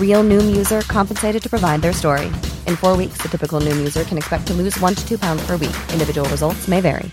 Real 0.00 0.24
Noom 0.24 0.56
user 0.56 0.80
compensated 0.80 1.42
to 1.42 1.48
provide 1.48 1.82
their 1.82 1.92
story. 1.92 2.26
In 2.66 2.76
four 2.76 2.96
weeks, 2.96 3.18
the 3.22 3.28
typical 3.28 3.60
Noom 3.60 3.76
user 3.76 4.02
can 4.04 4.18
expect 4.18 4.46
to 4.46 4.54
lose 4.54 4.80
one 4.80 4.94
to 4.94 5.08
two 5.08 5.18
pounds 5.18 5.46
per 5.46 5.56
week. 5.56 5.76
Individual 5.92 6.28
results 6.30 6.68
may 6.68 6.80
vary. 6.80 7.10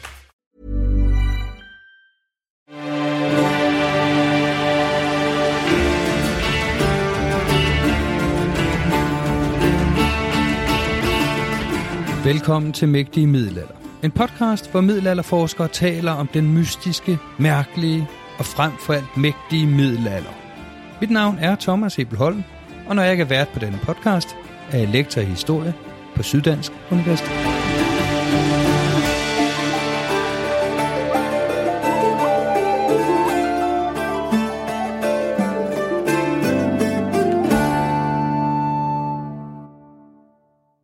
Velkommen 12.25 12.73
til 12.73 12.88
Mægtige 12.88 13.28
Middelalder. 13.28 13.73
En 14.03 14.11
podcast, 14.11 14.72
hvor 14.72 14.81
middelalderforskere 14.81 15.67
taler 15.67 16.11
om 16.11 16.28
den 16.28 16.53
mystiske, 16.53 17.19
mærkelige 17.39 18.08
og 18.39 18.45
frem 18.45 18.72
for 18.80 18.94
alt 18.94 19.17
mægtige 19.17 19.67
middelalder. 19.67 20.30
Mit 21.02 21.09
navn 21.11 21.38
er 21.39 21.56
Thomas 21.56 21.95
Hebelholm, 21.95 22.44
og 22.88 22.95
når 22.95 23.03
jeg 23.03 23.11
ikke 23.11 23.22
er 23.22 23.28
vært 23.28 23.50
på 23.53 23.59
denne 23.59 23.80
podcast, 23.83 24.36
er 24.72 24.78
jeg 24.78 24.88
lektor 24.88 25.22
i 25.22 25.25
historie 25.25 25.73
på 26.16 26.23
Syddansk 26.23 26.72
Universitet. 26.91 27.55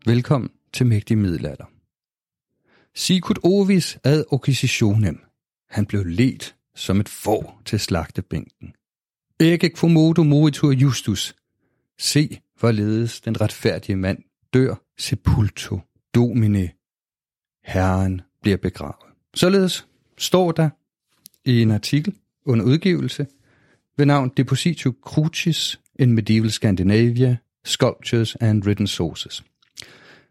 Velkommen 0.06 0.50
til 0.74 0.86
Mægtig 0.86 1.18
Middelalder. 1.18 1.66
Sicut 2.96 3.40
ovis 3.44 3.98
ad 4.04 4.24
occisionem. 4.32 5.20
Han 5.70 5.86
blev 5.86 6.06
let 6.06 6.56
som 6.76 7.00
et 7.00 7.10
får 7.10 7.62
til 7.66 7.80
slagtebænken. 7.80 8.74
Ikke 9.40 9.72
quomodo 9.80 10.24
moritur 10.24 10.72
justus. 10.72 11.36
Se, 12.02 12.40
hvorledes 12.60 13.22
den 13.22 13.42
retfærdige 13.42 13.96
mand 13.96 14.18
dør 14.54 14.76
sepulto 14.98 15.80
domine. 16.16 16.70
Herren 17.64 18.22
bliver 18.42 18.58
begravet. 18.58 19.06
Således 19.34 19.88
står 20.18 20.52
der 20.52 20.70
i 21.46 21.62
en 21.62 21.72
artikel 21.72 22.16
under 22.46 22.66
udgivelse 22.66 23.28
ved 23.98 24.06
navn 24.06 24.32
Depositio 24.38 24.94
Crucis 25.02 25.80
in 26.00 26.14
Medieval 26.14 26.52
Scandinavia, 26.52 27.38
Sculptures 27.66 28.36
and 28.36 28.64
Written 28.64 28.88
Sources. 28.88 29.44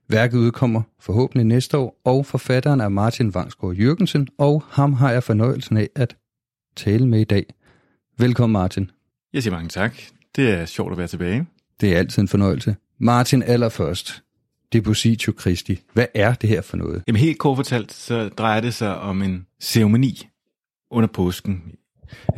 Værket 0.08 0.38
udkommer 0.38 0.82
forhåbentlig 1.00 1.46
næste 1.46 1.78
år, 1.78 2.00
og 2.04 2.26
forfatteren 2.26 2.80
er 2.80 2.88
Martin 2.88 3.34
Vangsgaard 3.34 3.74
Jørgensen, 3.74 4.28
og 4.38 4.62
ham 4.68 4.92
har 4.92 5.12
jeg 5.12 5.22
fornøjelsen 5.22 5.76
af 5.76 5.88
at 5.94 6.16
tale 6.76 7.08
med 7.08 7.20
i 7.20 7.24
dag. 7.24 7.54
Velkommen 8.18 8.52
Martin. 8.52 8.90
Jeg 9.32 9.42
siger 9.42 9.54
mange 9.54 9.68
tak. 9.68 9.96
Det 10.36 10.50
er 10.50 10.66
sjovt 10.66 10.92
at 10.92 10.98
være 10.98 11.06
tilbage. 11.06 11.46
Det 11.80 11.92
er 11.92 11.98
altid 11.98 12.22
en 12.22 12.28
fornøjelse. 12.28 12.76
Martin, 12.98 13.42
allerførst. 13.42 14.22
Depositio 14.72 15.32
Christi. 15.40 15.80
Hvad 15.92 16.06
er 16.14 16.34
det 16.34 16.48
her 16.48 16.62
for 16.62 16.76
noget? 16.76 17.02
Jamen 17.06 17.20
helt 17.20 17.38
kort 17.38 17.56
fortalt, 17.56 17.92
så 17.92 18.28
drejer 18.28 18.60
det 18.60 18.74
sig 18.74 18.98
om 18.98 19.22
en 19.22 19.46
ceremoni 19.62 20.28
under 20.90 21.08
påsken. 21.08 21.62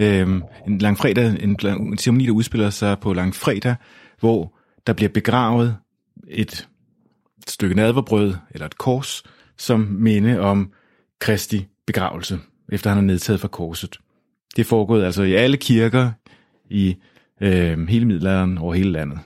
Øhm, 0.00 0.42
en 0.66 0.78
langfredag, 0.78 1.42
en, 1.42 1.56
en 1.64 1.98
ceremoni, 1.98 2.26
der 2.26 2.32
udspiller 2.32 2.70
sig 2.70 2.98
på 2.98 3.12
langfredag, 3.12 3.74
hvor 4.20 4.58
der 4.86 4.92
bliver 4.92 5.08
begravet 5.08 5.76
et 6.28 6.68
stykke 7.48 7.74
nadverbrød 7.74 8.34
eller 8.50 8.66
et 8.66 8.78
kors, 8.78 9.22
som 9.58 9.80
minde 9.80 10.40
om 10.40 10.72
Kristi 11.18 11.66
begravelse, 11.86 12.38
efter 12.72 12.90
han 12.90 12.98
er 12.98 13.02
nedtaget 13.02 13.40
fra 13.40 13.48
korset. 13.48 13.98
Det 14.56 14.62
er 14.62 14.66
foregået 14.66 15.04
altså 15.04 15.22
i 15.22 15.34
alle 15.34 15.56
kirker 15.56 16.10
i 16.70 16.96
øh, 17.40 17.88
hele 17.88 18.06
middelalderen 18.06 18.58
over 18.58 18.74
hele 18.74 18.92
landet. 18.92 19.18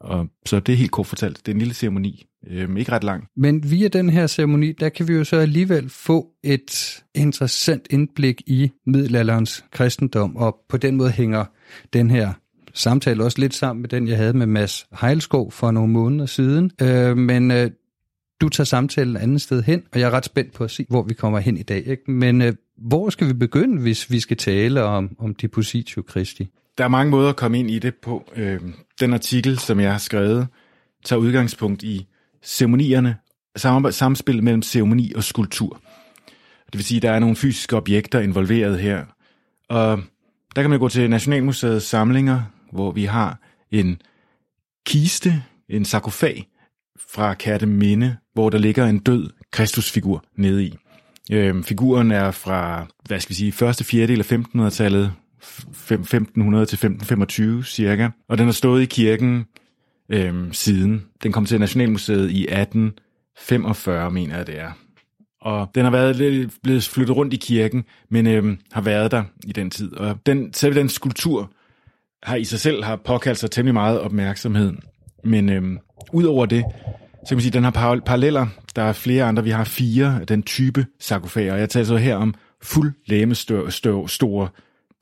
Og 0.00 0.28
så 0.46 0.60
det 0.60 0.72
er 0.72 0.76
helt 0.76 0.90
kort 0.90 1.06
fortalt. 1.06 1.46
Det 1.46 1.52
er 1.52 1.54
en 1.54 1.58
lille 1.58 1.74
ceremoni, 1.74 2.26
øhm, 2.46 2.76
ikke 2.76 2.92
ret 2.92 3.04
lang. 3.04 3.28
Men 3.36 3.70
via 3.70 3.88
den 3.88 4.10
her 4.10 4.26
ceremoni, 4.26 4.72
der 4.72 4.88
kan 4.88 5.08
vi 5.08 5.12
jo 5.12 5.24
så 5.24 5.36
alligevel 5.36 5.88
få 5.88 6.26
et 6.44 7.02
interessant 7.14 7.86
indblik 7.90 8.42
i 8.46 8.70
middelalderens 8.86 9.64
kristendom, 9.72 10.36
og 10.36 10.56
på 10.68 10.76
den 10.76 10.96
måde 10.96 11.10
hænger 11.10 11.44
den 11.92 12.10
her 12.10 12.32
samtale 12.74 13.24
også 13.24 13.40
lidt 13.40 13.54
sammen 13.54 13.80
med 13.80 13.88
den, 13.88 14.08
jeg 14.08 14.16
havde 14.16 14.32
med 14.32 14.46
Mads 14.46 14.86
Heilskov 15.00 15.52
for 15.52 15.70
nogle 15.70 15.92
måneder 15.92 16.26
siden. 16.26 16.70
Øh, 16.82 17.16
men 17.16 17.50
øh, 17.50 17.70
du 18.40 18.48
tager 18.48 18.64
samtalen 18.64 19.16
et 19.16 19.20
andet 19.20 19.40
sted 19.40 19.62
hen, 19.62 19.82
og 19.92 20.00
jeg 20.00 20.06
er 20.06 20.10
ret 20.10 20.24
spændt 20.24 20.52
på 20.52 20.64
at 20.64 20.70
se, 20.70 20.86
hvor 20.88 21.02
vi 21.02 21.14
kommer 21.14 21.38
hen 21.38 21.56
i 21.56 21.62
dag. 21.62 21.86
Ikke? 21.86 22.10
Men 22.10 22.42
øh, 22.42 22.52
hvor 22.76 23.10
skal 23.10 23.28
vi 23.28 23.32
begynde, 23.32 23.82
hvis 23.82 24.10
vi 24.10 24.20
skal 24.20 24.36
tale 24.36 24.82
om, 24.82 25.16
om 25.18 25.34
Depositio 25.34 26.02
Christi? 26.10 26.48
Der 26.78 26.84
er 26.84 26.88
mange 26.88 27.10
måder 27.10 27.28
at 27.28 27.36
komme 27.36 27.58
ind 27.58 27.70
i 27.70 27.78
det 27.78 27.94
på. 27.94 28.32
Øh, 28.36 28.60
den 29.00 29.14
artikel, 29.14 29.58
som 29.58 29.80
jeg 29.80 29.90
har 29.90 29.98
skrevet, 29.98 30.48
tager 31.04 31.20
udgangspunkt 31.20 31.82
i 31.82 32.06
ceremonierne, 32.44 33.16
samspil 33.90 34.42
mellem 34.42 34.62
ceremoni 34.62 35.12
og 35.16 35.24
skulptur. 35.24 35.80
Det 36.66 36.74
vil 36.74 36.84
sige, 36.84 36.96
at 36.96 37.02
der 37.02 37.10
er 37.10 37.18
nogle 37.18 37.36
fysiske 37.36 37.76
objekter 37.76 38.20
involveret 38.20 38.78
her. 38.78 39.04
Og 39.68 40.00
der 40.56 40.62
kan 40.62 40.70
man 40.70 40.78
gå 40.78 40.88
til 40.88 41.10
Nationalmuseets 41.10 41.86
samlinger, 41.86 42.42
hvor 42.72 42.90
vi 42.90 43.04
har 43.04 43.40
en 43.70 44.02
kiste, 44.86 45.42
en 45.68 45.84
sarkofag 45.84 46.48
fra 47.12 47.34
Kærteminde, 47.34 48.16
hvor 48.34 48.50
der 48.50 48.58
ligger 48.58 48.86
en 48.86 48.98
død 48.98 49.30
Kristusfigur 49.50 50.24
nede 50.36 50.64
i. 50.64 50.76
Øhm, 51.32 51.64
figuren 51.64 52.10
er 52.10 52.30
fra, 52.30 52.86
hvad 53.06 53.20
skal 53.20 53.30
vi 53.30 53.34
sige, 53.34 53.52
første 53.52 53.84
fjerdedel 53.84 54.20
af 54.20 54.32
1500-tallet, 54.32 55.12
1500 55.40 56.66
til 56.66 56.76
1525 56.76 57.64
cirka, 57.64 58.08
og 58.28 58.38
den 58.38 58.46
har 58.46 58.52
stået 58.52 58.82
i 58.82 58.86
kirken 58.86 59.44
øhm, 60.08 60.52
siden. 60.52 61.04
Den 61.22 61.32
kom 61.32 61.46
til 61.46 61.60
Nationalmuseet 61.60 62.30
i 62.30 62.42
1845, 62.42 64.10
mener 64.10 64.36
jeg 64.36 64.46
det 64.46 64.60
er. 64.60 64.70
Og 65.40 65.70
den 65.74 65.84
har 65.84 65.90
været 65.90 66.16
lidt 66.16 66.54
blevet 66.62 66.84
flyttet 66.84 67.16
rundt 67.16 67.34
i 67.34 67.36
kirken, 67.36 67.84
men 68.10 68.26
øhm, 68.26 68.58
har 68.72 68.80
været 68.80 69.10
der 69.10 69.24
i 69.46 69.52
den 69.52 69.70
tid. 69.70 69.96
Og 69.96 70.18
den, 70.26 70.52
selv 70.52 70.74
den 70.74 70.88
skulptur 70.88 71.50
har 72.22 72.36
i 72.36 72.44
sig 72.44 72.60
selv 72.60 72.84
har 72.84 72.96
påkaldt 72.96 73.38
sig 73.38 73.50
temmelig 73.50 73.74
meget 73.74 74.00
opmærksomhed. 74.00 74.72
Men 75.24 75.48
øhm, 75.48 75.78
udover 76.12 76.46
det, 76.46 76.64
så 77.24 77.28
kan 77.28 77.36
man 77.36 77.42
sige, 77.42 77.50
at 77.50 77.54
den 77.54 77.64
har 77.64 78.00
paralleller. 78.06 78.46
Der 78.76 78.82
er 78.82 78.92
flere 78.92 79.24
andre. 79.24 79.44
Vi 79.44 79.50
har 79.50 79.64
fire 79.64 80.18
af 80.20 80.26
den 80.26 80.42
type 80.42 80.86
sarkofager. 81.00 81.56
Jeg 81.56 81.70
taler 81.70 81.86
så 81.86 81.96
her 81.96 82.16
om 82.16 82.34
fuld 82.62 82.92
lægemestore 83.06 84.08
store 84.08 84.48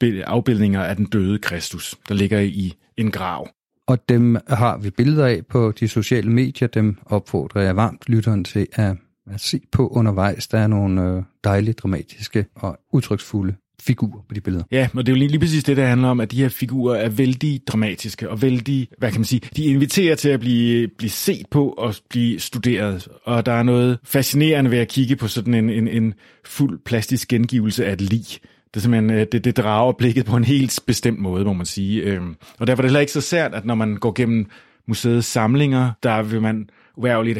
afbildninger 0.03 0.83
af 0.83 0.97
den 0.97 1.05
døde 1.05 1.39
Kristus, 1.39 1.95
der 2.09 2.15
ligger 2.15 2.41
i 2.41 2.75
en 2.97 3.11
grav. 3.11 3.49
Og 3.87 4.09
dem 4.09 4.37
har 4.49 4.79
vi 4.79 4.91
billeder 4.91 5.27
af 5.27 5.47
på 5.47 5.73
de 5.81 5.89
sociale 5.89 6.31
medier. 6.31 6.69
Dem 6.69 6.99
opfordrer 7.07 7.63
jeg 7.63 7.77
varmt 7.77 8.03
lytteren 8.07 8.45
til 8.45 8.67
at, 8.73 8.97
at 9.31 9.41
se 9.41 9.61
på 9.73 9.89
undervejs. 9.89 10.49
Der 10.49 10.59
er 10.59 10.67
nogle 10.67 11.03
øh, 11.03 11.23
dejlige, 11.45 11.73
dramatiske 11.73 12.47
og 12.55 12.79
udtryksfulde 12.93 13.55
figur 13.81 14.25
på 14.29 14.35
de 14.35 14.41
billeder. 14.41 14.65
Ja, 14.71 14.89
og 14.95 15.07
det 15.07 15.13
er 15.13 15.17
jo 15.17 15.19
lige, 15.19 15.29
lige 15.29 15.41
præcis 15.41 15.65
det, 15.65 15.77
der 15.77 15.87
handler 15.87 16.09
om, 16.09 16.21
at 16.21 16.31
de 16.31 16.37
her 16.37 16.49
figurer 16.49 16.97
er 16.97 17.09
vældig 17.09 17.61
dramatiske 17.67 18.31
og 18.31 18.43
vældig, 18.43 18.89
hvad 18.99 19.11
kan 19.11 19.21
man 19.21 19.25
sige, 19.25 19.41
de 19.57 19.65
inviterer 19.65 20.15
til 20.15 20.29
at 20.29 20.41
blive, 20.41 20.89
blive 20.99 21.11
set 21.11 21.47
på 21.51 21.69
og 21.69 21.95
blive 22.11 22.41
studeret. 22.41 23.09
Og 23.25 23.47
der 23.47 23.53
er 23.53 23.63
noget 23.63 23.99
fascinerende 24.05 24.71
ved 24.71 24.79
at 24.79 24.89
kigge 24.89 25.17
på 25.17 25.29
sådan 25.29 25.55
en, 25.55 25.71
en, 25.71 25.89
en 25.89 26.15
fuld 26.45 26.81
plastisk 26.85 27.29
gengivelse 27.29 27.87
af 27.87 27.93
et 27.93 28.01
lig. 28.01 28.25
Det, 28.77 28.81
er 28.81 28.83
simpelthen, 28.83 29.11
øh, 29.11 29.27
det, 29.33 29.45
det 29.45 29.57
drager 29.57 29.93
blikket 29.93 30.25
på 30.25 30.37
en 30.37 30.45
helt 30.45 30.81
bestemt 30.87 31.19
måde, 31.19 31.45
må 31.45 31.53
man 31.53 31.67
sige. 31.67 32.03
Øhm, 32.03 32.37
og 32.59 32.67
derfor 32.67 32.81
er 32.81 32.83
det 32.83 32.91
heller 32.91 33.01
ikke 33.01 33.13
så 33.13 33.21
sært, 33.21 33.55
at 33.55 33.65
når 33.65 33.75
man 33.75 33.97
går 33.97 34.13
gennem 34.13 34.47
museets 34.87 35.27
samlinger, 35.27 35.91
der 36.03 36.23
vil 36.23 36.43
man 36.43 36.71
uværligt 36.97 37.39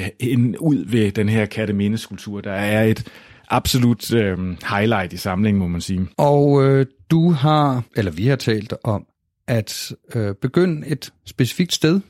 ud 0.61 0.85
ved 0.87 1.13
den 1.13 1.29
her 1.29 1.47
kattemindeskulptur. 1.47 2.41
Der 2.41 2.53
er 2.53 2.85
et 2.85 3.09
absolut 3.49 4.15
øh, 4.15 4.39
highlight 4.71 5.13
i 5.13 5.17
samlingen, 5.17 5.61
må 5.61 5.69
man 5.69 5.81
sige. 5.81 6.07
Og 6.17 6.65
øh, 6.65 6.87
du 7.11 7.31
har, 7.31 7.83
eller 7.97 8.11
vi 8.11 8.27
har 8.27 8.37
talt 8.37 8.75
om, 8.85 9.07
at 9.47 9.93
øh, 10.15 10.35
begynde 10.35 10.87
et 10.87 11.13
specifikt 11.27 11.73
sted. 11.73 12.01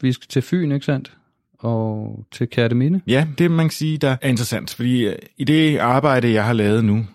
Vi 0.00 0.12
skal 0.12 0.28
til 0.28 0.42
Fyn, 0.42 0.72
ikke 0.72 0.86
sandt? 0.86 1.16
Og 1.58 2.24
til 2.32 2.48
Kærteminde. 2.48 3.00
Ja, 3.06 3.26
det 3.38 3.50
man 3.50 3.66
kan 3.66 3.72
sige, 3.72 3.98
der 3.98 4.16
er 4.22 4.28
interessant, 4.28 4.74
fordi 4.74 5.06
øh, 5.06 5.16
i 5.36 5.44
det 5.44 5.78
arbejde, 5.78 6.32
jeg 6.32 6.44
har 6.44 6.52
lavet 6.52 6.84
nu, 6.84 7.06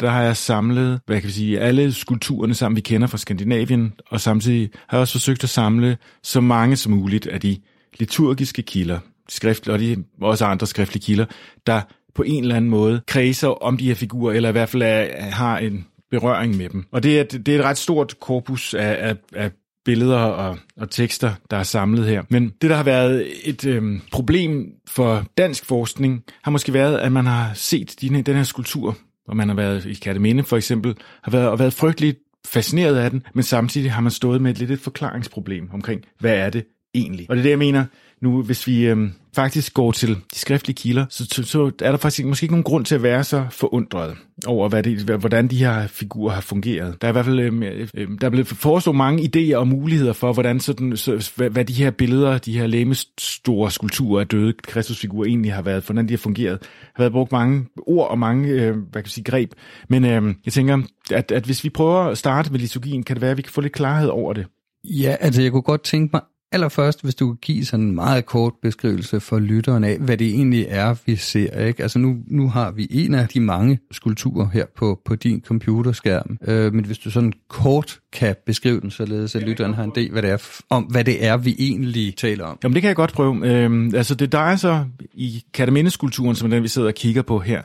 der 0.00 0.10
har 0.10 0.22
jeg 0.22 0.36
samlet, 0.36 1.00
hvad 1.06 1.20
kan 1.20 1.28
vi 1.28 1.32
sige, 1.32 1.60
alle 1.60 1.92
skulpturerne 1.92 2.54
sammen, 2.54 2.76
vi 2.76 2.80
kender 2.80 3.06
fra 3.06 3.18
Skandinavien, 3.18 3.92
og 4.10 4.20
samtidig 4.20 4.70
har 4.88 4.98
jeg 4.98 5.00
også 5.00 5.12
forsøgt 5.12 5.44
at 5.44 5.50
samle 5.50 5.96
så 6.22 6.40
mange 6.40 6.76
som 6.76 6.92
muligt 6.92 7.26
af 7.26 7.40
de 7.40 7.56
liturgiske 7.98 8.62
kilder, 8.62 8.98
skrift, 9.28 9.68
og 9.68 9.78
de 9.78 10.04
også 10.20 10.44
andre 10.44 10.66
skriftlige 10.66 11.02
kilder, 11.02 11.24
der 11.66 11.80
på 12.14 12.22
en 12.22 12.42
eller 12.42 12.56
anden 12.56 12.70
måde 12.70 13.00
kredser 13.06 13.48
om 13.48 13.76
de 13.76 13.86
her 13.86 13.94
figurer, 13.94 14.34
eller 14.34 14.48
i 14.48 14.52
hvert 14.52 14.68
fald 14.68 14.82
er, 14.82 15.20
har 15.20 15.58
en 15.58 15.86
berøring 16.10 16.56
med 16.56 16.68
dem. 16.68 16.84
Og 16.92 17.02
det 17.02 17.20
er, 17.20 17.24
det 17.24 17.48
er 17.48 17.58
et 17.58 17.64
ret 17.64 17.78
stort 17.78 18.20
korpus 18.20 18.74
af, 18.74 18.96
af, 19.08 19.16
af 19.34 19.50
billeder 19.84 20.18
og, 20.18 20.58
og 20.76 20.90
tekster, 20.90 21.32
der 21.50 21.56
er 21.56 21.62
samlet 21.62 22.06
her. 22.06 22.22
Men 22.28 22.52
det, 22.62 22.70
der 22.70 22.76
har 22.76 22.82
været 22.82 23.26
et 23.44 23.66
øhm, 23.66 24.00
problem 24.12 24.72
for 24.88 25.24
dansk 25.38 25.64
forskning, 25.64 26.24
har 26.42 26.50
måske 26.50 26.72
været, 26.72 26.98
at 26.98 27.12
man 27.12 27.26
har 27.26 27.50
set 27.54 27.94
de, 28.00 28.22
den 28.22 28.36
her 28.36 28.42
skulptur, 28.42 28.96
og 29.28 29.36
man 29.36 29.48
har 29.48 29.56
været 29.56 29.86
i 29.86 29.94
Katteminde 29.94 30.42
for 30.42 30.56
eksempel, 30.56 30.94
har 31.22 31.32
været, 31.32 31.48
og 31.48 31.58
været 31.58 31.72
frygteligt 31.72 32.18
fascineret 32.46 32.96
af 32.96 33.10
den, 33.10 33.22
men 33.34 33.42
samtidig 33.42 33.92
har 33.92 34.00
man 34.00 34.10
stået 34.10 34.42
med 34.42 34.50
et 34.50 34.58
lidt 34.58 34.70
et 34.70 34.80
forklaringsproblem 34.80 35.70
omkring, 35.72 36.00
hvad 36.18 36.34
er 36.34 36.50
det 36.50 36.64
egentlig? 36.94 37.26
Og 37.30 37.36
det 37.36 37.40
er 37.40 37.42
det, 37.42 37.50
jeg 37.50 37.58
mener, 37.58 37.84
nu, 38.20 38.42
hvis 38.42 38.66
vi 38.66 38.86
øh, 38.86 39.10
faktisk 39.34 39.74
går 39.74 39.92
til 39.92 40.08
de 40.08 40.38
skriftlige 40.38 40.74
kilder, 40.74 41.06
så, 41.10 41.26
så, 41.32 41.42
så 41.42 41.64
er 41.82 41.90
der 41.90 41.96
faktisk 41.96 42.26
måske 42.26 42.44
ikke 42.44 42.54
nogen 42.54 42.64
grund 42.64 42.84
til 42.84 42.94
at 42.94 43.02
være 43.02 43.24
så 43.24 43.46
forundret 43.50 44.16
over, 44.46 44.68
hvad 44.68 44.82
det, 44.82 44.98
hvordan 45.00 45.48
de 45.48 45.56
her 45.56 45.86
figurer 45.86 46.34
har 46.34 46.40
fungeret. 46.40 47.02
Der 47.02 47.08
er 47.08 47.12
i 47.12 47.12
hvert 47.12 47.24
fald 47.24 47.40
øhm, 47.40 47.62
øh, 47.62 47.88
øh, 47.94 48.08
der 48.20 48.26
er 48.26 48.30
blevet 48.30 48.46
foreslået 48.46 48.96
mange 48.96 49.22
idéer 49.22 49.56
og 49.56 49.68
muligheder 49.68 50.12
for, 50.12 50.32
hvordan 50.32 50.60
sådan, 50.60 50.96
så, 50.96 51.32
hvad, 51.36 51.50
hvad 51.50 51.64
de 51.64 51.72
her 51.72 51.90
billeder, 51.90 52.38
de 52.38 52.58
her 52.58 53.04
store 53.18 53.70
skulpturer 53.70 54.20
af 54.20 54.28
døde 54.28 54.52
kristusfigurer 54.62 55.26
egentlig 55.26 55.52
har 55.52 55.62
været, 55.62 55.84
hvordan 55.84 56.08
de 56.08 56.12
har 56.12 56.18
fungeret. 56.18 56.60
Der 56.60 56.66
har 56.94 57.02
været 57.02 57.12
brugt 57.12 57.32
mange 57.32 57.66
ord 57.86 58.10
og 58.10 58.18
mange 58.18 58.48
øh, 58.48 58.70
hvad 58.76 58.92
kan 58.92 59.02
jeg 59.04 59.10
sige, 59.10 59.24
greb. 59.24 59.52
Men 59.88 60.04
øh, 60.04 60.34
jeg 60.44 60.52
tænker, 60.52 60.82
at, 61.10 61.32
at 61.32 61.44
hvis 61.44 61.64
vi 61.64 61.68
prøver 61.68 62.00
at 62.00 62.18
starte 62.18 62.52
med 62.52 62.60
liturgien, 62.60 63.02
kan 63.02 63.16
det 63.16 63.22
være, 63.22 63.30
at 63.30 63.36
vi 63.36 63.42
kan 63.42 63.52
få 63.52 63.60
lidt 63.60 63.72
klarhed 63.72 64.08
over 64.08 64.32
det. 64.32 64.46
Ja, 64.84 65.16
altså 65.20 65.42
jeg 65.42 65.52
kunne 65.52 65.62
godt 65.62 65.82
tænke 65.82 66.10
mig 66.12 66.22
Allerførst, 66.52 67.02
hvis 67.02 67.14
du 67.14 67.26
kan 67.26 67.38
give 67.42 67.64
sådan 67.64 67.84
en 67.84 67.94
meget 67.94 68.26
kort 68.26 68.52
beskrivelse 68.62 69.20
for 69.20 69.38
lytteren 69.38 69.84
af, 69.84 69.98
hvad 69.98 70.16
det 70.16 70.26
egentlig 70.26 70.66
er, 70.68 70.94
vi 71.06 71.16
ser. 71.16 71.66
Ikke? 71.66 71.82
Altså 71.82 71.98
nu, 71.98 72.16
nu 72.26 72.48
har 72.48 72.70
vi 72.70 72.86
en 72.90 73.14
af 73.14 73.28
de 73.28 73.40
mange 73.40 73.78
skulpturer 73.90 74.48
her 74.52 74.66
på, 74.76 75.00
på 75.04 75.14
din 75.14 75.42
computerskærm, 75.46 76.38
øh, 76.42 76.74
men 76.74 76.84
hvis 76.84 76.98
du 76.98 77.10
sådan 77.10 77.32
kort 77.48 78.00
kan 78.12 78.36
beskrive 78.46 78.80
den, 78.80 78.90
således 78.90 79.34
at 79.34 79.42
lytteren 79.42 79.74
har 79.74 79.84
en 79.84 79.92
idé 79.98 80.12
hvad 80.12 80.22
det 80.22 80.30
er, 80.30 80.60
om, 80.70 80.82
hvad 80.82 81.04
det 81.04 81.26
er, 81.26 81.36
vi 81.36 81.56
egentlig 81.58 82.16
taler 82.16 82.44
om. 82.44 82.58
Jamen 82.62 82.74
det 82.74 82.82
kan 82.82 82.88
jeg 82.88 82.96
godt 82.96 83.12
prøve. 83.12 83.46
Øh, 83.46 83.90
altså 83.94 84.14
det 84.14 84.32
drejer 84.32 84.56
sig 84.56 84.86
i 85.14 85.44
Kataminde-skulpturen, 85.54 86.34
som 86.34 86.50
den 86.50 86.62
vi 86.62 86.68
sidder 86.68 86.88
og 86.88 86.94
kigger 86.94 87.22
på 87.22 87.38
her, 87.38 87.62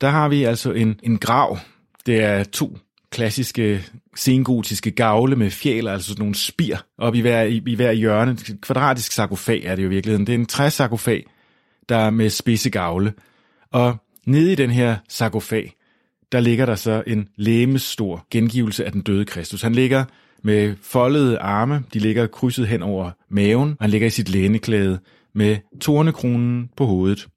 der 0.00 0.08
har 0.08 0.28
vi 0.28 0.44
altså 0.44 0.72
en, 0.72 1.00
en 1.02 1.18
grav. 1.18 1.58
Det 2.06 2.22
er 2.22 2.44
to 2.44 2.78
klassiske 3.10 3.84
sengotiske 4.16 4.90
gavle 4.90 5.36
med 5.36 5.50
fjæler, 5.50 5.92
altså 5.92 6.08
sådan 6.08 6.22
nogle 6.22 6.34
spir, 6.34 6.76
op 6.98 7.14
i 7.14 7.20
hver, 7.20 7.42
i, 7.42 7.62
i 7.66 7.74
hver 7.74 7.92
hjørne. 7.92 8.36
Kvadratisk 8.62 9.12
sarkofag 9.12 9.62
er 9.64 9.76
det 9.76 9.82
jo 9.82 9.88
i 9.88 9.90
virkeligheden. 9.90 10.26
Det 10.26 10.34
er 10.34 10.38
en 10.38 10.46
træsarkofag, 10.46 11.26
der 11.88 11.96
er 11.96 12.10
med 12.10 12.30
spidse 12.30 12.70
gavle. 12.70 13.12
Og 13.72 13.96
nede 14.26 14.52
i 14.52 14.54
den 14.54 14.70
her 14.70 14.96
sarkofag, 15.08 15.72
der 16.32 16.40
ligger 16.40 16.66
der 16.66 16.74
så 16.74 17.02
en 17.06 17.28
læmestor 17.36 18.26
gengivelse 18.30 18.84
af 18.84 18.92
den 18.92 19.00
døde 19.00 19.24
Kristus. 19.24 19.62
Han 19.62 19.74
ligger 19.74 20.04
med 20.42 20.74
foldede 20.82 21.38
arme, 21.38 21.82
de 21.94 21.98
ligger 21.98 22.26
krydset 22.26 22.68
hen 22.68 22.82
over 22.82 23.10
maven, 23.28 23.70
og 23.70 23.76
han 23.80 23.90
ligger 23.90 24.06
i 24.06 24.10
sit 24.10 24.28
læneklæde 24.28 24.98
med 25.34 25.56
tornekronen 25.80 26.70
på 26.76 26.86
hovedet. 26.86 27.28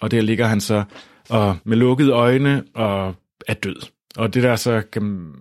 Og 0.00 0.10
der 0.10 0.20
ligger 0.20 0.46
han 0.46 0.60
så 0.60 0.84
og 1.28 1.56
med 1.64 1.76
lukkede 1.76 2.10
øjne 2.10 2.64
og 2.74 3.14
er 3.48 3.54
død. 3.54 3.99
Og 4.16 4.34
det 4.34 4.42
der 4.42 4.56
så 4.56 4.82
kan, 4.92 5.32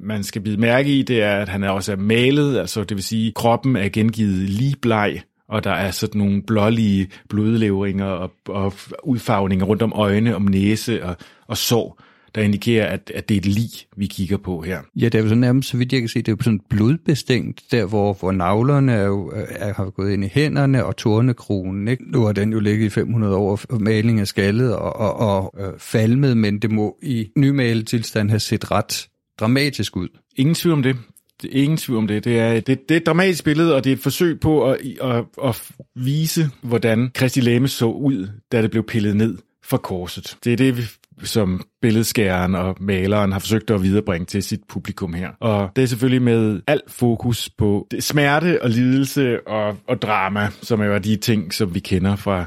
man 0.00 0.22
skal 0.22 0.42
bide 0.42 0.56
mærke 0.56 0.98
i, 0.98 1.02
det 1.02 1.22
er, 1.22 1.36
at 1.36 1.48
han 1.48 1.62
er 1.62 1.70
også 1.70 1.92
er 1.92 1.96
malet, 1.96 2.58
altså 2.58 2.84
det 2.84 2.96
vil 2.96 3.04
sige, 3.04 3.32
kroppen 3.32 3.76
er 3.76 3.88
gengivet 3.88 4.38
lige 4.38 4.76
bleg, 4.82 5.22
og 5.48 5.64
der 5.64 5.70
er 5.70 5.90
sådan 5.90 6.18
nogle 6.18 6.42
blålige 6.42 7.08
blodleveringer 7.28 8.06
og, 8.06 8.32
og 8.48 8.74
udfarvninger 9.04 9.66
rundt 9.66 9.82
om 9.82 9.92
øjne, 9.94 10.36
om 10.36 10.42
næse 10.42 11.04
og, 11.04 11.16
og 11.46 11.56
sår 11.56 12.00
der 12.34 12.42
indikerer, 12.42 12.86
at, 12.86 13.12
at 13.14 13.28
det 13.28 13.34
er 13.34 13.38
et 13.38 13.46
lig, 13.46 13.70
vi 13.96 14.06
kigger 14.06 14.36
på 14.36 14.60
her. 14.60 14.80
Ja, 14.96 15.04
det 15.04 15.14
er 15.14 15.22
jo 15.22 15.28
så 15.28 15.34
nærmest, 15.34 15.68
så 15.68 15.76
vidt 15.76 15.92
jeg 15.92 16.00
kan 16.00 16.08
se, 16.08 16.18
det 16.18 16.28
er 16.28 16.36
jo 16.38 16.42
sådan 16.42 16.60
blodbestænkt, 16.70 17.62
der 17.70 17.84
hvor, 17.84 18.12
hvor 18.12 18.32
navlerne 18.32 18.92
er 18.92 19.06
jo, 19.06 19.32
er, 19.34 19.72
har 19.74 19.90
gået 19.90 20.12
ind 20.12 20.24
i 20.24 20.28
hænderne 20.32 20.84
og 20.84 20.96
tornekronen. 20.96 21.88
Ikke? 21.88 22.10
Nu 22.10 22.24
har 22.24 22.32
den 22.32 22.52
jo 22.52 22.60
ligget 22.60 22.86
i 22.86 22.88
500 22.88 23.36
år, 23.36 23.60
og 23.68 23.82
maling 23.82 24.20
af 24.20 24.26
skaldet 24.26 24.76
og, 24.76 24.96
og, 24.96 25.16
og 25.16 25.54
øh, 25.60 25.72
falmet, 25.78 26.36
men 26.36 26.58
det 26.58 26.70
må 26.70 26.98
i 27.02 27.28
nymalet 27.36 27.86
tilstand 27.86 28.30
have 28.30 28.40
set 28.40 28.70
ret 28.70 29.08
dramatisk 29.40 29.96
ud. 29.96 30.08
Ingen 30.36 30.54
tvivl 30.54 30.72
om 30.72 30.82
det. 30.82 30.96
Er 31.44 31.48
ingen 31.52 31.76
tvivl 31.76 31.98
om 31.98 32.06
det. 32.06 32.24
Det 32.24 32.38
er, 32.38 32.54
det, 32.54 32.66
det 32.88 32.94
er 32.94 32.96
et 32.96 33.06
dramatisk 33.06 33.44
billede, 33.44 33.74
og 33.74 33.84
det 33.84 33.90
er 33.90 33.96
et 33.96 34.02
forsøg 34.02 34.40
på 34.40 34.70
at, 34.70 34.78
at, 35.02 35.24
at 35.44 35.62
vise, 35.94 36.50
hvordan 36.62 37.10
Kristi 37.14 37.40
Lame 37.40 37.68
så 37.68 37.86
ud, 37.86 38.28
da 38.52 38.62
det 38.62 38.70
blev 38.70 38.82
pillet 38.82 39.16
ned 39.16 39.38
for 39.64 39.76
korset. 39.76 40.36
Det 40.44 40.52
er 40.52 40.56
det, 40.56 40.76
vi 40.76 40.82
som 41.22 41.64
billedskæren 41.82 42.54
og 42.54 42.76
maleren 42.80 43.32
har 43.32 43.38
forsøgt 43.38 43.70
at 43.70 43.82
viderebringe 43.82 44.26
til 44.26 44.42
sit 44.42 44.60
publikum 44.68 45.14
her. 45.14 45.30
Og 45.40 45.70
det 45.76 45.82
er 45.82 45.86
selvfølgelig 45.86 46.22
med 46.22 46.60
alt 46.66 46.90
fokus 46.90 47.50
på 47.58 47.88
smerte 48.00 48.62
og 48.62 48.70
lidelse 48.70 49.46
og, 49.46 49.76
og 49.88 50.02
drama, 50.02 50.48
som 50.62 50.80
er 50.80 50.84
jo 50.84 50.98
de 50.98 51.16
ting, 51.16 51.54
som 51.54 51.74
vi 51.74 51.80
kender 51.80 52.16
fra 52.16 52.46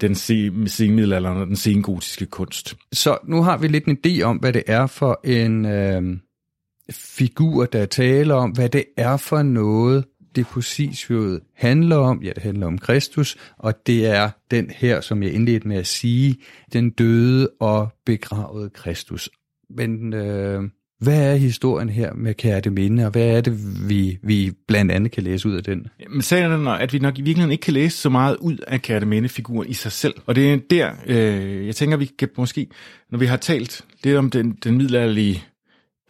den 0.00 0.14
senmiddelalderen 0.68 1.38
og 1.38 1.46
den 1.46 1.56
sengotiske 1.56 2.26
kunst. 2.26 2.76
Så 2.92 3.18
nu 3.24 3.42
har 3.42 3.56
vi 3.56 3.68
lidt 3.68 3.84
en 3.84 3.98
idé 4.06 4.22
om, 4.22 4.36
hvad 4.36 4.52
det 4.52 4.62
er 4.66 4.86
for 4.86 5.20
en 5.24 5.66
øh, 5.66 6.02
figur, 6.90 7.64
der 7.64 7.86
taler 7.86 8.34
om, 8.34 8.50
hvad 8.50 8.68
det 8.68 8.84
er 8.96 9.16
for 9.16 9.42
noget, 9.42 10.04
det 10.36 10.46
depositiet 10.46 11.40
handler 11.54 11.96
om, 11.96 12.22
ja, 12.22 12.30
det 12.34 12.42
handler 12.42 12.66
om 12.66 12.78
Kristus, 12.78 13.36
og 13.58 13.86
det 13.86 14.06
er 14.06 14.30
den 14.50 14.70
her, 14.70 15.00
som 15.00 15.22
jeg 15.22 15.32
indledte 15.32 15.68
med 15.68 15.76
at 15.76 15.86
sige, 15.86 16.36
den 16.72 16.90
døde 16.90 17.48
og 17.60 17.88
begravede 18.06 18.70
Kristus. 18.70 19.30
Men 19.70 20.12
øh, 20.12 20.62
hvad 21.00 21.32
er 21.32 21.36
historien 21.36 21.88
her 21.88 22.14
med 22.14 22.34
Kærteminde, 22.34 23.04
og 23.04 23.10
hvad 23.10 23.26
er 23.26 23.40
det, 23.40 23.88
vi, 23.88 24.18
vi 24.22 24.52
blandt 24.68 24.92
andet 24.92 25.12
kan 25.12 25.22
læse 25.22 25.48
ud 25.48 25.54
af 25.54 25.64
den? 25.64 25.86
Men 26.10 26.22
sagen 26.22 26.66
er, 26.66 26.70
at 26.70 26.92
vi 26.92 26.98
nok 26.98 27.18
i 27.18 27.22
virkeligheden 27.22 27.52
ikke 27.52 27.62
kan 27.62 27.74
læse 27.74 27.96
så 27.96 28.08
meget 28.08 28.36
ud 28.36 28.58
af 28.66 28.82
Kærteminde-figuren 28.82 29.68
i 29.68 29.72
sig 29.72 29.92
selv. 29.92 30.14
Og 30.26 30.36
det 30.36 30.52
er 30.52 30.58
der, 30.70 30.90
øh, 31.06 31.66
jeg 31.66 31.76
tænker, 31.76 31.96
vi 31.96 32.10
kan 32.18 32.28
måske, 32.36 32.66
når 33.10 33.18
vi 33.18 33.26
har 33.26 33.36
talt 33.36 33.84
lidt 34.04 34.16
om 34.16 34.30
den, 34.30 34.52
den 34.64 34.76
middelalderlige 34.76 35.44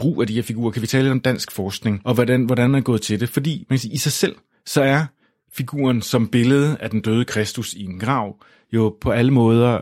brug 0.00 0.20
af 0.20 0.26
de 0.26 0.34
her 0.34 0.42
figurer, 0.42 0.70
kan 0.70 0.82
vi 0.82 0.86
tale 0.86 1.02
lidt 1.02 1.12
om 1.12 1.20
dansk 1.20 1.52
forskning, 1.52 2.00
og 2.04 2.14
hvordan, 2.14 2.44
hvordan 2.44 2.70
man 2.70 2.78
er 2.78 2.84
gået 2.84 3.02
til 3.02 3.20
det. 3.20 3.28
Fordi 3.28 3.66
man 3.68 3.76
kan 3.76 3.78
sige, 3.78 3.94
i 3.94 3.98
sig 3.98 4.12
selv, 4.12 4.36
så 4.66 4.82
er 4.82 5.06
figuren 5.52 6.02
som 6.02 6.28
billede 6.28 6.76
af 6.80 6.90
den 6.90 7.00
døde 7.00 7.24
Kristus 7.24 7.74
i 7.74 7.84
en 7.84 7.98
grav, 7.98 8.36
jo 8.72 8.96
på 9.00 9.10
alle 9.10 9.30
måder, 9.30 9.80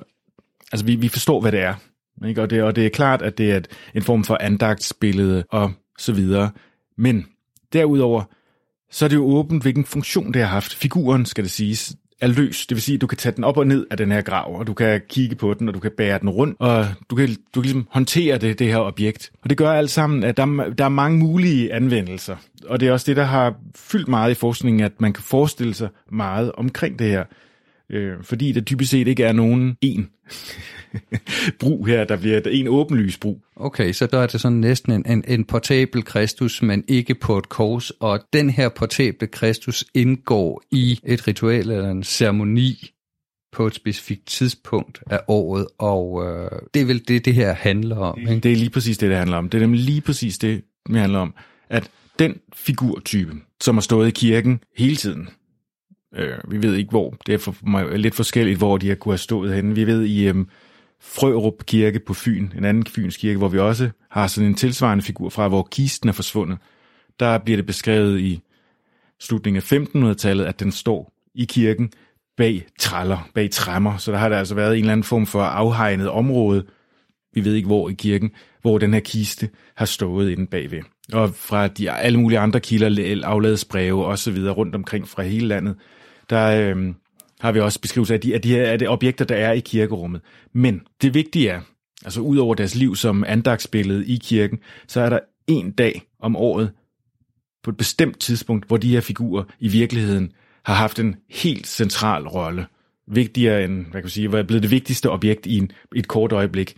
altså 0.73 0.87
vi, 0.87 0.97
vi 0.97 1.09
forstår, 1.09 1.41
hvad 1.41 1.53
det 1.53 1.61
er. 1.61 1.75
Ikke? 2.27 2.43
Og, 2.43 2.51
det, 2.51 2.63
og 2.63 2.77
det 2.77 2.87
er 2.87 2.91
klart, 2.91 3.23
at 3.23 3.39
det 3.39 3.53
er 3.53 3.57
et, 3.57 3.69
en 3.95 4.03
form 4.03 4.25
for 4.25 4.39
andagtsbillede 4.41 5.45
og 5.51 5.73
så 5.99 6.13
videre. 6.13 6.51
Men 6.97 7.27
derudover, 7.73 8.23
så 8.91 9.05
er 9.05 9.09
det 9.09 9.17
jo 9.17 9.25
åbent, 9.25 9.63
hvilken 9.63 9.85
funktion 9.85 10.33
det 10.33 10.43
har 10.43 10.49
haft. 10.49 10.75
Figuren, 10.75 11.27
skal 11.27 11.45
det 11.45 11.51
siges, 11.51 11.97
er 12.21 12.27
løs. 12.27 12.67
Det 12.67 12.75
vil 12.75 12.83
sige, 12.83 12.95
at 12.95 13.01
du 13.01 13.07
kan 13.07 13.19
tage 13.19 13.37
den 13.37 13.45
op 13.45 13.57
og 13.57 13.67
ned 13.67 13.87
af 13.91 13.97
den 13.97 14.13
her 14.13 14.23
grav, 14.23 14.59
og 14.59 14.67
du 14.67 14.75
kan 14.75 15.01
kigge 15.09 15.37
på 15.37 15.55
den, 15.55 15.69
og 15.69 15.75
du 15.75 15.81
kan 15.81 15.91
bære 15.97 16.19
den 16.19 16.29
rundt, 16.29 16.57
og 16.61 16.87
du 17.11 17.17
kan, 17.17 17.29
du 17.29 17.61
kan 17.61 17.63
ligesom 17.63 17.89
håndtere 17.91 18.39
det, 18.39 18.59
det 18.59 18.67
her 18.67 18.79
objekt. 18.79 19.31
Og 19.43 19.51
det 19.51 19.59
gør 19.59 19.71
alt 19.71 19.91
sammen, 19.91 20.25
at 20.25 20.37
der, 20.37 20.75
der 20.79 20.85
er 20.85 20.89
mange 20.89 21.19
mulige 21.19 21.73
anvendelser. 21.73 22.37
Og 22.67 22.81
det 22.81 22.89
er 22.89 22.93
også 22.93 23.07
det, 23.07 23.17
der 23.17 23.25
har 23.25 23.55
fyldt 23.77 24.09
meget 24.09 24.31
i 24.31 24.35
forskningen, 24.35 24.85
at 24.85 25.01
man 25.01 25.13
kan 25.13 25.25
forestille 25.25 25.75
sig 25.75 25.89
meget 26.13 26.53
omkring 26.53 26.99
det 26.99 27.07
her. 27.11 27.25
øh, 27.91 28.15
fordi 28.23 28.53
der 28.53 28.61
typisk 28.61 28.91
set 28.91 29.09
ikke 29.09 29.25
er 29.25 29.33
nogen 29.33 29.77
en 29.81 30.09
brug 31.61 31.87
her, 31.87 32.05
der 32.05 32.17
bliver 32.17 32.41
en 32.47 32.69
åbenlys 32.69 33.19
brug. 33.19 33.41
Okay, 33.57 33.93
så 33.93 34.07
der 34.07 34.19
er 34.19 34.27
det 34.27 34.41
sådan 34.41 34.59
næsten 34.59 34.93
en, 34.93 35.03
en, 35.07 35.25
en 35.29 35.45
portabel 35.45 36.05
Kristus, 36.05 36.63
men 36.63 36.85
ikke 36.89 37.15
på 37.15 37.39
et 37.39 37.49
kors, 37.49 37.91
og 37.91 38.21
den 38.33 38.51
her 38.51 38.69
portable 38.69 39.27
Kristus 39.27 39.85
indgår 39.95 40.63
i 40.71 41.01
et 41.05 41.29
ritual 41.29 41.71
eller 41.71 41.91
en 41.91 42.03
ceremoni 42.03 42.91
på 43.53 43.67
et 43.67 43.75
specifikt 43.75 44.27
tidspunkt 44.27 45.03
af 45.11 45.21
året, 45.29 45.67
og 45.79 46.27
øh, 46.27 46.51
det 46.75 46.83
er 46.83 46.87
vel 46.87 47.09
det, 47.09 47.25
det 47.25 47.35
her 47.35 47.53
handler 47.53 47.97
om. 47.97 48.19
Ikke? 48.19 48.41
Det 48.41 48.53
er 48.53 48.57
lige 48.57 48.71
præcis 48.71 48.99
det, 48.99 49.11
det 49.11 49.19
handler 49.19 49.37
om. 49.37 49.49
Det 49.49 49.59
er 49.59 49.63
nemlig 49.63 49.81
lige 49.81 50.01
præcis 50.01 50.39
det, 50.39 50.65
det 50.89 50.97
handler 50.97 51.19
om, 51.19 51.35
at 51.69 51.91
den 52.19 52.41
figurtype, 52.55 53.33
som 53.61 53.77
har 53.77 53.81
stået 53.81 54.09
i 54.09 54.11
kirken 54.11 54.61
hele 54.77 54.97
tiden, 54.97 55.29
øh, 56.17 56.39
vi 56.49 56.63
ved 56.63 56.75
ikke 56.75 56.91
hvor, 56.91 57.17
det 57.27 57.35
er 57.35 57.39
for, 57.39 57.97
lidt 57.97 58.15
forskelligt, 58.15 58.59
hvor 58.59 58.77
de 58.77 58.89
har 58.89 58.95
kunne 58.95 59.13
have 59.13 59.19
stået 59.19 59.55
henne. 59.55 59.75
Vi 59.75 59.87
ved 59.87 60.05
i 60.05 60.29
øh, 60.29 60.35
Frørup 61.01 61.67
Kirke 61.67 62.01
på 62.01 62.15
Fyn, 62.15 62.51
en 62.57 62.65
anden 62.65 62.87
Fyns 62.87 63.17
kirke, 63.17 63.39
hvor 63.39 63.49
vi 63.49 63.59
også 63.59 63.91
har 64.11 64.27
sådan 64.27 64.49
en 64.49 64.55
tilsvarende 64.55 65.05
figur 65.05 65.29
fra, 65.29 65.49
hvor 65.49 65.69
kisten 65.71 66.09
er 66.09 66.13
forsvundet. 66.13 66.59
Der 67.21 67.39
bliver 67.39 67.57
det 67.57 67.67
beskrevet 67.67 68.21
i 68.21 68.41
slutningen 69.21 69.63
af 69.63 69.73
1500-tallet, 69.73 70.45
at 70.45 70.61
den 70.61 70.73
står 70.73 71.13
i 71.35 71.45
kirken 71.45 71.91
bag 72.37 72.67
træller, 72.79 73.29
bag 73.35 73.51
træmmer. 73.51 73.97
Så 73.97 74.13
der 74.13 74.19
har 74.19 74.29
der 74.29 74.39
altså 74.39 74.55
været 74.55 74.73
en 74.73 74.79
eller 74.79 74.93
anden 74.93 75.05
form 75.05 75.27
for 75.27 75.43
afhegnet 75.43 76.11
område, 76.11 76.67
vi 77.35 77.45
ved 77.45 77.55
ikke 77.55 77.67
hvor 77.67 77.89
i 77.89 77.93
kirken, 77.93 78.31
hvor 78.63 78.79
den 78.79 78.95
her 78.95 79.01
kiste 79.01 79.51
har 79.75 79.85
stået 79.85 80.31
inde 80.31 80.47
bagved. 80.47 80.83
Og 81.13 81.35
fra 81.35 81.69
de 81.69 81.91
alle 81.91 82.21
mulige 82.21 82.39
andre 82.39 82.61
kilder, 82.61 83.21
aflades 83.25 83.65
breve 83.65 84.07
og 84.07 84.19
så 84.19 84.31
videre 84.31 84.55
rundt 84.55 84.75
omkring 84.75 85.09
fra 85.09 85.23
hele 85.23 85.47
landet, 85.47 85.77
der 86.31 86.75
øh, 86.77 86.95
har 87.41 87.53
vi 87.53 87.61
også 87.61 87.81
beskrivelse 87.81 88.15
af 88.15 88.21
de, 88.21 88.35
af 88.35 88.43
de 88.43 88.51
her 88.51 88.71
af 88.71 88.79
de 88.79 88.87
objekter, 88.87 89.25
der 89.25 89.35
er 89.37 89.53
i 89.53 89.61
kirkerummet. 89.61 90.21
Men 90.53 90.81
det 91.03 91.15
vigtige 91.15 91.49
er, 91.49 91.61
altså 92.05 92.21
ud 92.21 92.37
over 92.37 92.55
deres 92.55 92.75
liv 92.75 92.97
som 92.97 93.25
andagsbillede 93.27 94.07
i 94.07 94.17
kirken, 94.17 94.59
så 94.89 95.01
er 95.01 95.09
der 95.09 95.19
en 95.47 95.71
dag 95.71 96.03
om 96.21 96.37
året 96.37 96.71
på 97.63 97.71
et 97.71 97.77
bestemt 97.77 98.21
tidspunkt, 98.21 98.67
hvor 98.67 98.77
de 98.77 98.91
her 98.91 99.01
figurer 99.01 99.45
i 99.61 99.69
virkeligheden 99.69 100.33
har 100.65 100.75
haft 100.75 100.99
en 100.99 101.17
helt 101.31 101.67
central 101.67 102.29
rolle. 102.29 102.67
Vigtigere 103.11 103.65
end, 103.65 103.83
hvad 103.83 103.93
kan 103.93 104.03
man 104.03 104.11
sige, 104.11 104.29
hvad 104.29 104.41
er 104.41 104.45
blevet 104.47 104.63
det 104.63 104.71
vigtigste 104.71 105.11
objekt 105.11 105.47
i, 105.47 105.59
en, 105.59 105.71
i 105.95 105.99
et 105.99 106.09
kort 106.09 106.33
øjeblik. 106.33 106.77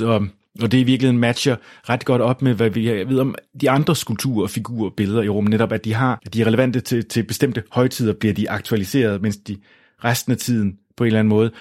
Og, 0.00 0.26
og 0.60 0.72
det 0.72 0.78
i 0.78 0.82
virkeligheden 0.82 1.18
matcher 1.18 1.56
ret 1.88 2.04
godt 2.04 2.22
op 2.22 2.42
med, 2.42 2.54
hvad 2.54 2.70
vi 2.70 2.90
ved 2.90 3.18
om 3.18 3.34
de 3.60 3.70
andre 3.70 3.96
skulpturer, 3.96 4.46
figurer, 4.46 4.90
billeder 4.90 5.22
i 5.22 5.28
rummet, 5.28 5.50
netop 5.50 5.72
at 5.72 5.84
de 5.84 5.94
har, 5.94 6.20
at 6.26 6.34
de 6.34 6.42
er 6.42 6.46
relevante 6.46 6.80
til, 6.80 7.04
til 7.04 7.22
bestemte 7.22 7.62
højtider, 7.70 8.12
bliver 8.12 8.34
de 8.34 8.50
aktualiseret, 8.50 9.22
mens 9.22 9.36
de 9.36 9.56
resten 10.04 10.32
af 10.32 10.38
tiden 10.38 10.78
på 10.96 11.04
en 11.04 11.06
eller 11.06 11.18
anden 11.18 11.28
måde 11.28 11.52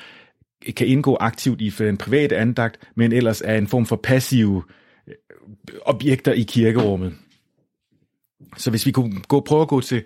kan 0.75 0.87
indgå 0.87 1.17
aktivt 1.19 1.61
i 1.61 1.69
den 1.69 1.97
private 1.97 2.37
andagt, 2.37 2.89
men 2.95 3.11
ellers 3.11 3.41
er 3.41 3.55
en 3.55 3.67
form 3.67 3.85
for 3.85 3.95
passive 3.95 4.63
øh, 5.07 5.13
objekter 5.85 6.33
i 6.33 6.41
kirkerummet. 6.41 7.13
Så 8.57 8.69
hvis 8.69 8.85
vi 8.85 8.91
kunne 8.91 9.21
gå, 9.27 9.39
prøve 9.39 9.61
at 9.61 9.67
gå 9.67 9.81
til 9.81 10.03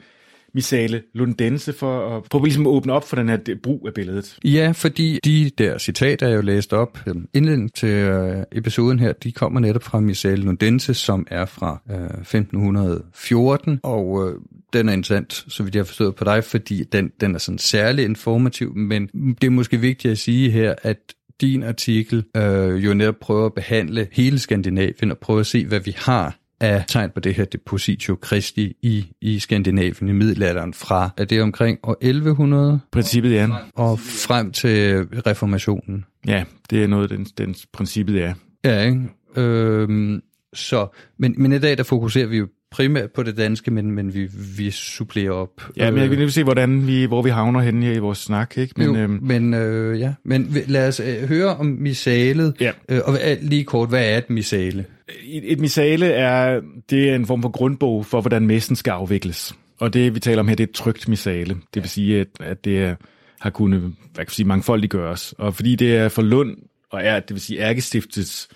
Misale 0.56 1.02
Lundense 1.14 1.74
for 1.74 2.18
at 2.18 2.24
prøve 2.24 2.44
ligesom 2.44 2.68
at 2.68 2.72
åbne 2.72 2.94
op 2.94 3.08
for 3.08 3.16
den 3.16 3.30
her 3.30 3.38
brug 3.64 3.84
af 3.88 3.94
billedet. 3.94 4.38
Ja, 4.44 4.72
fordi 4.76 5.20
de 5.26 5.52
der 5.58 5.78
citater, 5.78 6.28
jeg 6.28 6.36
jo 6.36 6.42
læste 6.42 6.74
op 6.74 7.00
øhm, 7.08 7.28
indledning 7.34 7.74
til 7.74 7.90
øh, 7.90 8.44
episoden 8.52 9.00
her, 9.00 9.14
de 9.14 9.32
kommer 9.32 9.60
netop 9.60 9.84
fra 9.84 10.00
Misale 10.00 10.42
Lundense, 10.42 10.94
som 10.94 11.28
er 11.32 11.46
fra 11.46 11.82
øh, 11.92 12.20
1514, 12.20 13.80
og 13.84 14.28
øh, 14.28 14.40
den 14.74 14.90
er 14.90 14.94
interessant, 14.94 15.46
så 15.48 15.64
vidt 15.64 15.76
jeg 15.76 15.82
har 15.82 15.86
forstået 15.86 16.16
på 16.16 16.24
dig, 16.24 16.44
fordi 16.44 16.84
den, 16.84 17.12
den 17.22 17.36
er 17.36 17.40
sådan 17.40 17.58
særlig 17.58 18.06
informativ, 18.06 18.76
men 18.76 19.08
det 19.42 19.48
er 19.48 19.52
måske 19.52 19.78
vigtigt 19.78 20.12
at 20.12 20.18
sige 20.18 20.52
her, 20.52 20.76
at 20.84 20.98
din 21.42 21.64
artikel 21.64 22.24
øh, 22.38 22.86
jo 22.86 22.94
netop 22.94 23.16
prøver 23.22 23.46
at 23.46 23.54
behandle 23.54 24.08
hele 24.12 24.40
Skandinavien 24.40 25.12
og 25.12 25.18
prøve 25.18 25.40
at 25.40 25.46
se, 25.46 25.66
hvad 25.66 25.80
vi 25.80 25.96
har 25.98 26.38
af 26.60 26.84
tegn 26.88 27.12
på 27.14 27.20
det 27.20 27.34
her 27.34 27.46
Depositio 27.46 28.18
Christi 28.26 28.74
i, 28.82 29.08
i 29.22 29.40
Skandinavien 29.40 30.10
i 30.10 30.12
middelalderen 30.12 30.74
fra, 30.74 31.10
er 31.18 31.26
det 31.26 31.42
omkring 31.42 31.80
år 31.84 31.98
1100? 32.02 32.80
Princippet, 32.92 33.34
ja. 33.34 33.48
Og 33.76 34.00
frem 34.00 34.52
til 34.52 35.04
reformationen. 35.04 36.06
Ja, 36.28 36.44
det 36.70 36.84
er 36.84 36.88
noget, 36.88 37.10
den, 37.10 37.24
den 37.24 37.56
princippet 37.74 38.24
er. 38.24 38.34
Ja, 38.66 38.82
ikke? 38.82 39.02
Øhm, 39.36 40.22
så, 40.54 40.88
men, 41.18 41.36
men 41.38 41.52
i 41.52 41.60
dag 41.60 41.78
der 41.78 41.84
fokuserer 41.84 42.28
vi 42.28 42.38
jo 42.38 42.48
primært 42.76 43.12
på 43.12 43.24
det 43.24 43.38
danske, 43.38 43.72
men, 43.72 43.92
men 43.92 44.14
vi, 44.14 44.30
vi 44.58 44.72
supplerer 44.72 45.32
op. 45.32 45.62
Ja, 45.78 45.92
men 45.92 46.02
jeg 46.02 46.10
vil 46.10 46.18
lige 46.18 46.32
se, 46.32 46.44
hvordan 46.44 46.88
vi, 46.88 47.06
hvor 47.06 47.22
vi 47.22 47.30
havner 47.30 47.60
henne 47.60 47.94
i 47.94 47.98
vores 47.98 48.18
snak. 48.18 48.58
Ikke? 48.58 48.74
Men, 48.78 48.88
jo, 48.88 48.96
øhm, 48.96 49.20
men, 49.22 49.54
øh, 49.54 50.00
ja. 50.00 50.14
men 50.24 50.56
lad 50.68 50.88
os 50.88 51.00
øh, 51.00 51.28
høre 51.28 51.56
om 51.56 51.66
misalet. 51.66 52.54
Ja. 52.60 52.72
Øh, 52.90 53.00
og 53.06 53.18
lige 53.42 53.64
kort, 53.64 53.90
hvad 53.90 54.14
er 54.14 54.18
et 54.18 54.30
misale? 54.30 54.86
Et, 55.26 55.52
et 55.52 55.60
misale 55.60 56.06
er, 56.06 56.62
det 56.90 57.10
er 57.10 57.16
en 57.16 57.26
form 57.26 57.42
for 57.42 57.50
grundbog 57.50 58.06
for, 58.06 58.22
hvordan 58.22 58.48
messen 58.48 58.76
skal 58.76 58.92
afvikles. 58.92 59.54
Og 59.80 59.94
det, 59.94 60.16
vi 60.16 60.20
taler 60.20 60.40
om 60.40 60.48
her, 60.48 60.56
det 60.56 60.64
er 60.64 60.68
et 60.68 60.76
trygt 60.76 61.08
misale. 61.08 61.56
Det 61.74 61.82
vil 61.82 61.90
sige, 61.90 62.20
at, 62.20 62.28
at 62.40 62.66
det 62.66 62.80
er, 62.80 62.96
har 63.40 63.50
kunnet 63.50 63.80
hvad 63.82 63.92
kan 64.16 64.20
man 64.20 64.30
sige, 64.30 64.46
mangfoldiggøres. 64.46 65.34
Og 65.38 65.56
fordi 65.56 65.76
det 65.76 65.96
er 65.96 66.10
for 66.10 66.22
Lund, 66.22 66.58
og 66.92 67.02
er, 67.04 67.20
det 67.20 67.34
vil 67.34 67.42
sige 67.42 67.60
ærkestiftets 67.60 68.50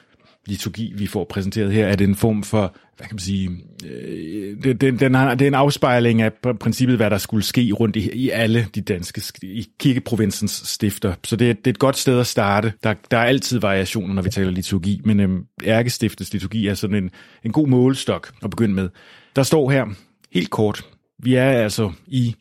liturgi, 0.49 0.93
vi 0.95 1.07
får 1.07 1.23
præsenteret 1.23 1.73
her, 1.73 1.87
er 1.87 1.95
det 1.95 2.07
en 2.07 2.15
form 2.15 2.43
for, 2.43 2.75
hvad 2.97 3.07
kan 3.07 3.15
man 3.15 3.19
sige, 3.19 3.49
øh, 3.85 4.63
det, 4.63 4.81
den, 4.81 4.99
den 4.99 5.13
har, 5.13 5.35
det 5.35 5.45
er 5.45 5.47
en 5.47 5.53
afspejling 5.53 6.21
af 6.21 6.31
princippet, 6.59 6.97
hvad 6.97 7.09
der 7.09 7.17
skulle 7.17 7.43
ske 7.43 7.71
rundt 7.71 7.95
i, 7.95 8.11
i 8.11 8.29
alle 8.29 8.67
de 8.75 8.81
danske, 8.81 9.21
i 9.41 9.67
kirkeprovinsens 9.79 10.51
stifter. 10.51 11.13
Så 11.23 11.35
det 11.35 11.49
er, 11.49 11.53
det 11.53 11.67
er 11.67 11.71
et 11.71 11.79
godt 11.79 11.97
sted 11.97 12.19
at 12.19 12.27
starte. 12.27 12.73
Der, 12.83 12.93
der 13.11 13.17
er 13.17 13.25
altid 13.25 13.59
variationer, 13.59 14.13
når 14.13 14.21
vi 14.21 14.29
taler 14.29 14.51
liturgi, 14.51 15.01
men 15.05 15.19
øh, 15.19 15.39
ærkestiftets 15.63 16.33
liturgi 16.33 16.67
er 16.67 16.73
sådan 16.73 17.03
en, 17.03 17.09
en 17.45 17.51
god 17.51 17.67
målestok 17.67 18.31
at 18.43 18.49
begynde 18.49 18.75
med. 18.75 18.89
Der 19.35 19.43
står 19.43 19.69
her, 19.69 19.85
helt 20.31 20.49
kort, 20.49 20.85
vi 21.23 21.35
er 21.35 21.51
altså 21.51 21.91
i 22.07 22.35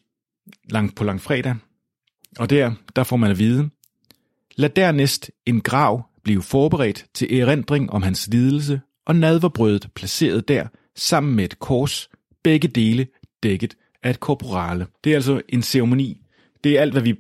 lang, 0.71 0.95
på 0.95 1.05
langfredag, 1.05 1.55
og 2.39 2.51
der, 2.51 2.73
der 2.97 3.05
får 3.05 3.17
man 3.17 3.31
at 3.31 3.39
vide, 3.39 3.71
lad 4.57 4.69
dernæst 4.69 5.31
en 5.47 5.61
grav 5.61 6.07
blive 6.29 6.43
forberedt 6.43 7.07
til 7.15 7.41
erindring 7.41 7.91
om 7.91 8.03
hans 8.03 8.29
lidelse 8.33 8.81
og 9.07 9.17
nadverbrødet 9.17 9.89
placeret 9.95 10.49
der 10.49 10.67
sammen 10.97 11.37
med 11.37 11.45
et 11.45 11.59
kors, 11.59 12.09
begge 12.45 12.69
dele 12.69 13.07
dækket 13.43 13.77
af 14.03 14.11
et 14.11 14.21
korporale. 14.21 14.87
Det 15.05 15.11
er 15.11 15.15
altså 15.15 15.41
en 15.49 15.63
ceremoni. 15.63 16.21
Det 16.65 16.77
er 16.77 16.81
alt, 16.81 16.93
hvad 16.93 17.03
vi 17.03 17.15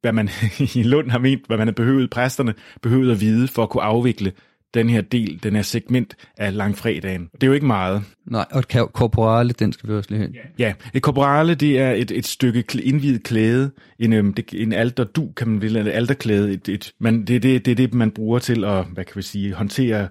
hvad 0.00 0.12
man 0.12 0.28
i 0.74 0.82
Lund 0.82 1.10
har 1.10 1.18
ment, 1.18 1.46
hvad 1.46 1.56
man 1.56 1.66
har 1.66 1.72
behøvet, 1.72 2.10
præsterne 2.10 2.54
behøvet 2.82 3.10
at 3.10 3.20
vide 3.20 3.48
for 3.48 3.62
at 3.62 3.68
kunne 3.68 3.82
afvikle 3.82 4.32
den 4.74 4.90
her 4.90 5.00
del, 5.00 5.42
den 5.42 5.56
her 5.56 5.62
segment 5.62 6.16
af 6.36 6.56
langfredagen. 6.56 7.28
Det 7.34 7.42
er 7.42 7.46
jo 7.46 7.52
ikke 7.52 7.66
meget. 7.66 8.02
Nej, 8.26 8.44
og 8.50 8.58
et 8.58 8.92
korporale, 8.92 9.52
den 9.52 9.72
skal 9.72 9.88
vi 9.88 9.94
også 9.94 10.10
lige 10.10 10.22
hen. 10.22 10.36
Ja, 10.58 10.72
et 10.94 11.02
korporale, 11.02 11.54
det 11.54 11.78
er 11.78 11.90
et, 11.90 12.10
et 12.10 12.26
stykke 12.26 12.64
indvidet 12.82 13.22
klæde, 13.22 13.70
en, 13.98 14.12
øhm, 14.12 14.34
det, 14.34 14.54
en 14.54 14.72
alter 14.72 15.04
du 15.04 15.28
kan 15.36 15.48
man 15.48 15.62
vide, 15.62 15.80
et 15.80 15.88
alterklæde, 15.88 16.52
et, 16.52 16.68
et, 16.68 16.92
man, 16.98 17.24
det, 17.24 17.42
det, 17.42 17.64
det 17.64 17.70
er 17.70 17.76
det, 17.76 17.94
man 17.94 18.10
bruger 18.10 18.38
til 18.38 18.64
at, 18.64 18.84
hvad 18.84 19.04
kan 19.04 19.16
vi 19.16 19.22
sige, 19.22 19.54
håndtere 19.54 20.08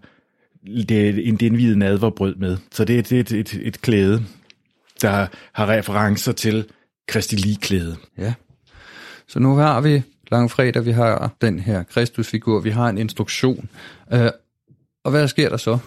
det, 0.65 1.27
en, 1.27 1.35
det 1.35 1.45
indvidet 1.45 1.77
nadverbrød 1.77 2.35
med. 2.35 2.57
Så 2.71 2.85
det, 2.85 3.09
det 3.09 3.15
er 3.15 3.19
et, 3.19 3.31
et, 3.31 3.59
et 3.61 3.81
klæde, 3.81 4.23
der 5.01 5.27
har 5.53 5.69
referencer 5.69 6.31
til 6.31 6.65
Kristi 7.07 7.35
ligklæde. 7.35 7.95
Ja. 8.17 8.33
Så 9.27 9.39
nu 9.39 9.55
har 9.55 9.81
vi 9.81 10.01
langfredag, 10.31 10.85
vi 10.85 10.91
har 10.91 11.31
den 11.41 11.59
her 11.59 11.83
Kristusfigur, 11.83 12.59
vi 12.59 12.69
har 12.69 12.89
en 12.89 12.97
instruktion. 12.97 13.69
Øh, 14.13 14.29
og 15.03 15.11
hvad 15.11 15.27
sker 15.27 15.49
der 15.49 15.57
så? 15.57 15.77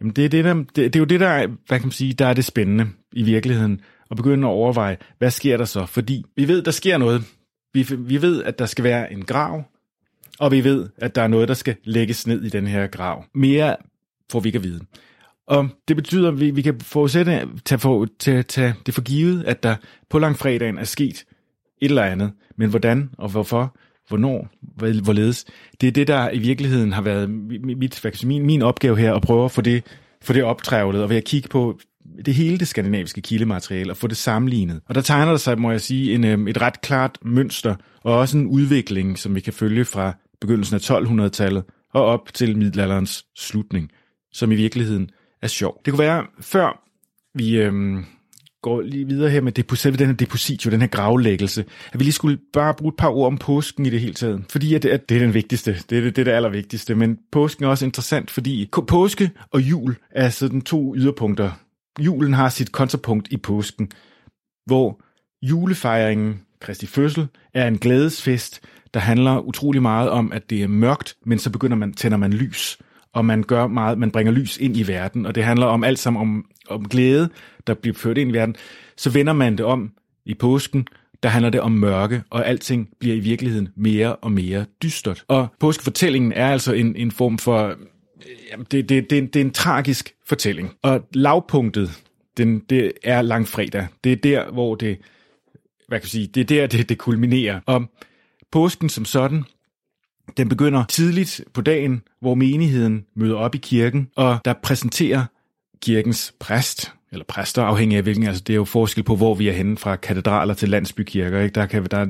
Jamen 0.00 0.12
det 0.12 0.24
er, 0.24 0.28
det, 0.28 0.44
der, 0.44 0.54
det, 0.54 0.76
det 0.76 0.96
er 0.96 1.00
jo 1.00 1.04
det, 1.04 1.20
der, 1.20 1.46
hvad 1.46 1.78
kan 1.78 1.86
man 1.86 1.92
sige, 1.92 2.12
der 2.12 2.26
er 2.26 2.34
det 2.34 2.44
spændende 2.44 2.88
i 3.12 3.22
virkeligheden, 3.22 3.80
at 4.10 4.16
begynde 4.16 4.48
at 4.48 4.52
overveje, 4.52 4.96
hvad 5.18 5.30
sker 5.30 5.56
der 5.56 5.64
så? 5.64 5.86
Fordi 5.86 6.24
vi 6.36 6.48
ved, 6.48 6.62
der 6.62 6.70
sker 6.70 6.98
noget. 6.98 7.24
Vi, 7.74 7.86
vi 7.98 8.22
ved, 8.22 8.44
at 8.44 8.58
der 8.58 8.66
skal 8.66 8.84
være 8.84 9.12
en 9.12 9.24
grav, 9.24 9.64
og 10.38 10.52
vi 10.52 10.64
ved, 10.64 10.88
at 10.96 11.14
der 11.14 11.22
er 11.22 11.28
noget, 11.28 11.48
der 11.48 11.54
skal 11.54 11.76
lægges 11.84 12.26
ned 12.26 12.42
i 12.42 12.48
den 12.48 12.66
her 12.66 12.86
grav. 12.86 13.24
Mere 13.34 13.76
får 14.32 14.40
vi 14.40 14.48
ikke 14.48 14.56
at 14.56 14.64
vide. 14.64 14.80
Og 15.46 15.68
det 15.88 15.96
betyder, 15.96 16.28
at 16.28 16.40
vi, 16.40 16.50
vi 16.50 16.62
kan 16.62 16.80
forudsætte, 16.80 17.48
tage, 17.64 17.78
for, 17.78 18.06
tage, 18.18 18.42
tage 18.42 18.74
det 18.86 18.94
for 18.94 19.02
givet, 19.02 19.44
at 19.44 19.62
der 19.62 19.76
på 20.10 20.18
langfredagen 20.18 20.78
er 20.78 20.84
sket 20.84 21.24
et 21.82 21.88
eller 21.88 22.02
andet. 22.02 22.32
Men 22.56 22.70
hvordan 22.70 23.10
og 23.18 23.28
hvorfor, 23.28 23.76
hvornår, 24.08 24.48
hvorledes, 25.02 25.44
det 25.80 25.86
er 25.86 25.92
det, 25.92 26.08
der 26.08 26.30
i 26.30 26.38
virkeligheden 26.38 26.92
har 26.92 27.02
været 27.02 27.30
mit, 27.30 28.24
min, 28.24 28.46
min 28.46 28.62
opgave 28.62 28.98
her, 28.98 29.14
at 29.14 29.22
prøve 29.22 29.44
at 29.44 29.50
få 29.50 29.60
det, 29.60 29.84
få 30.22 30.32
det 30.32 30.44
optrævlet, 30.44 31.02
og 31.02 31.10
ved 31.10 31.16
at 31.16 31.24
kigge 31.24 31.48
på 31.48 31.78
det 32.24 32.34
hele 32.34 32.58
det 32.58 32.68
skandinaviske 32.68 33.20
kildemateriale 33.20 33.92
og 33.92 33.96
få 33.96 34.06
det 34.06 34.16
sammenlignet. 34.16 34.80
Og 34.88 34.94
der 34.94 35.00
tegner 35.00 35.30
der 35.30 35.38
sig, 35.38 35.60
må 35.60 35.70
jeg 35.70 35.80
sige, 35.80 36.14
en, 36.14 36.24
øhm, 36.24 36.48
et 36.48 36.60
ret 36.60 36.80
klart 36.80 37.18
mønster, 37.22 37.74
og 38.02 38.18
også 38.18 38.38
en 38.38 38.46
udvikling, 38.46 39.18
som 39.18 39.34
vi 39.34 39.40
kan 39.40 39.52
følge 39.52 39.84
fra 39.84 40.12
begyndelsen 40.40 40.74
af 40.74 40.90
1200-tallet 40.90 41.64
og 41.94 42.04
op 42.04 42.34
til 42.34 42.58
middelalderens 42.58 43.24
slutning, 43.36 43.90
som 44.32 44.52
i 44.52 44.54
virkeligheden 44.54 45.10
er 45.42 45.48
sjov. 45.48 45.80
Det 45.84 45.92
kunne 45.92 46.04
være, 46.04 46.26
før 46.40 46.82
vi 47.34 47.56
øhm, 47.56 48.04
går 48.66 48.80
lige 48.80 49.06
videre 49.06 49.30
her 49.30 49.40
med 49.40 49.52
det, 49.52 49.78
selve 49.78 49.96
den 49.96 50.06
her 50.06 50.14
depositio, 50.14 50.70
den 50.70 50.80
her 50.80 50.88
gravlæggelse, 50.88 51.64
at 51.92 51.98
vi 51.98 52.04
lige 52.04 52.12
skulle 52.12 52.38
bare 52.52 52.74
bruge 52.74 52.88
et 52.88 52.96
par 52.96 53.08
ord 53.08 53.26
om 53.26 53.38
påsken 53.38 53.86
i 53.86 53.90
det 53.90 54.00
hele 54.00 54.14
taget. 54.14 54.44
Fordi 54.50 54.74
at, 54.74 54.84
at 54.84 55.08
det 55.08 55.16
er 55.16 55.20
den 55.20 55.34
vigtigste, 55.34 55.76
det 55.90 55.98
er 55.98 56.02
det, 56.02 56.16
det, 56.16 56.22
er 56.22 56.24
det 56.24 56.32
allervigtigste. 56.32 56.94
Men 56.94 57.18
påsken 57.32 57.64
er 57.64 57.68
også 57.68 57.84
interessant, 57.84 58.30
fordi 58.30 58.70
påske 58.88 59.30
og 59.50 59.60
jul 59.60 59.96
er 60.10 60.28
sådan 60.28 60.60
to 60.62 60.96
yderpunkter. 60.96 61.50
Julen 62.00 62.32
har 62.32 62.48
sit 62.48 62.72
kontrapunkt 62.72 63.28
i 63.30 63.36
påsken, 63.36 63.90
hvor 64.66 65.00
julefejringen, 65.42 66.40
Kristi 66.60 66.86
fødsel, 66.86 67.26
er 67.54 67.68
en 67.68 67.78
glædesfest, 67.78 68.60
der 68.94 69.00
handler 69.00 69.38
utrolig 69.38 69.82
meget 69.82 70.10
om, 70.10 70.32
at 70.32 70.50
det 70.50 70.62
er 70.62 70.68
mørkt, 70.68 71.16
men 71.26 71.38
så 71.38 71.50
begynder 71.50 71.76
man, 71.76 71.92
tænder 71.92 72.18
man 72.18 72.32
lys 72.32 72.78
og 73.16 73.24
man 73.24 73.42
gør 73.42 73.66
meget, 73.66 73.98
man 73.98 74.10
bringer 74.10 74.32
lys 74.32 74.56
ind 74.56 74.76
i 74.76 74.86
verden, 74.86 75.26
og 75.26 75.34
det 75.34 75.44
handler 75.44 75.66
om 75.66 75.84
alt 75.84 75.98
sammen 75.98 76.20
om, 76.20 76.44
om 76.68 76.88
glæde, 76.88 77.28
der 77.66 77.74
bliver 77.74 77.94
ført 77.94 78.18
ind 78.18 78.30
i 78.30 78.32
verden. 78.32 78.56
Så 78.96 79.10
vender 79.10 79.32
man 79.32 79.52
det 79.58 79.66
om 79.66 79.92
i 80.26 80.34
påsken, 80.34 80.86
der 81.22 81.28
handler 81.28 81.50
det 81.50 81.60
om 81.60 81.72
mørke, 81.72 82.22
og 82.30 82.48
alting 82.48 82.88
bliver 82.98 83.16
i 83.16 83.18
virkeligheden 83.18 83.68
mere 83.76 84.16
og 84.16 84.32
mere 84.32 84.64
dystert. 84.82 85.24
Og 85.28 85.48
påskefortællingen 85.60 86.32
er 86.32 86.48
altså 86.48 86.72
en, 86.72 86.96
en 86.96 87.10
form 87.10 87.38
for, 87.38 87.66
øh, 87.66 87.76
jamen 88.50 88.66
det, 88.70 88.88
det, 88.88 89.10
det, 89.10 89.34
det 89.34 89.40
er 89.40 89.44
en 89.44 89.52
tragisk 89.52 90.14
fortælling. 90.26 90.72
Og 90.82 91.08
lavpunktet, 91.14 92.02
den, 92.36 92.58
det 92.58 92.92
er 93.04 93.22
langfredag. 93.22 93.86
Det 94.04 94.12
er 94.12 94.16
der, 94.16 94.50
hvor 94.50 94.74
det, 94.74 94.98
hvad 95.88 95.98
kan 95.98 96.04
jeg 96.04 96.10
sige, 96.10 96.26
det 96.26 96.40
er 96.40 96.44
der, 96.44 96.66
det, 96.66 96.88
det 96.88 96.98
kulminerer. 96.98 97.60
Og 97.66 97.84
påsken 98.52 98.88
som 98.88 99.04
sådan 99.04 99.44
den 100.36 100.48
begynder 100.48 100.84
tidligt 100.84 101.40
på 101.54 101.60
dagen, 101.60 102.02
hvor 102.20 102.34
menigheden 102.34 103.04
møder 103.16 103.36
op 103.36 103.54
i 103.54 103.58
kirken, 103.58 104.08
og 104.16 104.38
der 104.44 104.54
præsenterer 104.62 105.24
kirkens 105.82 106.34
præst, 106.40 106.92
eller 107.12 107.24
præster, 107.24 107.62
afhængig 107.62 107.96
af 107.96 108.02
hvilken, 108.02 108.26
altså 108.26 108.42
det 108.46 108.52
er 108.52 108.56
jo 108.56 108.64
forskel 108.64 109.04
på, 109.04 109.16
hvor 109.16 109.34
vi 109.34 109.48
er 109.48 109.52
henne 109.52 109.76
fra 109.76 109.96
katedraler 109.96 110.54
til 110.54 110.68
landsbykirker, 110.68 111.40
ikke? 111.40 111.54
Der 111.54 111.66
kan, 111.66 111.86
der, 111.90 112.06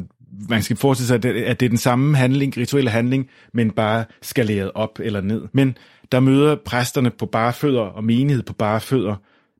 man 0.49 0.62
skal 0.62 0.76
forestille 0.76 1.06
sig, 1.06 1.46
at 1.46 1.61
det 1.61 1.66
er 1.66 1.70
den 1.70 1.78
samme 1.78 2.16
handling, 2.16 2.56
rituelle 2.56 2.90
handling, 2.90 3.28
men 3.52 3.70
bare 3.70 4.04
skaleret 4.23 4.70
op 4.75 4.99
eller 5.02 5.20
ned. 5.20 5.42
Men 5.52 5.78
der 6.12 6.20
møder 6.20 6.56
præsterne 6.64 7.11
på 7.11 7.26
bare 7.26 7.52
fødder, 7.52 7.80
og 7.80 8.04
menighed 8.04 8.42
på 8.42 8.52
bare 8.52 8.80
fødder, 8.80 9.14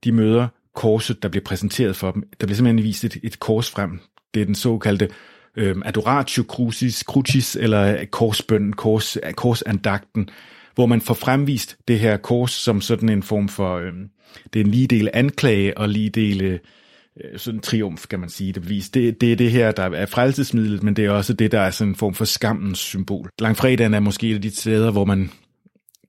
de 0.05 0.13
møder 0.13 0.49
korset, 0.75 1.23
der 1.23 1.29
bliver 1.29 1.45
præsenteret 1.45 1.97
for 1.97 2.11
dem. 2.11 2.23
Der 2.41 2.47
bliver 2.47 2.57
simpelthen 2.57 2.85
vist 2.85 3.05
et, 3.05 3.17
et 3.23 3.41
kors 3.41 3.71
frem. 3.71 4.01
Det 4.35 4.43
er 4.43 4.47
den 4.47 4.55
såkaldte 4.55 5.09
øh, 5.57 5.77
adoratio 5.85 6.45
crucis, 6.49 6.99
crucis 6.99 7.57
eller 7.57 8.05
korsbønden, 8.11 8.73
kors, 8.73 9.19
korsandagten, 9.37 10.29
hvor 10.75 10.87
man 10.87 11.01
får 11.01 11.15
fremvist 11.15 11.77
det 11.89 11.99
her 11.99 12.17
kors 12.17 12.53
som 12.53 12.81
sådan 12.81 13.09
en 13.09 13.23
form 13.23 13.49
for, 13.49 13.77
øh, 13.77 13.93
det 14.53 14.61
er 14.61 14.65
en 14.65 14.71
lige 14.71 14.87
del 14.87 15.11
anklage 15.15 15.79
og 15.79 15.89
lige 15.89 16.11
del 16.11 16.43
øh, 16.43 16.59
sådan 17.37 17.59
en 17.59 17.63
triumf, 17.63 18.07
kan 18.07 18.21
man 18.21 18.29
sige. 18.29 18.53
Det, 18.53 18.63
bevis. 18.63 18.89
Det, 18.89 19.21
det 19.21 19.33
er 19.33 19.37
det 19.37 19.51
her, 19.51 19.73
der 19.73 19.83
er 19.83 20.07
frelsesmidlet, 20.07 20.83
men 20.83 20.97
det 20.97 21.05
er 21.05 21.11
også 21.11 21.33
det, 21.33 21.53
der 21.53 21.61
er 21.61 21.71
sådan 21.71 21.91
en 21.91 21.95
form 21.95 22.15
for 22.15 22.25
skammens 22.25 22.79
symbol. 22.79 23.31
Langfredagen 23.39 23.95
er 23.95 24.01
måske 24.01 24.31
et 24.31 24.35
af 24.35 24.43
de 24.43 24.57
steder, 24.57 24.91
hvor 24.91 25.05
man 25.05 25.31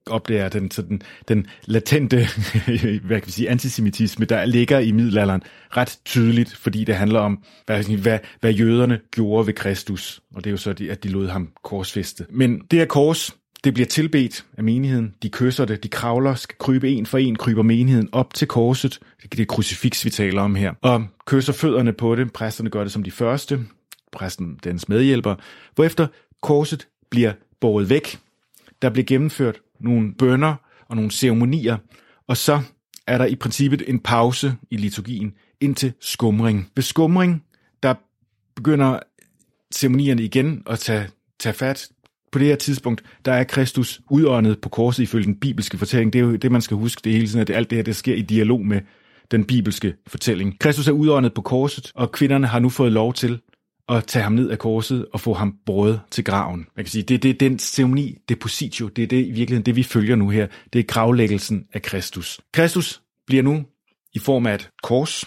opdager 0.10 0.50
den, 0.50 0.72
sådan, 0.72 1.02
den 1.28 1.48
latente 1.66 2.18
hvad 3.08 3.20
kan 3.20 3.26
vi 3.26 3.32
sige, 3.32 3.50
antisemitisme, 3.50 4.26
der 4.26 4.46
ligger 4.46 4.80
i 4.80 4.92
middelalderen 4.92 5.44
ret 5.78 6.00
tydeligt, 6.06 6.56
fordi 6.56 6.84
det 6.84 6.96
handler 6.96 7.20
om, 7.20 7.44
hvad, 7.66 7.98
hvad, 7.98 8.20
hvad 8.40 8.54
jøderne 8.54 9.00
gjorde 9.12 9.48
ved 9.48 9.54
Kristus. 9.54 10.22
Og 10.36 10.44
det 10.44 10.50
er 10.50 10.52
jo 10.52 10.58
så, 10.58 10.70
at 10.90 11.04
de 11.04 11.10
lod 11.10 11.28
ham 11.28 11.50
korsfeste. 11.64 12.26
Men 12.30 12.60
det 12.72 12.80
her 12.80 12.86
kors, 12.86 13.36
det 13.64 13.74
bliver 13.74 13.88
tilbedt 13.88 14.46
af 14.58 14.64
menigheden. 14.64 15.14
De 15.24 15.30
kysser 15.30 15.66
det, 15.66 15.84
de 15.84 15.88
kravler, 15.88 16.36
skal 16.36 16.56
krybe 16.60 16.90
en 16.90 17.06
for 17.06 17.18
en, 17.18 17.36
kryber 17.36 17.64
menigheden 17.64 18.10
op 18.12 18.34
til 18.34 18.48
korset. 18.48 19.00
Det 19.32 19.40
er 19.40 19.46
krucifiks, 19.46 20.06
vi 20.06 20.10
taler 20.10 20.42
om 20.42 20.56
her. 20.56 20.74
Og 20.82 21.06
kysser 21.26 21.54
fødderne 21.54 21.94
på 21.94 22.16
det. 22.16 22.34
Præsterne 22.34 22.70
gør 22.70 22.84
det 22.84 22.92
som 22.92 23.04
de 23.04 23.12
første. 23.12 23.60
Præsten, 24.12 24.60
dens 24.64 24.90
medhjælper. 24.90 25.36
Hvorefter 25.76 26.08
korset 26.42 26.88
bliver 27.10 27.34
båret 27.62 27.90
væk. 27.90 28.20
Der 28.82 28.90
bliver 28.90 29.06
gennemført 29.06 29.60
nogle 29.80 30.14
bønder 30.14 30.56
og 30.88 30.96
nogle 30.96 31.12
ceremonier, 31.12 31.78
og 32.28 32.38
så 32.38 32.62
er 33.08 33.18
der 33.18 33.26
i 33.26 33.36
princippet 33.36 33.84
en 33.88 34.00
pause 34.00 34.56
i 34.72 34.78
liturgien 34.78 35.34
indtil 35.62 35.94
skumring. 36.00 36.70
Ved 36.76 36.84
skumring, 36.84 37.44
der 37.84 37.94
begynder 38.56 39.00
ceremonierne 39.74 40.24
igen 40.24 40.64
at 40.70 40.80
tage, 40.80 41.08
tage 41.40 41.54
fat. 41.54 41.88
På 42.32 42.40
det 42.40 42.48
her 42.48 42.56
tidspunkt, 42.56 43.04
der 43.26 43.34
er 43.34 43.44
Kristus 43.44 44.02
udåndet 44.10 44.62
på 44.62 44.70
korset 44.70 45.04
ifølge 45.04 45.26
den 45.26 45.40
bibelske 45.40 45.78
fortælling. 45.78 46.14
Det 46.14 46.20
er 46.20 46.24
jo 46.24 46.36
det, 46.36 46.52
man 46.52 46.62
skal 46.62 46.78
huske 46.78 47.02
det 47.04 47.12
hele 47.12 47.28
tiden, 47.28 47.42
at 47.42 47.50
alt 47.50 47.70
det 47.70 47.76
her, 47.76 47.84
det 47.84 47.96
sker 47.96 48.16
i 48.16 48.22
dialog 48.22 48.66
med 48.66 48.82
den 49.32 49.46
bibelske 49.46 49.94
fortælling. 50.08 50.60
Kristus 50.60 50.88
er 50.88 50.92
udåndet 50.92 51.34
på 51.34 51.42
korset, 51.42 51.92
og 51.96 52.12
kvinderne 52.12 52.48
har 52.48 52.60
nu 52.60 52.70
fået 52.70 52.92
lov 52.92 53.14
til 53.14 53.40
at 53.90 54.04
tage 54.04 54.24
ham 54.24 54.32
ned 54.32 54.50
af 54.50 54.60
korset 54.60 55.06
og 55.14 55.20
få 55.20 55.34
ham 55.34 55.56
båret 55.66 56.02
til 56.12 56.24
graven. 56.24 56.68
Man 56.76 56.86
kan 56.86 56.92
sige, 56.92 57.04
det 57.04 57.16
er 57.16 57.20
det, 57.20 57.40
den 57.40 57.60
ceremoni, 57.60 58.18
depositio, 58.30 58.88
det 58.88 59.04
er 59.04 59.08
det 59.08 59.26
i 59.26 59.32
virkeligheden, 59.32 59.66
det 59.66 59.76
vi 59.76 59.84
følger 59.84 60.16
nu 60.16 60.30
her. 60.30 60.48
Det 60.74 60.80
er 60.80 60.84
gravlæggelsen 60.84 61.66
af 61.74 61.82
Kristus. 61.82 62.42
Kristus 62.54 63.02
bliver 63.28 63.44
nu 63.44 63.66
i 64.14 64.20
form 64.20 64.46
af 64.46 64.56
et 64.56 64.70
kors, 64.84 65.26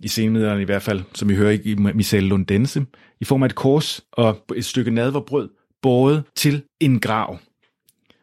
i 0.00 0.08
senmiddelalderen 0.08 0.62
i 0.62 0.64
hvert 0.64 0.82
fald, 0.82 1.02
som 1.14 1.28
vi 1.28 1.34
hører 1.34 1.58
i 1.64 1.74
Michel 1.74 2.22
Lundense, 2.22 2.86
i 3.20 3.24
form 3.24 3.42
af 3.42 3.46
et 3.46 3.54
kors 3.54 4.00
og 4.12 4.44
et 4.56 4.64
stykke 4.64 4.90
nadverbrød, 4.90 5.48
båret 5.82 6.24
til 6.34 6.62
en 6.80 7.00
grav. 7.00 7.38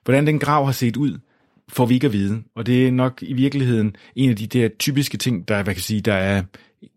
Hvordan 0.04 0.28
den 0.28 0.40
grav 0.40 0.66
har 0.66 0.72
set 0.72 0.98
ud, 0.98 1.20
får 1.70 1.86
vi 1.86 1.94
ikke 1.94 2.08
at 2.08 2.14
vide, 2.14 2.44
og 2.56 2.66
det 2.66 2.88
er 2.88 2.92
nok 2.92 3.24
i 3.24 3.34
virkeligheden 3.34 3.96
en 4.16 4.30
af 4.30 4.36
de 4.36 4.48
der 4.48 4.70
typiske 4.80 5.18
ting, 5.18 5.48
der, 5.48 5.64
hvad 5.64 5.74
kan 5.74 5.84
sige, 5.84 6.02
der 6.02 6.14
er 6.14 6.44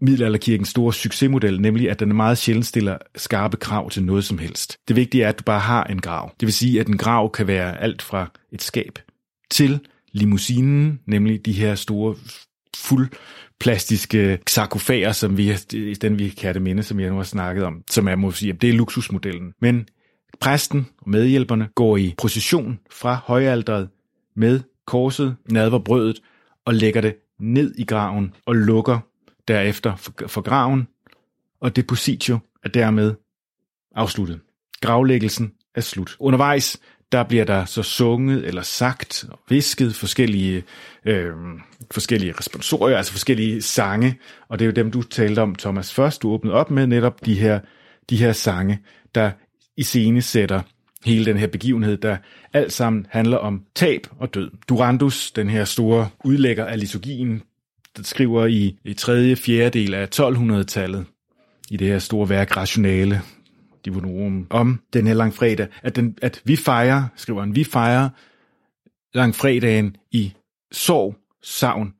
middelalderkirkens 0.00 0.68
store 0.68 0.94
succesmodel, 0.94 1.60
nemlig 1.60 1.90
at 1.90 2.00
den 2.00 2.16
meget 2.16 2.38
sjældent 2.38 2.66
stiller 2.66 2.98
skarpe 3.16 3.56
krav 3.56 3.90
til 3.90 4.04
noget 4.04 4.24
som 4.24 4.38
helst. 4.38 4.76
Det 4.88 4.96
vigtige 4.96 5.24
er, 5.24 5.28
at 5.28 5.38
du 5.38 5.44
bare 5.44 5.60
har 5.60 5.84
en 5.84 6.00
grav. 6.00 6.32
Det 6.40 6.46
vil 6.46 6.52
sige, 6.52 6.80
at 6.80 6.86
en 6.86 6.98
grav 6.98 7.32
kan 7.32 7.46
være 7.46 7.80
alt 7.80 8.02
fra 8.02 8.30
et 8.52 8.62
skab 8.62 8.98
til 9.50 9.80
limousinen, 10.12 11.00
nemlig 11.06 11.46
de 11.46 11.52
her 11.52 11.74
store 11.74 12.14
fuldplastiske 12.76 14.38
sarkofager, 14.46 15.12
som 15.12 15.36
vi, 15.36 15.52
den 16.00 16.18
vi 16.18 16.28
kan 16.28 16.54
det 16.54 16.62
minde, 16.62 16.82
som 16.82 17.00
jeg 17.00 17.10
nu 17.10 17.16
har 17.16 17.22
snakket 17.22 17.64
om, 17.64 17.82
som 17.90 18.08
er, 18.08 18.16
må 18.16 18.30
sige, 18.30 18.52
det 18.52 18.70
er 18.70 18.74
luksusmodellen. 18.74 19.52
Men 19.60 19.88
præsten 20.40 20.86
og 20.98 21.10
medhjælperne 21.10 21.68
går 21.74 21.96
i 21.96 22.14
procession 22.18 22.78
fra 22.90 23.20
højalteret 23.24 23.88
med 24.36 24.60
korset, 24.86 25.36
nadverbrødet, 25.50 26.20
og 26.64 26.74
lægger 26.74 27.00
det 27.00 27.16
ned 27.40 27.74
i 27.78 27.84
graven 27.84 28.34
og 28.46 28.54
lukker 28.54 28.98
derefter 29.48 29.96
for, 29.96 30.12
for 30.26 30.40
graven, 30.40 30.88
og 31.60 31.76
depositio 31.76 32.38
er 32.64 32.68
dermed 32.68 33.14
afsluttet. 33.94 34.40
Gravlæggelsen 34.80 35.52
er 35.74 35.80
slut. 35.80 36.16
Undervejs 36.18 36.80
der 37.12 37.22
bliver 37.22 37.44
der 37.44 37.64
så 37.64 37.82
sunget 37.82 38.46
eller 38.46 38.62
sagt 38.62 39.24
og 39.30 39.38
visket 39.48 39.94
forskellige, 39.94 40.64
øh, 41.04 41.32
forskellige 41.90 42.32
responsorier, 42.38 42.96
altså 42.96 43.12
forskellige 43.12 43.62
sange, 43.62 44.18
og 44.48 44.58
det 44.58 44.64
er 44.64 44.66
jo 44.66 44.72
dem, 44.72 44.90
du 44.90 45.02
talte 45.02 45.40
om, 45.40 45.54
Thomas, 45.54 45.94
først. 45.94 46.22
Du 46.22 46.32
åbnede 46.32 46.54
op 46.54 46.70
med 46.70 46.86
netop 46.86 47.26
de 47.26 47.34
her, 47.34 47.60
de 48.10 48.16
her 48.16 48.32
sange, 48.32 48.78
der 49.14 49.30
i 49.76 49.82
scene 49.82 50.22
sætter 50.22 50.62
hele 51.04 51.24
den 51.24 51.36
her 51.36 51.46
begivenhed, 51.46 51.96
der 51.96 52.16
alt 52.52 52.72
sammen 52.72 53.06
handler 53.10 53.36
om 53.36 53.62
tab 53.74 54.06
og 54.18 54.34
død. 54.34 54.50
Durandus, 54.68 55.30
den 55.30 55.50
her 55.50 55.64
store 55.64 56.08
udlægger 56.24 56.64
af 56.64 56.80
liturgien, 56.80 57.42
skriver 58.02 58.46
i, 58.46 58.78
i 58.84 58.94
tredje, 58.94 59.36
fjerde 59.36 59.78
del 59.78 59.94
af 59.94 60.08
1200-tallet, 60.20 61.04
i 61.70 61.76
det 61.76 61.88
her 61.88 61.98
store 61.98 62.28
værk 62.28 62.56
Rationale, 62.56 63.20
Divonorum, 63.84 64.46
om 64.50 64.80
den 64.92 65.06
her 65.06 65.14
langfredag, 65.14 65.66
at, 65.82 65.96
den, 65.96 66.18
at 66.22 66.42
vi 66.44 66.56
fejrer, 66.56 67.04
skriver 67.16 67.40
han, 67.40 67.56
vi 67.56 67.64
fejrer 67.64 68.08
langfredagen 69.14 69.96
i 70.12 70.32
sorg, 70.72 71.16
savn 71.42 71.94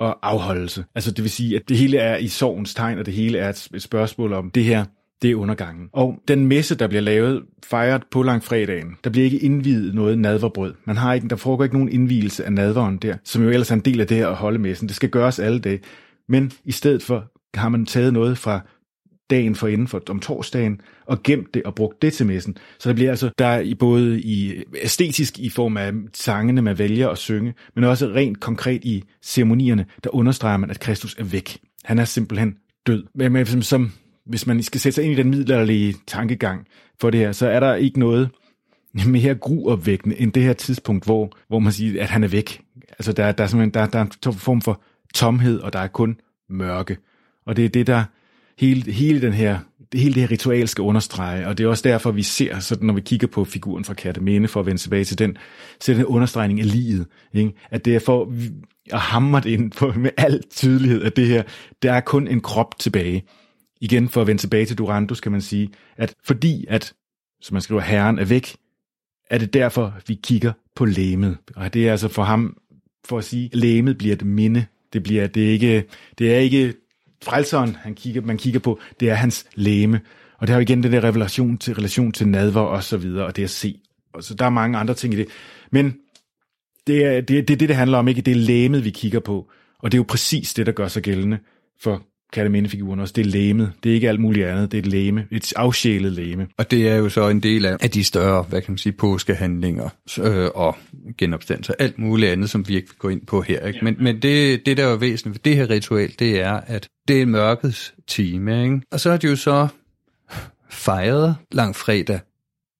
og 0.00 0.18
afholdelse. 0.22 0.84
Altså 0.94 1.10
det 1.10 1.22
vil 1.22 1.30
sige, 1.30 1.56
at 1.56 1.68
det 1.68 1.76
hele 1.76 1.98
er 1.98 2.16
i 2.16 2.28
sorgens 2.28 2.74
tegn, 2.74 2.98
og 2.98 3.06
det 3.06 3.14
hele 3.14 3.38
er 3.38 3.48
et 3.48 3.82
spørgsmål 3.82 4.32
om 4.32 4.50
det 4.50 4.64
her 4.64 4.84
det 5.22 5.30
er 5.30 5.34
undergangen. 5.34 5.88
Og 5.92 6.18
den 6.28 6.46
messe, 6.46 6.74
der 6.74 6.86
bliver 6.86 7.00
lavet, 7.00 7.42
fejret 7.64 8.02
på 8.10 8.22
langfredagen, 8.22 8.96
der 9.04 9.10
bliver 9.10 9.24
ikke 9.24 9.38
indvidet 9.38 9.94
noget 9.94 10.18
nadverbrød. 10.18 10.74
Man 10.84 10.96
har 10.96 11.14
ikke, 11.14 11.28
der 11.28 11.36
foregår 11.36 11.64
ikke 11.64 11.76
nogen 11.76 11.92
indvielse 11.92 12.44
af 12.44 12.52
nadveren 12.52 12.96
der, 12.96 13.16
som 13.24 13.42
jo 13.42 13.48
ellers 13.48 13.70
er 13.70 13.74
en 13.74 13.80
del 13.80 14.00
af 14.00 14.06
det 14.06 14.16
her 14.16 14.28
at 14.28 14.36
holde 14.36 14.58
messen. 14.58 14.88
Det 14.88 14.96
skal 14.96 15.08
gøres 15.08 15.38
alle 15.38 15.58
dage. 15.58 15.80
Men 16.28 16.52
i 16.64 16.72
stedet 16.72 17.02
for 17.02 17.24
har 17.54 17.68
man 17.68 17.86
taget 17.86 18.12
noget 18.12 18.38
fra 18.38 18.60
dagen 19.30 19.54
for 19.54 19.68
inden 19.68 19.88
for 19.88 20.02
om 20.10 20.20
torsdagen, 20.20 20.80
og 21.06 21.22
gemt 21.22 21.54
det 21.54 21.62
og 21.62 21.74
brugt 21.74 22.02
det 22.02 22.12
til 22.12 22.26
messen. 22.26 22.56
Så 22.78 22.88
der 22.88 22.94
bliver 22.94 23.10
altså, 23.10 23.30
der 23.38 23.58
i 23.58 23.74
både 23.74 24.20
i 24.20 24.62
æstetisk 24.82 25.38
i 25.38 25.50
form 25.50 25.76
af 25.76 25.92
sangene, 26.14 26.62
man 26.62 26.78
vælger 26.78 27.08
at 27.08 27.18
synge, 27.18 27.54
men 27.74 27.84
også 27.84 28.06
rent 28.06 28.40
konkret 28.40 28.84
i 28.84 29.04
ceremonierne, 29.22 29.86
der 30.04 30.14
understreger 30.14 30.56
man, 30.56 30.70
at 30.70 30.80
Kristus 30.80 31.16
er 31.18 31.24
væk. 31.24 31.58
Han 31.84 31.98
er 31.98 32.04
simpelthen 32.04 32.54
død. 32.86 33.04
Men 33.14 33.46
som, 33.46 33.62
som 33.62 33.92
hvis 34.26 34.46
man 34.46 34.62
skal 34.62 34.80
sætte 34.80 34.94
sig 34.94 35.04
ind 35.04 35.12
i 35.12 35.16
den 35.16 35.30
middelalderlige 35.30 35.94
tankegang 36.06 36.66
for 37.00 37.10
det 37.10 37.20
her, 37.20 37.32
så 37.32 37.46
er 37.46 37.60
der 37.60 37.74
ikke 37.74 37.98
noget 37.98 38.30
mere 39.06 39.34
gruopvækkende 39.34 40.20
end 40.20 40.32
det 40.32 40.42
her 40.42 40.52
tidspunkt, 40.52 41.04
hvor, 41.04 41.30
hvor 41.48 41.58
man 41.58 41.72
siger, 41.72 42.02
at 42.02 42.08
han 42.08 42.24
er 42.24 42.28
væk. 42.28 42.60
Altså 42.90 43.12
der, 43.12 43.32
der 43.32 43.44
er 43.44 43.48
simpelthen 43.48 43.74
der, 43.74 43.86
der 43.86 43.98
er 43.98 44.26
en 44.26 44.34
form 44.34 44.60
for 44.60 44.82
tomhed, 45.14 45.60
og 45.60 45.72
der 45.72 45.78
er 45.78 45.86
kun 45.86 46.16
mørke. 46.48 46.96
Og 47.46 47.56
det 47.56 47.64
er 47.64 47.68
det, 47.68 47.86
der 47.86 48.04
hele, 48.58 48.92
hele, 48.92 49.20
den 49.22 49.32
her, 49.32 49.58
det 49.92 50.00
hele 50.00 50.14
det 50.14 50.22
her 50.22 50.30
ritual 50.30 50.68
skal 50.68 50.82
understrege, 50.82 51.46
og 51.46 51.58
det 51.58 51.64
er 51.64 51.68
også 51.68 51.88
derfor, 51.88 52.10
vi 52.10 52.22
ser, 52.22 52.58
sådan, 52.58 52.86
når 52.86 52.94
vi 52.94 53.00
kigger 53.00 53.26
på 53.26 53.44
figuren 53.44 53.84
fra 53.84 53.94
Katamene, 53.94 54.48
for 54.48 54.60
at 54.60 54.66
vende 54.66 54.80
tilbage 54.80 55.04
til 55.04 55.18
den, 55.18 55.36
så 55.80 55.94
den 55.94 56.04
understregning 56.04 56.60
af 56.60 56.72
livet, 56.72 57.06
ikke? 57.32 57.52
at 57.70 57.84
det 57.84 57.94
er 57.94 58.00
for 58.00 58.32
at 58.92 58.98
hamre 58.98 59.40
det 59.40 59.50
ind 59.50 59.70
på, 59.70 59.92
med 59.96 60.10
al 60.16 60.42
tydelighed, 60.50 61.02
at 61.02 61.16
det 61.16 61.26
her, 61.26 61.42
der 61.82 61.92
er 61.92 62.00
kun 62.00 62.28
en 62.28 62.40
krop 62.40 62.78
tilbage. 62.78 63.24
Igen, 63.82 64.08
for 64.08 64.20
at 64.20 64.26
vende 64.26 64.42
tilbage 64.42 64.66
til 64.66 64.78
Durandus, 64.78 65.20
kan 65.20 65.32
man 65.32 65.40
sige, 65.40 65.70
at 65.96 66.14
fordi 66.24 66.64
at, 66.68 66.92
som 67.40 67.54
man 67.54 67.62
skriver, 67.62 67.80
herren 67.80 68.18
er 68.18 68.24
væk, 68.24 68.56
er 69.30 69.38
det 69.38 69.54
derfor, 69.54 69.94
vi 70.06 70.20
kigger 70.22 70.52
på 70.76 70.84
læmet. 70.84 71.36
Og 71.56 71.74
det 71.74 71.88
er 71.88 71.90
altså 71.90 72.08
for 72.08 72.22
ham, 72.22 72.56
for 73.04 73.18
at 73.18 73.24
sige, 73.24 73.50
læmet 73.52 73.98
bliver 73.98 74.14
et 74.14 74.26
minde. 74.26 74.66
Det 74.92 75.02
bliver, 75.02 75.26
det 75.26 75.46
er 75.46 75.50
ikke, 75.50 75.84
det 76.18 76.34
er 76.34 76.38
ikke 76.38 76.74
frelseren, 77.22 77.76
han 77.76 77.94
kigger, 77.94 78.20
man 78.20 78.38
kigger 78.38 78.60
på, 78.60 78.80
det 79.00 79.10
er 79.10 79.14
hans 79.14 79.46
læme. 79.54 80.00
Og 80.38 80.46
det 80.46 80.48
har 80.48 80.56
jo 80.56 80.62
igen 80.62 80.82
den 80.82 80.92
der 80.92 81.04
relation 81.04 81.58
til, 81.58 81.74
relation 81.74 82.12
til 82.12 82.28
nadver 82.28 82.60
og 82.60 82.84
så 82.84 82.96
videre, 82.96 83.26
og 83.26 83.36
det 83.36 83.44
at 83.44 83.50
se. 83.50 83.80
Og 84.14 84.24
så 84.24 84.34
der 84.34 84.44
er 84.44 84.50
mange 84.50 84.78
andre 84.78 84.94
ting 84.94 85.14
i 85.14 85.16
det. 85.16 85.28
Men 85.70 85.96
det 86.86 87.04
er 87.04 87.20
det, 87.20 87.48
det, 87.48 87.60
det, 87.60 87.68
det 87.68 87.76
handler 87.76 87.98
om, 87.98 88.08
ikke? 88.08 88.22
Det 88.22 88.30
er 88.30 88.36
læmet, 88.36 88.84
vi 88.84 88.90
kigger 88.90 89.20
på. 89.20 89.50
Og 89.78 89.92
det 89.92 89.96
er 89.96 90.00
jo 90.00 90.06
præcis 90.08 90.54
det, 90.54 90.66
der 90.66 90.72
gør 90.72 90.88
sig 90.88 91.02
gældende 91.02 91.38
for 91.80 92.02
Katamine-figuren 92.32 93.00
også. 93.00 93.12
Det 93.16 93.26
er 93.26 93.30
læmet. 93.30 93.72
Det 93.82 93.90
er 93.90 93.94
ikke 93.94 94.08
alt 94.08 94.20
muligt 94.20 94.46
andet. 94.46 94.72
Det 94.72 94.78
er 94.78 94.82
et 94.82 94.86
læme. 94.86 95.26
Et 95.30 95.52
afsjælet 95.56 96.12
læme. 96.12 96.48
Og 96.58 96.70
det 96.70 96.88
er 96.88 96.96
jo 96.96 97.08
så 97.08 97.28
en 97.28 97.40
del 97.40 97.64
af, 97.64 97.76
af 97.80 97.90
de 97.90 98.04
større, 98.04 98.42
hvad 98.42 98.60
kan 98.60 98.72
man 98.72 98.78
sige, 98.78 98.92
påskehandlinger 98.92 99.88
øh, 100.20 100.48
og 100.54 100.76
genopstandelser. 101.18 101.74
Alt 101.78 101.98
muligt 101.98 102.32
andet, 102.32 102.50
som 102.50 102.68
vi 102.68 102.76
ikke 102.76 102.88
vil 102.88 102.98
gå 102.98 103.08
ind 103.08 103.26
på 103.26 103.42
her. 103.42 103.66
Ikke? 103.66 103.78
Men, 103.82 103.96
men 104.00 104.22
det, 104.22 104.66
det, 104.66 104.76
der 104.76 104.86
er 104.86 104.96
væsentligt 104.96 105.34
ved 105.34 105.52
det 105.52 105.56
her 105.56 105.70
ritual, 105.70 106.14
det 106.18 106.40
er, 106.40 106.60
at 106.66 106.88
det 107.08 107.22
er 107.22 107.26
mørkets 107.26 107.94
time. 108.06 108.62
Ikke? 108.64 108.80
Og 108.92 109.00
så 109.00 109.10
er 109.10 109.16
det 109.16 109.28
jo 109.30 109.36
så 109.36 109.68
fejret 110.70 111.36
langfredag 111.52 112.20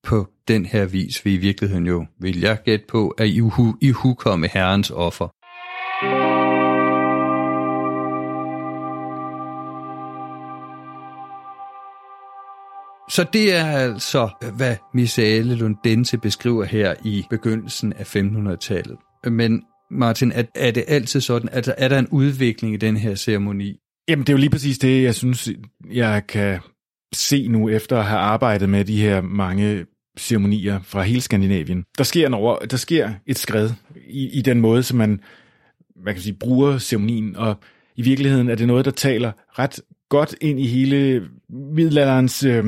på 0.05 0.29
den 0.49 0.67
her 0.67 0.87
vis, 0.87 1.25
vi 1.25 1.35
i 1.35 1.37
virkeligheden 1.37 1.87
jo, 1.87 2.07
vil 2.21 2.41
jeg 2.41 2.59
gætte 2.65 2.85
på, 2.88 3.09
at 3.09 3.27
i, 3.27 3.38
hu, 3.38 3.77
i 3.81 3.91
hukomme 3.91 4.49
herrens 4.53 4.91
offer. 4.91 5.29
Så 13.14 13.27
det 13.33 13.55
er 13.55 13.64
altså, 13.64 14.29
hvad 14.57 14.77
Misaele 14.94 15.55
Lundense 15.55 16.18
beskriver 16.18 16.64
her 16.64 16.94
i 17.05 17.25
begyndelsen 17.31 17.92
af 17.92 18.16
1500-tallet. 18.16 18.96
Men 19.25 19.62
Martin, 19.90 20.33
er, 20.33 20.42
er 20.55 20.70
det 20.70 20.85
altid 20.88 21.20
sådan, 21.20 21.48
at 21.53 21.75
er 21.79 21.88
der 21.88 21.98
en 21.98 22.09
udvikling 22.11 22.75
i 22.75 22.77
den 22.77 22.96
her 22.96 23.14
ceremoni? 23.14 23.77
Jamen, 24.09 24.27
det 24.27 24.29
er 24.29 24.33
jo 24.33 24.38
lige 24.38 24.51
præcis 24.51 24.79
det, 24.79 25.03
jeg 25.03 25.14
synes, 25.14 25.48
jeg 25.92 26.27
kan 26.29 26.61
se 27.14 27.48
nu 27.48 27.68
efter 27.68 27.98
at 27.98 28.05
have 28.05 28.20
arbejdet 28.20 28.68
med 28.68 28.85
de 28.85 29.01
her 29.01 29.20
mange 29.20 29.87
ceremonier 30.18 30.81
fra 30.83 31.03
hele 31.03 31.20
Skandinavien. 31.20 31.85
Der 31.98 32.05
sker, 32.05 32.27
en 32.27 32.35
over, 32.35 32.59
der 32.59 32.77
sker 32.77 33.11
et 33.27 33.38
skred 33.38 33.70
i, 34.09 34.38
i 34.38 34.42
den 34.42 34.61
måde, 34.61 34.83
som 34.83 34.98
man, 34.98 35.20
man 36.05 36.14
kan 36.14 36.22
sige, 36.22 36.37
bruger 36.40 36.79
ceremonien, 36.79 37.37
og 37.37 37.57
i 37.96 38.03
virkeligheden 38.03 38.48
er 38.48 38.55
det 38.55 38.66
noget, 38.66 38.85
der 38.85 38.90
taler 38.90 39.33
ret 39.59 39.81
godt 40.09 40.35
ind 40.40 40.61
i 40.61 40.66
hele 40.66 41.29
middelalderens 41.48 42.44
øh, 42.44 42.64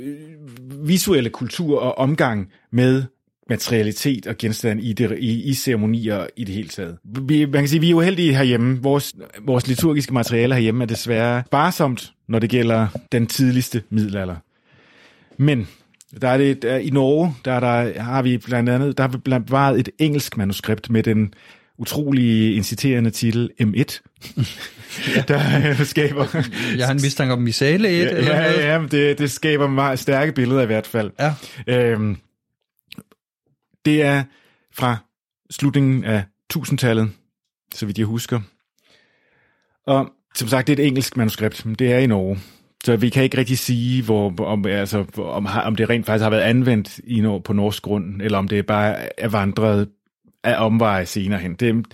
Øh, 0.00 0.88
visuelle 0.88 1.30
kultur 1.30 1.80
og 1.80 1.98
omgang 1.98 2.52
med 2.72 3.04
materialitet 3.50 4.26
og 4.26 4.36
genstand 4.38 4.80
i, 4.80 4.92
det, 4.92 5.18
i, 5.18 5.42
i 5.42 5.54
ceremonier 5.54 6.26
i 6.36 6.44
det 6.44 6.54
hele 6.54 6.68
taget. 6.68 6.98
Vi, 7.04 7.44
man 7.44 7.62
kan 7.62 7.68
sige, 7.68 7.80
vi 7.80 7.90
er 7.90 7.94
uheldige 7.94 8.36
herhjemme. 8.36 8.82
Vores, 8.82 9.14
vores 9.40 9.68
liturgiske 9.68 10.14
materiale 10.14 10.54
herhjemme 10.54 10.84
er 10.84 10.86
desværre 10.86 11.42
sparsomt, 11.46 12.12
når 12.28 12.38
det 12.38 12.50
gælder 12.50 12.88
den 13.12 13.26
tidligste 13.26 13.82
middelalder. 13.90 14.36
Men 15.36 15.68
der 16.20 16.28
er 16.28 16.38
det, 16.38 16.62
der, 16.62 16.76
i 16.76 16.90
Norge, 16.90 17.34
der, 17.44 17.60
der 17.60 18.02
har 18.02 18.22
vi 18.22 18.38
blandt 18.38 18.68
andet, 18.68 18.98
der 18.98 19.04
har 19.04 19.08
vi 19.08 19.18
blandt 19.18 19.46
bevaret 19.46 19.80
et 19.80 19.88
engelsk 19.98 20.36
manuskript 20.36 20.90
med 20.90 21.02
den 21.02 21.34
utrolig 21.78 22.56
inciterende 22.56 23.10
titel 23.10 23.50
M1, 23.62 24.00
ja. 25.16 25.22
der 25.28 25.70
øh, 25.70 25.84
skaber... 25.84 26.48
Jeg 26.76 26.86
har 26.86 26.94
en 26.94 27.02
mistanke 27.02 27.32
om 27.32 27.42
misale 27.42 27.88
1, 27.88 27.94
ja, 27.94 28.10
eller 28.10 28.36
ja, 28.36 28.78
noget. 28.78 28.92
Ja, 28.92 28.98
det, 28.98 29.18
det 29.18 29.30
skaber 29.30 29.66
meget 29.66 29.98
stærke 29.98 30.32
billeder 30.32 30.62
i 30.62 30.66
hvert 30.66 30.86
fald. 30.86 31.10
Ja. 31.18 31.34
Øhm, 31.66 32.16
det 33.84 34.02
er 34.02 34.24
fra 34.74 34.96
slutningen 35.50 36.04
af 36.04 36.24
1000-tallet, 36.56 37.10
så 37.74 37.86
vidt 37.86 37.98
jeg 37.98 38.06
husker. 38.06 38.40
Og 39.86 40.10
som 40.34 40.48
sagt, 40.48 40.66
det 40.66 40.78
er 40.78 40.82
et 40.82 40.86
engelsk 40.86 41.16
manuskript, 41.16 41.66
men 41.66 41.74
det 41.74 41.92
er 41.92 41.98
i 41.98 42.06
Norge. 42.06 42.38
Så 42.84 42.96
vi 42.96 43.08
kan 43.08 43.22
ikke 43.22 43.38
rigtig 43.38 43.58
sige, 43.58 44.02
hvor, 44.02 44.40
om, 44.40 44.66
altså, 44.66 45.04
om, 45.16 45.46
om 45.64 45.76
det 45.76 45.90
rent 45.90 46.06
faktisk 46.06 46.22
har 46.22 46.30
været 46.30 46.42
anvendt 46.42 46.98
i, 46.98 47.22
på 47.44 47.52
norsk 47.52 47.82
grund, 47.82 48.22
eller 48.22 48.38
om 48.38 48.48
det 48.48 48.66
bare 48.66 49.20
er 49.20 49.28
vandret 49.28 49.88
af 50.44 50.64
omveje 50.64 51.06
senere 51.06 51.40
hen. 51.40 51.54
Det, 51.54 51.86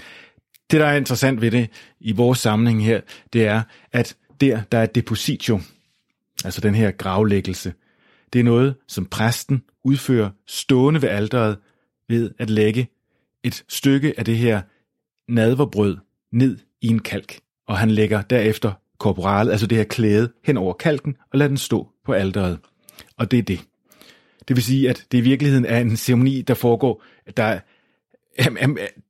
det, 0.71 0.81
der 0.81 0.87
er 0.87 0.97
interessant 0.97 1.41
ved 1.41 1.51
det 1.51 1.71
i 2.01 2.13
vores 2.13 2.39
sammenhæng 2.39 2.85
her, 2.85 3.01
det 3.33 3.47
er, 3.47 3.63
at 3.93 4.17
der, 4.41 4.63
der 4.73 4.79
er 4.79 4.87
depositio, 4.87 5.61
altså 6.45 6.61
den 6.61 6.75
her 6.75 6.91
gravlæggelse, 6.91 7.73
det 8.33 8.39
er 8.39 8.45
noget, 8.45 8.75
som 8.89 9.07
præsten 9.07 9.63
udfører 9.85 10.31
stående 10.47 11.03
ved 11.03 11.09
alderet 11.09 11.59
ved 12.09 12.31
at 12.39 12.51
lægge 12.51 12.89
et 13.43 13.65
stykke 13.69 14.15
af 14.19 14.25
det 14.25 14.37
her 14.37 14.63
nadverbrød 15.29 15.97
ned 16.33 16.59
i 16.81 16.87
en 16.87 16.99
kalk, 16.99 17.41
og 17.69 17.79
han 17.79 17.91
lægger 17.91 18.23
derefter 18.23 18.73
korporalet, 18.99 19.53
altså 19.53 19.67
det 19.67 19.79
her 19.79 19.85
klæde, 19.85 20.33
hen 20.45 20.57
over 20.57 20.73
kalken 20.73 21.17
og 21.33 21.39
lader 21.39 21.49
den 21.49 21.57
stå 21.57 21.89
på 22.05 22.13
alderet. 22.13 22.59
Og 23.17 23.31
det 23.31 23.39
er 23.39 23.43
det. 23.43 23.61
Det 24.49 24.57
vil 24.57 24.65
sige, 24.65 24.91
at 24.91 25.07
det 25.13 25.19
i 25.19 25.21
virkeligheden 25.21 25.65
er 25.65 25.81
en 25.81 25.97
ceremoni, 25.97 26.43
der 26.43 26.55
foregår, 26.55 27.03
der 27.37 27.61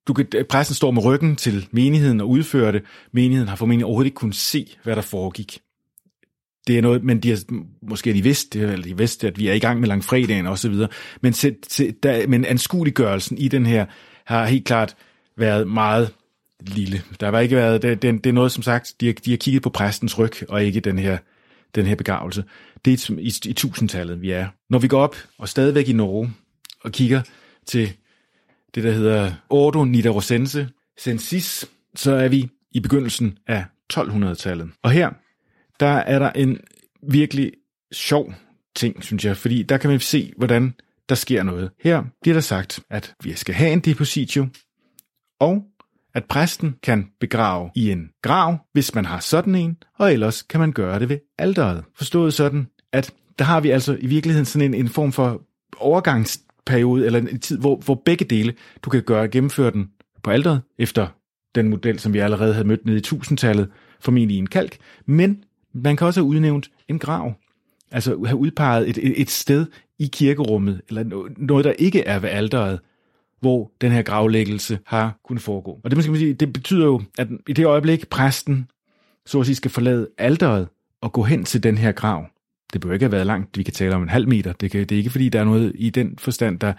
du 0.09 0.13
kan, 0.13 0.27
præsten 0.49 0.75
står 0.75 0.91
med 0.91 1.05
ryggen 1.05 1.37
til 1.37 1.69
menigheden 1.71 2.21
og 2.21 2.29
udfører 2.29 2.73
det. 2.73 2.83
Menigheden 3.13 3.49
har 3.49 3.57
formentlig 3.57 3.85
overhovedet 3.85 4.07
ikke 4.07 4.15
kunnet 4.15 4.37
se, 4.37 4.77
hvad 4.83 4.97
der 4.97 5.03
foregik. 5.03 5.59
Det 6.67 6.79
er 6.79 6.83
noget, 6.83 7.05
men 7.05 7.21
de 7.21 7.31
har, 7.31 7.39
måske 7.83 8.11
har 8.11 8.15
de 8.15 8.23
vidst, 8.23 8.57
eller 8.57 8.83
de 8.83 8.97
vidste, 8.97 9.27
at 9.27 9.39
vi 9.39 9.49
er 9.49 9.53
i 9.53 9.59
gang 9.59 9.81
med 9.81 9.89
langfredagen 9.89 10.47
og 10.47 10.59
så 10.59 10.69
videre. 10.69 10.89
Men, 11.21 11.33
se, 11.33 11.57
se, 11.69 11.93
der, 12.03 12.27
men 12.27 12.45
anskueliggørelsen 12.45 13.39
i 13.39 13.49
den 13.49 13.67
her 13.67 13.87
har 14.25 14.47
helt 14.47 14.65
klart 14.65 14.97
været 15.37 15.69
meget 15.69 16.15
lille. 16.61 17.03
Der 17.21 17.31
har 17.31 17.41
ikke 17.41 17.57
været, 17.57 17.83
det, 17.83 18.03
det, 18.03 18.25
det 18.25 18.31
er 18.31 18.35
noget, 18.35 18.53
som 18.53 18.63
sagt, 18.63 18.95
de 19.01 19.07
har, 19.07 19.13
de 19.13 19.31
har 19.31 19.37
kigget 19.37 19.63
på 19.63 19.71
præstens 19.71 20.19
ryg, 20.19 20.33
og 20.49 20.65
ikke 20.65 20.81
den 20.81 20.99
her, 20.99 21.19
den 21.75 21.87
her 21.87 21.95
begravelse. 21.95 22.45
Det 22.85 22.93
er 22.93 23.15
i, 23.19 23.33
i 23.51 23.53
tusindtallet, 23.53 24.23
vi 24.23 24.31
er. 24.31 24.47
Når 24.71 24.79
vi 24.79 24.89
går 24.89 25.01
op, 25.01 25.17
og 25.39 25.49
stadigvæk 25.49 25.89
i 25.89 25.93
Norge, 25.93 26.33
og 26.81 26.93
kigger 26.93 27.23
til 27.67 27.93
det, 28.75 28.85
der 28.85 28.93
hedder 28.93 29.33
Ordo 29.51 29.85
Nidarosense 29.85 30.69
Sensis, 30.99 31.67
så 31.95 32.13
er 32.13 32.29
vi 32.29 32.49
i 32.73 32.81
begyndelsen 32.81 33.39
af 33.47 33.65
1200-tallet. 33.93 34.71
Og 34.83 34.91
her, 34.91 35.11
der 35.81 35.87
er 35.87 36.19
der 36.19 36.31
en 36.31 36.61
virkelig 37.03 37.53
sjov 37.93 38.35
ting, 38.77 39.05
synes 39.05 39.25
jeg, 39.25 39.37
fordi 39.37 39.63
der 39.63 39.77
kan 39.77 39.91
man 39.91 40.01
se, 40.01 40.33
hvordan 40.37 40.75
der 41.09 41.15
sker 41.15 41.43
noget. 41.43 41.71
Her 41.81 42.05
bliver 42.23 42.35
der 42.35 42.41
sagt, 42.41 42.81
at 42.91 43.15
vi 43.23 43.35
skal 43.35 43.55
have 43.55 43.73
en 43.73 43.81
depositio, 43.81 44.47
og 45.41 45.65
at 46.15 46.25
præsten 46.25 46.77
kan 46.83 47.11
begrave 47.21 47.71
i 47.75 47.91
en 47.91 48.11
grav, 48.23 48.59
hvis 48.73 48.95
man 48.95 49.05
har 49.05 49.21
sådan 49.21 49.55
en, 49.55 49.77
og 49.99 50.13
ellers 50.13 50.43
kan 50.43 50.61
man 50.61 50.73
gøre 50.73 50.99
det 50.99 51.09
ved 51.09 51.19
alderet. 51.39 51.85
Forstået 51.95 52.35
sådan, 52.35 52.67
at 52.93 53.15
der 53.39 53.45
har 53.45 53.61
vi 53.61 53.71
altså 53.71 53.97
i 54.01 54.07
virkeligheden 54.07 54.47
sådan 54.47 54.75
en, 54.75 54.81
en 54.81 54.89
form 54.89 55.13
for 55.13 55.43
overgangs 55.77 56.41
periode, 56.67 57.07
eller 57.07 57.19
en 57.19 57.41
tid, 57.41 57.59
hvor, 57.59 57.77
hvor 57.77 58.03
begge 58.05 58.25
dele, 58.25 58.55
du 58.83 58.91
kan 58.91 59.03
gøre 59.03 59.29
gennemføre 59.29 59.71
den 59.71 59.91
på 60.23 60.31
alderet, 60.31 60.63
efter 60.79 61.07
den 61.55 61.69
model, 61.69 61.99
som 61.99 62.13
vi 62.13 62.19
allerede 62.19 62.53
havde 62.53 62.69
mødt 62.69 62.87
nede 62.87 62.97
i 62.97 63.01
tusindtallet, 63.01 63.69
formentlig 64.01 64.37
i 64.37 64.39
en 64.39 64.47
kalk, 64.47 64.79
men 65.07 65.45
man 65.73 65.97
kan 65.97 66.07
også 66.07 66.21
have 66.21 66.29
udnævnt 66.29 66.71
en 66.89 66.99
grav, 66.99 67.33
altså 67.91 68.25
have 68.27 68.37
udpeget 68.37 68.89
et, 68.89 68.99
et, 68.99 69.21
et 69.21 69.31
sted 69.31 69.67
i 69.99 70.07
kirkerummet, 70.13 70.81
eller 70.89 71.29
noget, 71.37 71.65
der 71.65 71.73
ikke 71.73 72.01
er 72.01 72.19
ved 72.19 72.29
alderet, 72.29 72.81
hvor 73.41 73.73
den 73.81 73.93
her 73.93 74.03
gravlæggelse 74.03 74.79
har 74.87 75.19
kunnet 75.25 75.43
foregå. 75.43 75.81
Og 75.85 75.91
det, 75.91 75.97
man 75.97 76.03
skal 76.03 76.17
sige, 76.17 76.35
det 76.35 76.53
betyder 76.53 76.85
jo, 76.85 77.03
at 77.19 77.29
i 77.49 77.53
det 77.53 77.65
øjeblik, 77.65 78.09
præsten 78.09 78.67
så 79.27 79.41
at 79.41 79.47
sige 79.47 79.57
skal 79.57 79.71
forlade 79.71 80.09
alderet 80.19 80.69
og 81.01 81.13
gå 81.13 81.23
hen 81.23 81.45
til 81.45 81.63
den 81.63 81.79
her 81.79 81.93
grav, 81.93 82.27
det 82.73 82.81
behøver 82.81 82.95
ikke 82.95 83.05
have 83.05 83.13
været 83.13 83.27
langt, 83.27 83.59
vi 83.59 83.63
kan 83.63 83.75
tale 83.75 83.95
om 83.95 84.03
en 84.03 84.09
halv 84.09 84.29
meter, 84.29 84.53
det, 84.53 84.71
kan, 84.71 84.81
det 84.81 84.93
er 84.93 84.97
ikke 84.97 85.11
fordi, 85.11 85.29
der 85.29 85.41
er 85.41 85.45
noget 85.45 85.73
i 85.75 85.91
den 85.91 86.15
forstand, 86.19 86.59
der, 86.59 86.73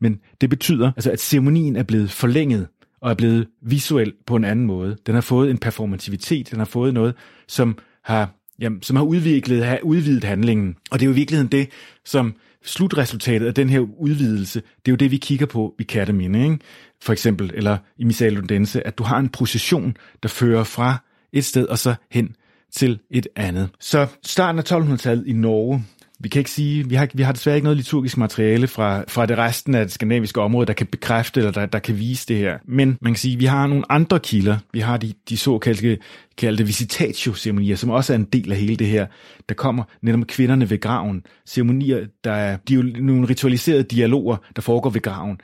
men 0.00 0.20
det 0.40 0.50
betyder, 0.50 0.92
altså, 0.96 1.10
at 1.10 1.20
ceremonien 1.20 1.76
er 1.76 1.82
blevet 1.82 2.10
forlænget 2.10 2.66
og 3.00 3.10
er 3.10 3.14
blevet 3.14 3.46
visuel 3.62 4.12
på 4.26 4.36
en 4.36 4.44
anden 4.44 4.66
måde. 4.66 4.96
Den 5.06 5.14
har 5.14 5.22
fået 5.22 5.50
en 5.50 5.58
performativitet, 5.58 6.50
den 6.50 6.58
har 6.58 6.64
fået 6.64 6.94
noget, 6.94 7.14
som 7.48 7.78
har, 8.04 8.34
jamen, 8.60 8.82
som 8.82 8.96
har 8.96 9.02
udviklet, 9.02 9.64
har 9.64 9.78
udvidet 9.82 10.24
handlingen. 10.24 10.76
Og 10.90 11.00
det 11.00 11.06
er 11.06 11.08
jo 11.08 11.12
i 11.12 11.14
virkeligheden 11.14 11.52
det, 11.52 11.68
som 12.04 12.34
slutresultatet 12.64 13.46
af 13.46 13.54
den 13.54 13.70
her 13.70 13.80
udvidelse, 13.80 14.60
det 14.60 14.90
er 14.90 14.92
jo 14.92 14.96
det, 14.96 15.10
vi 15.10 15.16
kigger 15.16 15.46
på 15.46 15.74
i 15.78 15.82
Katamine, 15.82 16.44
ikke? 16.44 16.58
for 17.02 17.12
eksempel, 17.12 17.50
eller 17.54 17.78
i 17.98 18.04
Missal 18.04 18.32
Lundense, 18.32 18.86
at 18.86 18.98
du 18.98 19.02
har 19.02 19.18
en 19.18 19.28
procession, 19.28 19.96
der 20.22 20.28
fører 20.28 20.64
fra 20.64 21.02
et 21.32 21.44
sted 21.44 21.66
og 21.66 21.78
så 21.78 21.94
hen 22.10 22.36
til 22.72 23.00
et 23.10 23.28
andet. 23.36 23.68
Så 23.80 24.06
starten 24.24 24.58
af 24.58 24.72
1200-tallet 24.72 25.26
i 25.26 25.32
Norge, 25.32 25.84
vi 26.22 26.28
kan 26.28 26.40
ikke 26.40 26.50
sige, 26.50 26.88
vi 26.88 26.94
har, 26.94 27.08
vi 27.14 27.22
har 27.22 27.32
desværre 27.32 27.56
ikke 27.56 27.64
noget 27.64 27.76
liturgisk 27.76 28.16
materiale 28.16 28.66
fra, 28.66 29.04
fra 29.08 29.26
det 29.26 29.38
resten 29.38 29.74
af 29.74 29.84
det 29.84 29.92
skandinaviske 29.92 30.40
område, 30.40 30.66
der 30.66 30.72
kan 30.72 30.86
bekræfte 30.86 31.40
eller 31.40 31.52
der, 31.52 31.66
der 31.66 31.78
kan 31.78 31.98
vise 31.98 32.26
det 32.28 32.36
her. 32.36 32.58
Men 32.64 32.98
man 33.00 33.12
kan 33.12 33.18
sige, 33.18 33.36
vi 33.36 33.44
har 33.44 33.66
nogle 33.66 33.92
andre 33.92 34.20
kilder. 34.20 34.58
Vi 34.72 34.80
har 34.80 34.96
de, 34.96 35.12
de 35.28 35.36
såkaldte 35.36 35.98
kaldte 36.38 36.64
visitatio-ceremonier, 36.64 37.76
som 37.76 37.90
også 37.90 38.12
er 38.12 38.16
en 38.16 38.24
del 38.24 38.52
af 38.52 38.58
hele 38.58 38.76
det 38.76 38.86
her. 38.86 39.06
Der 39.48 39.54
kommer 39.54 39.84
netop 40.02 40.26
kvinderne 40.26 40.70
ved 40.70 40.80
graven. 40.80 41.22
Ceremonier, 41.46 42.06
der 42.24 42.32
er 42.32 42.56
de 42.56 42.74
er 42.74 42.82
nogle 42.82 43.28
ritualiserede 43.28 43.82
dialoger, 43.82 44.36
der 44.56 44.62
foregår 44.62 44.90
ved 44.90 45.00
graven. 45.00 45.40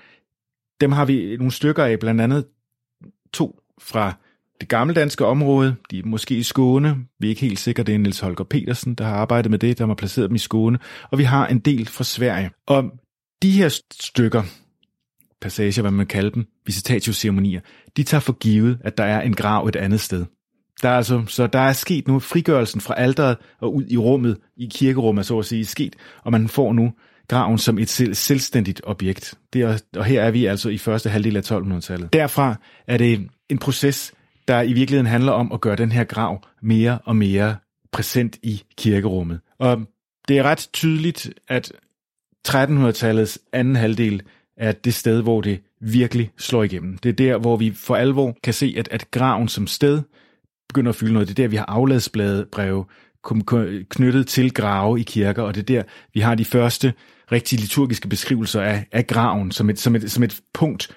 Dem 0.80 0.92
har 0.92 1.04
vi 1.04 1.36
nogle 1.36 1.52
stykker 1.52 1.84
af, 1.84 1.98
blandt 1.98 2.20
andet 2.20 2.44
to 3.32 3.60
fra 3.80 4.14
det 4.60 4.68
gammeldanske 4.68 5.26
område, 5.26 5.76
de 5.90 5.98
er 5.98 6.02
måske 6.04 6.36
i 6.36 6.42
Skåne, 6.42 6.96
vi 7.20 7.26
er 7.26 7.30
ikke 7.30 7.40
helt 7.40 7.58
sikre, 7.58 7.82
det 7.82 7.94
er 7.94 7.98
Niels 7.98 8.20
Holger 8.20 8.44
Petersen, 8.44 8.94
der 8.94 9.04
har 9.04 9.16
arbejdet 9.16 9.50
med 9.50 9.58
det, 9.58 9.78
der 9.78 9.86
har 9.86 9.94
placeret 9.94 10.28
dem 10.28 10.34
i 10.34 10.38
Skåne, 10.38 10.78
og 11.10 11.18
vi 11.18 11.24
har 11.24 11.46
en 11.46 11.58
del 11.58 11.86
fra 11.86 12.04
Sverige. 12.04 12.50
Og 12.66 12.84
de 13.42 13.50
her 13.50 13.80
stykker, 13.92 14.42
passager, 15.40 15.82
hvad 15.82 15.90
man 15.90 16.06
kalder 16.06 16.30
dem, 16.30 16.46
visitatio-ceremonier, 16.66 17.60
de 17.96 18.02
tager 18.02 18.20
for 18.20 18.32
givet, 18.32 18.78
at 18.84 18.98
der 18.98 19.04
er 19.04 19.20
en 19.20 19.34
grav 19.34 19.66
et 19.66 19.76
andet 19.76 20.00
sted. 20.00 20.24
Der 20.82 20.88
er 20.88 20.96
altså, 20.96 21.24
så 21.26 21.46
der 21.46 21.58
er 21.58 21.72
sket 21.72 22.08
nu 22.08 22.18
frigørelsen 22.18 22.80
fra 22.80 22.94
alderet 22.96 23.36
og 23.60 23.74
ud 23.74 23.84
i 23.88 23.96
rummet, 23.96 24.36
i 24.56 24.68
kirkerummet, 24.74 25.26
så 25.26 25.38
at 25.38 25.44
sige, 25.44 25.64
sket, 25.64 25.96
og 26.24 26.32
man 26.32 26.48
får 26.48 26.72
nu 26.72 26.92
graven 27.28 27.58
som 27.58 27.78
et 27.78 27.88
selv, 27.88 28.14
selvstændigt 28.14 28.80
objekt. 28.84 29.34
Det 29.52 29.62
er, 29.62 29.78
og 29.96 30.04
her 30.04 30.22
er 30.22 30.30
vi 30.30 30.46
altså 30.46 30.68
i 30.68 30.78
første 30.78 31.10
halvdel 31.10 31.36
af 31.36 31.52
1200-tallet. 31.52 32.12
Derfra 32.12 32.54
er 32.86 32.96
det 32.96 33.28
en 33.50 33.58
proces, 33.58 34.12
der 34.48 34.62
i 34.62 34.72
virkeligheden 34.72 35.10
handler 35.10 35.32
om 35.32 35.52
at 35.52 35.60
gøre 35.60 35.76
den 35.76 35.92
her 35.92 36.04
grav 36.04 36.42
mere 36.62 36.98
og 37.04 37.16
mere 37.16 37.56
præsent 37.92 38.38
i 38.42 38.62
kirkerummet. 38.78 39.40
Og 39.58 39.86
det 40.28 40.38
er 40.38 40.42
ret 40.42 40.68
tydeligt, 40.72 41.30
at 41.48 41.72
1300-tallets 42.48 43.38
anden 43.52 43.76
halvdel 43.76 44.22
er 44.56 44.72
det 44.72 44.94
sted, 44.94 45.22
hvor 45.22 45.40
det 45.40 45.60
virkelig 45.80 46.30
slår 46.38 46.62
igennem. 46.62 46.98
Det 46.98 47.08
er 47.08 47.12
der, 47.12 47.38
hvor 47.38 47.56
vi 47.56 47.72
for 47.72 47.96
alvor 47.96 48.36
kan 48.42 48.54
se, 48.54 48.74
at, 48.78 48.88
at 48.90 49.10
graven 49.10 49.48
som 49.48 49.66
sted 49.66 50.02
begynder 50.68 50.88
at 50.88 50.96
fylde 50.96 51.12
noget. 51.12 51.28
Det 51.28 51.38
er 51.38 51.42
der, 51.42 51.48
vi 51.48 51.56
har 51.56 51.64
afladsblade 51.64 52.46
breve 52.52 52.84
knyttet 53.88 54.26
til 54.26 54.54
grave 54.54 55.00
i 55.00 55.02
kirker, 55.02 55.42
og 55.42 55.54
det 55.54 55.60
er 55.60 55.64
der, 55.64 55.82
vi 56.14 56.20
har 56.20 56.34
de 56.34 56.44
første 56.44 56.92
rigtig 57.32 57.60
liturgiske 57.60 58.08
beskrivelser 58.08 58.60
af, 58.62 58.86
af 58.92 59.06
graven 59.06 59.52
som 59.52 59.70
et, 59.70 59.78
som, 59.78 59.96
et, 59.96 60.10
som 60.10 60.22
et 60.22 60.40
punkt, 60.54 60.96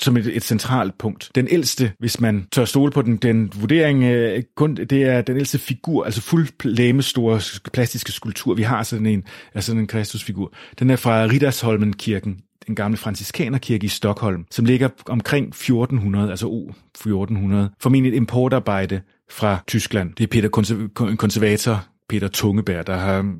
som 0.00 0.16
et, 0.16 0.36
et 0.36 0.44
centralt 0.44 0.98
punkt. 0.98 1.30
Den 1.34 1.48
ældste, 1.50 1.92
hvis 1.98 2.20
man 2.20 2.46
tør 2.52 2.64
stole 2.64 2.92
på 2.92 3.02
den, 3.02 3.16
den 3.16 3.52
vurdering, 3.60 4.04
øh, 4.04 4.42
kun, 4.56 4.74
det 4.74 4.92
er 4.92 5.22
den 5.22 5.36
ældste 5.36 5.58
figur, 5.58 6.04
altså 6.04 6.20
fuld 6.20 7.02
store 7.02 7.40
plastiske 7.72 8.12
skulptur. 8.12 8.54
Vi 8.54 8.62
har 8.62 8.82
sådan 8.82 9.06
en, 9.06 9.24
altså 9.54 9.66
sådan 9.66 9.80
en 9.80 9.86
Kristusfigur. 9.86 10.52
Den 10.78 10.90
er 10.90 10.96
fra 10.96 11.24
Riddersholmen 11.24 11.92
kirken 11.92 12.40
den 12.66 12.74
gamle 12.74 12.96
franciskanerkirke 12.96 13.84
i 13.84 13.88
Stockholm, 13.88 14.44
som 14.50 14.64
ligger 14.64 14.88
omkring 15.06 15.48
1400, 15.48 16.30
altså 16.30 16.46
O 16.46 16.70
1400. 16.94 17.70
Formentlig 17.80 18.12
et 18.12 18.16
importarbejde 18.16 19.00
fra 19.30 19.58
Tyskland. 19.66 20.14
Det 20.14 20.24
er 20.24 20.28
Peter 20.28 20.48
konservator 21.16 21.84
Peter 22.08 22.28
Tungeberg, 22.28 22.86
der 22.86 22.96
har 22.96 23.34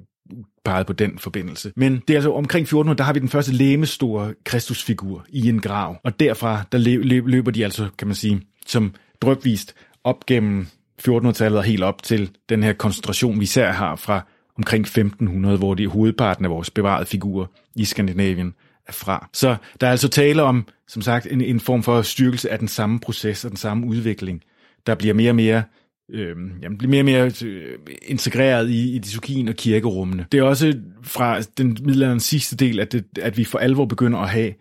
peget 0.65 0.87
på 0.87 0.93
den 0.93 1.19
forbindelse. 1.19 1.73
Men 1.77 2.03
det 2.09 2.15
er 2.15 2.19
altså 2.19 2.33
omkring 2.33 2.63
1400, 2.63 2.99
der 2.99 3.05
har 3.05 3.13
vi 3.13 3.19
den 3.19 3.29
første 3.29 3.53
læmestore 3.53 4.35
Kristusfigur 4.45 5.27
i 5.29 5.49
en 5.49 5.61
grav. 5.61 5.97
Og 6.05 6.21
derfra, 6.21 6.63
der 6.73 6.79
løber 7.27 7.51
de 7.51 7.65
altså, 7.65 7.89
kan 7.99 8.09
man 8.09 8.15
sige, 8.15 8.43
som 8.67 8.95
drøbvist 9.21 9.75
op 10.05 10.27
gennem 10.27 10.67
1400-tallet 11.09 11.59
og 11.59 11.65
helt 11.65 11.83
op 11.83 12.03
til 12.03 12.31
den 12.49 12.63
her 12.63 12.73
koncentration, 12.73 13.39
vi 13.39 13.43
især 13.43 13.73
har 13.73 13.97
fra 13.97 14.27
omkring 14.59 14.83
1500, 14.83 15.59
hvor 15.59 15.75
det 15.75 15.85
er 15.85 15.89
hovedparten 15.89 16.45
af 16.45 16.51
vores 16.51 16.71
bevarede 16.71 17.07
figurer 17.07 17.47
i 17.75 17.85
Skandinavien 17.85 18.55
er 18.89 18.93
fra. 18.93 19.29
Så 19.33 19.57
der 19.81 19.87
er 19.87 19.91
altså 19.91 20.09
tale 20.09 20.43
om, 20.43 20.69
som 20.89 21.03
sagt, 21.03 21.27
en, 21.31 21.41
en 21.41 21.61
form 21.61 21.83
for 21.83 22.03
styrkelse 22.03 22.51
af 22.51 22.59
den 22.59 22.69
samme 22.69 23.01
proces 23.01 23.45
og 23.45 23.51
den 23.51 23.57
samme 23.57 23.87
udvikling, 23.87 24.43
der 24.87 24.95
bliver 24.95 25.15
mere 25.15 25.31
og 25.31 25.37
mere 25.37 25.63
øh, 26.11 26.37
jamen, 26.63 26.79
bliver 26.79 26.91
mere 26.91 27.01
og 27.01 27.05
mere 27.05 27.31
øh, 27.45 27.79
integreret 28.03 28.71
i, 28.71 28.95
i 28.95 28.99
disukien 28.99 29.49
og 29.49 29.55
kirkerummene. 29.55 30.27
Det 30.33 30.39
er 30.39 30.43
også 30.43 30.79
fra 31.03 31.41
den 31.41 31.69
middelalderens 31.69 32.25
sidste 32.25 32.57
del, 32.57 32.81
at, 32.81 32.93
det, 32.93 33.05
at 33.23 33.39
vi 33.39 33.45
for 33.45 33.59
alvor 33.59 33.85
begynder 33.85 34.19
at 34.19 34.29
have 34.29 34.55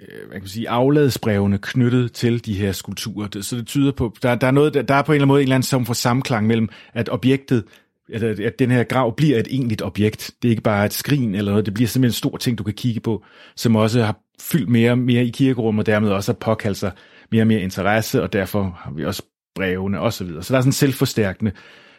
øh, 0.00 0.30
man 0.30 0.40
kan 0.40 0.48
sige, 0.48 0.68
afladsbrevene 0.68 1.58
knyttet 1.58 2.12
til 2.12 2.46
de 2.46 2.54
her 2.54 2.72
skulpturer. 2.72 3.28
Det, 3.28 3.44
så 3.44 3.56
det 3.56 3.66
tyder 3.66 3.92
på, 3.92 4.14
der, 4.22 4.34
der, 4.34 4.46
er 4.46 4.50
noget, 4.50 4.74
der, 4.74 4.82
der 4.82 4.94
er 4.94 5.02
på 5.02 5.12
en 5.12 5.14
eller 5.14 5.22
anden 5.22 5.28
måde 5.28 5.40
en 5.40 5.44
eller 5.44 5.54
anden 5.54 5.68
form 5.68 5.86
for 5.86 5.94
samklang 5.94 6.46
mellem, 6.46 6.68
at 6.92 7.08
objektet, 7.08 7.64
at, 8.12 8.22
at 8.22 8.58
den 8.58 8.70
her 8.70 8.84
grav 8.84 9.16
bliver 9.16 9.38
et 9.38 9.48
egentligt 9.50 9.82
objekt. 9.82 10.30
Det 10.42 10.48
er 10.48 10.50
ikke 10.50 10.62
bare 10.62 10.86
et 10.86 10.92
skrin 10.92 11.34
eller 11.34 11.52
noget, 11.52 11.66
det 11.66 11.74
bliver 11.74 11.88
simpelthen 11.88 12.10
en 12.10 12.30
stor 12.30 12.36
ting, 12.36 12.58
du 12.58 12.64
kan 12.64 12.74
kigge 12.74 13.00
på, 13.00 13.24
som 13.56 13.76
også 13.76 14.02
har 14.02 14.16
fyldt 14.40 14.68
mere 14.68 14.90
og 14.90 14.98
mere 14.98 15.24
i 15.24 15.30
kirkerummet, 15.30 15.82
og 15.82 15.86
dermed 15.86 16.10
også 16.10 16.32
har 16.32 16.38
påkaldt 16.38 16.76
sig 16.76 16.92
mere 17.30 17.42
og 17.42 17.46
mere 17.46 17.60
interesse, 17.60 18.22
og 18.22 18.32
derfor 18.32 18.78
har 18.78 18.90
vi 18.90 19.04
også 19.04 19.22
brevene 19.54 20.00
osv. 20.00 20.12
Så, 20.12 20.24
videre. 20.24 20.42
så 20.42 20.52
der 20.52 20.58
er 20.58 20.62
sådan 20.62 20.68
en 20.68 20.72
selvforstærkende 20.72 21.52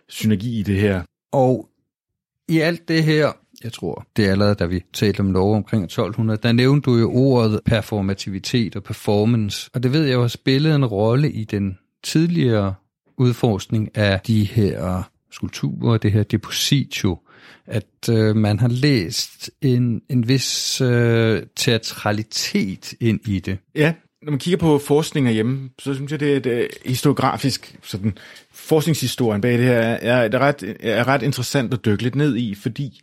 synergi 0.09 0.59
i 0.59 0.63
det 0.63 0.79
her. 0.79 1.01
Og 1.31 1.69
i 2.49 2.59
alt 2.59 2.87
det 2.87 3.03
her, 3.03 3.31
jeg 3.63 3.73
tror, 3.73 4.05
det 4.15 4.25
er 4.25 4.31
allerede, 4.31 4.55
da 4.55 4.65
vi 4.65 4.83
talte 4.93 5.19
om 5.19 5.25
Norge 5.25 5.55
omkring 5.55 5.83
1200, 5.83 6.39
der 6.43 6.51
nævnte 6.51 6.91
du 6.91 6.97
jo 6.97 7.11
ordet 7.13 7.59
performativitet 7.65 8.75
og 8.75 8.83
performance, 8.83 9.69
og 9.73 9.83
det 9.83 9.93
ved 9.93 10.05
jeg 10.05 10.13
jo 10.13 10.21
har 10.21 10.27
spillet 10.27 10.75
en 10.75 10.85
rolle 10.85 11.31
i 11.31 11.43
den 11.43 11.77
tidligere 12.03 12.73
udforskning 13.17 13.97
af 13.97 14.19
de 14.19 14.43
her 14.43 15.03
skulpturer, 15.31 15.97
det 15.97 16.11
her 16.11 16.23
depositio, 16.23 17.17
at 17.65 18.09
øh, 18.09 18.35
man 18.35 18.59
har 18.59 18.67
læst 18.67 19.51
en, 19.61 20.01
en 20.09 20.27
vis 20.27 20.81
øh, 20.81 21.43
teatralitet 21.55 22.93
ind 22.99 23.27
i 23.27 23.39
det. 23.39 23.57
Ja, 23.75 23.93
når 24.25 24.31
man 24.31 24.39
kigger 24.39 24.57
på 24.57 24.77
forskning 24.77 25.27
herhjemme, 25.27 25.69
så 25.79 25.93
synes 25.93 26.11
jeg, 26.11 26.19
det 26.19 26.33
er 26.33 26.37
et, 26.37 26.45
øh, 26.45 26.69
historiografisk, 26.85 27.75
sådan 27.83 28.17
forskningshistorien 28.51 29.41
bag 29.41 29.53
det 29.53 29.63
her 29.63 29.79
er, 29.79 30.29
er, 30.29 30.39
ret, 30.39 30.75
er 30.79 31.07
ret 31.07 31.21
interessant 31.21 31.73
at 31.73 31.85
dykke 31.85 32.03
lidt 32.03 32.15
ned 32.15 32.35
i, 32.35 32.55
fordi 32.55 33.01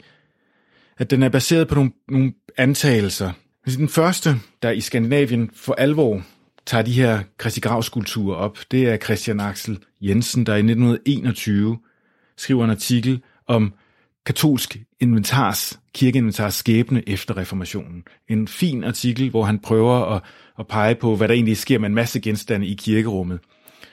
at 0.99 1.11
den 1.11 1.23
er 1.23 1.29
baseret 1.29 1.69
på 1.69 1.75
nogle, 1.75 1.91
nogle 2.09 2.33
antagelser. 2.57 3.33
Den 3.67 3.89
første, 3.89 4.37
der 4.63 4.71
i 4.71 4.81
Skandinavien 4.81 5.51
for 5.55 5.75
alvor 5.75 6.23
tager 6.67 6.83
de 6.83 6.93
her 6.93 7.23
Christi 7.41 7.61
Gravs 7.61 7.87
skulpturer 7.87 8.37
op, 8.37 8.59
det 8.71 8.89
er 8.89 8.97
Christian 8.97 9.41
Axel 9.41 9.79
Jensen, 10.01 10.47
der 10.47 10.55
i 10.55 10.59
1921 10.59 11.79
skriver 12.37 12.65
en 12.65 12.71
artikel 12.71 13.23
om 13.47 13.73
katolsk 14.27 14.77
inventars, 15.01 15.81
kirkeinventars 15.95 16.55
skæbne 16.55 17.09
efter 17.09 17.37
reformationen. 17.37 18.05
En 18.29 18.49
fin 18.49 18.85
artikel, 18.85 19.31
hvor 19.31 19.45
han 19.45 19.59
prøver 19.59 20.15
at, 20.15 20.23
at 20.59 20.67
pege 20.67 20.95
på, 20.95 21.17
hvad 21.17 21.29
der 21.29 21.35
egentlig 21.35 21.57
sker 21.57 21.79
med 21.79 21.89
en 21.89 21.95
masse 21.95 22.21
genstande 22.21 22.67
i 22.67 22.75
kirkerummet. 22.75 23.41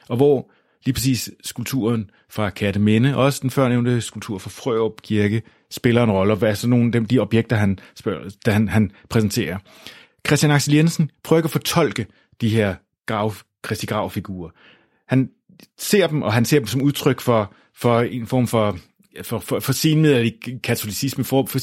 Og 0.09 0.17
hvor 0.17 0.51
lige 0.85 0.93
præcis 0.93 1.31
skulpturen 1.43 2.09
fra 2.29 2.49
Katteminde, 2.49 3.15
og 3.15 3.23
også 3.23 3.39
den 3.41 3.49
førnævnte 3.49 4.01
skulptur 4.01 4.37
fra 4.37 4.49
Frørup 4.49 5.01
Kirke, 5.01 5.41
spiller 5.71 6.03
en 6.03 6.11
rolle, 6.11 6.33
og 6.33 6.37
hvad 6.37 6.49
er 6.49 6.53
så 6.53 6.67
nogle 6.67 6.85
af 6.85 6.91
dem, 6.91 7.05
de 7.05 7.19
objekter, 7.19 7.55
han, 7.55 7.79
spørger, 7.95 8.29
der 8.45 8.51
han, 8.51 8.67
han 8.67 8.91
præsenterer. 9.09 9.57
Christian 10.27 10.51
Axel 10.51 10.73
Jensen 10.73 11.11
prøver 11.23 11.43
at 11.43 11.49
fortolke 11.49 12.05
de 12.41 12.49
her 12.49 12.75
grav, 13.05 13.33
Christi 13.65 13.85
Grav-figurer. 13.85 14.49
Han 15.07 15.29
ser 15.77 16.07
dem, 16.07 16.21
og 16.21 16.33
han 16.33 16.45
ser 16.45 16.59
dem 16.59 16.67
som 16.67 16.81
udtryk 16.81 17.21
for, 17.21 17.53
for 17.75 18.01
en 18.01 18.27
form 18.27 18.47
for 18.47 18.77
for, 19.23 19.39
for, 19.39 19.59
for 19.59 19.73
senmiddelerlig 19.73 20.33
katolicisme, 20.63 21.23
for, 21.23 21.45
for 21.45 21.59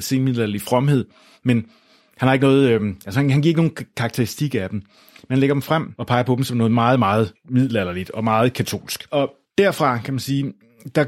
senmiddelerlig 0.00 0.62
fromhed, 0.62 1.04
men 1.44 1.66
han 2.16 2.28
har 2.28 2.32
ikke 2.34 2.46
noget, 2.46 2.70
øh, 2.70 2.94
altså 3.06 3.20
han, 3.20 3.30
han 3.30 3.42
giver 3.42 3.50
ikke 3.50 3.60
nogen 3.60 3.76
karakteristik 3.96 4.54
af 4.54 4.70
dem. 4.70 4.82
Man 5.28 5.38
lægger 5.38 5.54
dem 5.54 5.62
frem 5.62 5.94
og 5.98 6.06
peger 6.06 6.22
på 6.22 6.34
dem 6.34 6.44
som 6.44 6.56
noget 6.56 6.72
meget, 6.72 6.98
meget 6.98 7.32
middelalderligt 7.48 8.10
og 8.10 8.24
meget 8.24 8.52
katolsk. 8.52 9.06
Og 9.10 9.34
derfra 9.58 9.98
kan 9.98 10.14
man 10.14 10.20
sige, 10.20 10.52
der 10.94 11.04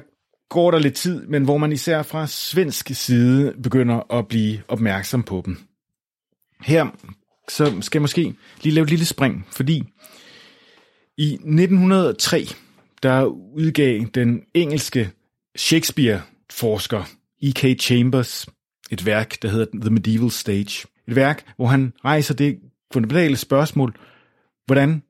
går 0.48 0.70
der 0.70 0.79
lidt 0.79 0.94
tid, 0.94 1.27
men 1.27 1.44
hvor 1.44 1.59
man 1.59 1.72
især 1.72 2.03
fra 2.03 2.27
svensk 2.27 2.90
side 2.92 3.55
begynder 3.62 4.14
at 4.18 4.29
blive 4.29 4.59
opmærksom 4.68 5.22
på 5.22 5.42
dem. 5.46 5.59
Her 6.64 6.87
så 7.48 7.77
skal 7.81 7.98
jeg 7.98 8.03
måske 8.03 8.35
lige 8.62 8.74
lave 8.74 8.83
et 8.83 8.90
lille 8.90 9.05
spring, 9.05 9.46
fordi 9.51 9.83
i 11.16 11.33
1903, 11.33 12.46
der 13.03 13.24
udgav 13.57 14.05
den 14.14 14.42
engelske 14.55 15.11
Shakespeare-forsker 15.59 17.03
E.K. 17.42 17.81
Chambers 17.81 18.47
et 18.90 19.07
værk, 19.07 19.42
der 19.42 19.49
hedder 19.49 19.66
The 19.81 19.90
Medieval 19.90 20.31
Stage. 20.31 20.87
Et 21.09 21.16
værk, 21.16 21.44
hvor 21.57 21.66
han 21.66 21.92
rejser 22.05 22.35
det 22.35 22.59
fundamentale 22.92 23.37
spørgsmål, 23.37 23.94
hvordan 24.66 25.03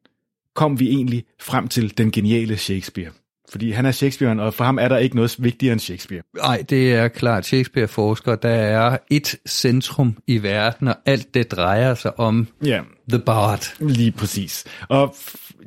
kom 0.54 0.80
vi 0.80 0.88
egentlig 0.88 1.24
frem 1.40 1.68
til 1.68 1.98
den 1.98 2.10
geniale 2.10 2.56
Shakespeare? 2.56 3.10
Fordi 3.50 3.70
han 3.70 3.86
er 3.86 3.90
Shakespeare, 3.90 4.42
og 4.42 4.54
for 4.54 4.64
ham 4.64 4.78
er 4.78 4.88
der 4.88 4.98
ikke 4.98 5.16
noget 5.16 5.36
vigtigere 5.38 5.72
end 5.72 5.80
Shakespeare. 5.80 6.22
Nej, 6.36 6.64
det 6.68 6.94
er 6.94 7.08
klart. 7.08 7.46
Shakespeare-forsker, 7.46 8.34
der 8.34 8.48
er 8.48 8.98
et 9.10 9.36
centrum 9.48 10.16
i 10.26 10.42
verden, 10.42 10.88
og 10.88 10.96
alt 11.06 11.34
det 11.34 11.50
drejer 11.50 11.94
sig 11.94 12.18
om 12.18 12.48
ja. 12.64 12.82
The 13.08 13.18
Bard. 13.18 13.74
Lige 13.80 14.12
præcis. 14.12 14.64
Og 14.88 15.16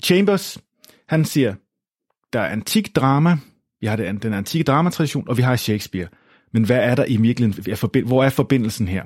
Chambers, 0.04 0.58
han 1.08 1.26
siger, 1.26 1.56
der 2.34 2.40
er 2.40 2.50
antik 2.50 2.96
drama, 2.96 3.38
vi 3.82 3.88
har 3.88 3.96
den, 3.96 4.18
den 4.18 4.34
antikke 4.34 4.64
dramatradition, 4.64 5.30
og 5.30 5.38
vi 5.38 5.42
har 5.42 5.56
Shakespeare. 5.56 6.08
Men 6.54 6.64
hvad 6.64 6.78
er 6.78 6.96
der 6.96 7.06
i 7.08 7.18
virkeligheden? 7.18 8.06
Hvor 8.06 8.24
er 8.24 8.30
forbindelsen 8.30 8.88
her? 8.88 9.04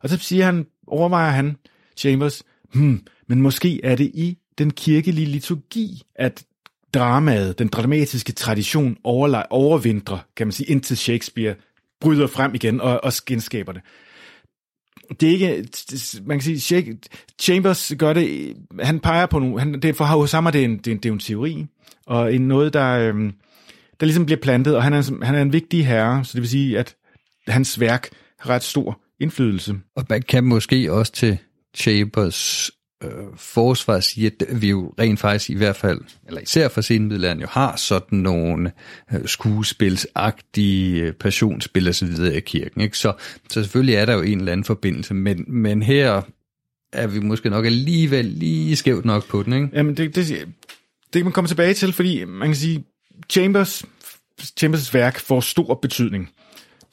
Og 0.00 0.08
så 0.08 0.18
siger 0.18 0.44
han, 0.44 0.66
overvejer 0.86 1.30
han, 1.30 1.56
Chambers, 1.96 2.42
hmm, 2.74 3.06
men 3.26 3.42
måske 3.42 3.84
er 3.84 3.96
det 3.96 4.10
i 4.14 4.38
den 4.58 4.70
kirkelige 4.70 5.26
liturgi, 5.26 6.02
at 6.14 6.44
dramaet, 6.94 7.58
den 7.58 7.68
dramatiske 7.68 8.32
tradition 8.32 8.96
overvintrer, 9.04 10.18
kan 10.36 10.46
man 10.46 10.52
sige, 10.52 10.70
indtil 10.70 10.96
Shakespeare 10.96 11.54
bryder 12.00 12.26
frem 12.26 12.54
igen 12.54 12.80
og, 12.80 13.04
og 13.04 13.12
genskaber 13.26 13.72
det. 13.72 13.82
Det 15.20 15.28
er 15.28 15.32
ikke, 15.32 15.68
man 16.26 16.40
kan 16.40 16.58
sige, 16.58 16.98
Chambers 17.40 17.92
gør 17.98 18.12
det, 18.12 18.56
han 18.80 19.00
peger 19.00 19.26
på 19.26 19.38
nogle, 19.38 19.58
han, 19.58 19.74
det 19.74 19.84
er 19.84 19.92
for 19.92 20.04
hos 20.04 20.30
det 20.30 20.40
er 20.40 20.64
en, 20.64 20.78
det 20.78 20.86
er 20.86 20.92
en, 20.92 20.98
det 20.98 21.08
er 21.08 21.12
en 21.12 21.18
teori, 21.18 21.66
og 22.06 22.34
en 22.34 22.48
noget, 22.48 22.72
der, 22.72 22.98
øhm, 22.98 23.32
der 24.00 24.06
ligesom 24.06 24.26
bliver 24.26 24.40
plantet, 24.40 24.76
og 24.76 24.82
han 24.82 24.92
er, 24.92 25.24
han 25.24 25.34
er 25.34 25.42
en 25.42 25.52
vigtig 25.52 25.86
herre, 25.86 26.24
så 26.24 26.30
det 26.34 26.40
vil 26.40 26.48
sige, 26.48 26.78
at 26.78 26.96
hans 27.48 27.80
værk 27.80 28.08
har 28.38 28.50
ret 28.50 28.62
stor 28.62 29.00
indflydelse. 29.20 29.74
Og 29.96 30.04
man 30.10 30.22
kan 30.22 30.44
måske 30.44 30.92
også 30.92 31.12
til 31.12 31.38
Chambers 31.76 32.70
øh, 33.04 33.10
forsvar 33.36 34.00
sige, 34.00 34.26
at 34.26 34.62
vi 34.62 34.68
jo 34.68 34.94
rent 34.98 35.20
faktisk 35.20 35.50
i 35.50 35.54
hvert 35.54 35.76
fald, 35.76 36.00
eller 36.26 36.40
især 36.40 36.68
for 36.68 36.80
senmiddelalderen, 36.80 37.40
jo 37.40 37.46
har 37.50 37.76
sådan 37.76 38.18
nogle 38.18 38.72
øh, 39.12 39.26
skuespilsagtige 39.26 41.02
øh, 41.02 41.12
passionsspil 41.12 41.88
og 41.88 41.94
så 41.94 42.06
videre 42.06 42.36
i 42.36 42.40
kirken. 42.40 42.80
Ikke? 42.80 42.98
Så, 42.98 43.12
så 43.50 43.62
selvfølgelig 43.62 43.94
er 43.94 44.04
der 44.04 44.14
jo 44.14 44.22
en 44.22 44.38
eller 44.38 44.52
anden 44.52 44.64
forbindelse, 44.64 45.14
men, 45.14 45.44
men 45.48 45.82
her 45.82 46.22
er 46.92 47.06
vi 47.06 47.20
måske 47.20 47.50
nok 47.50 47.66
alligevel 47.66 48.24
lige 48.24 48.76
skævt 48.76 49.04
nok 49.04 49.28
på 49.28 49.42
den. 49.42 49.52
Ikke? 49.52 49.68
Jamen 49.72 49.96
det, 49.96 50.14
det, 50.14 50.28
det 50.28 50.46
kan 51.12 51.24
man 51.24 51.32
komme 51.32 51.48
tilbage 51.48 51.74
til, 51.74 51.92
fordi 51.92 52.24
man 52.24 52.48
kan 52.48 52.56
sige, 52.56 52.84
Chambers, 53.30 53.84
Chambers' 54.60 54.94
værk 54.94 55.18
får 55.18 55.40
stor 55.40 55.74
betydning. 55.74 56.30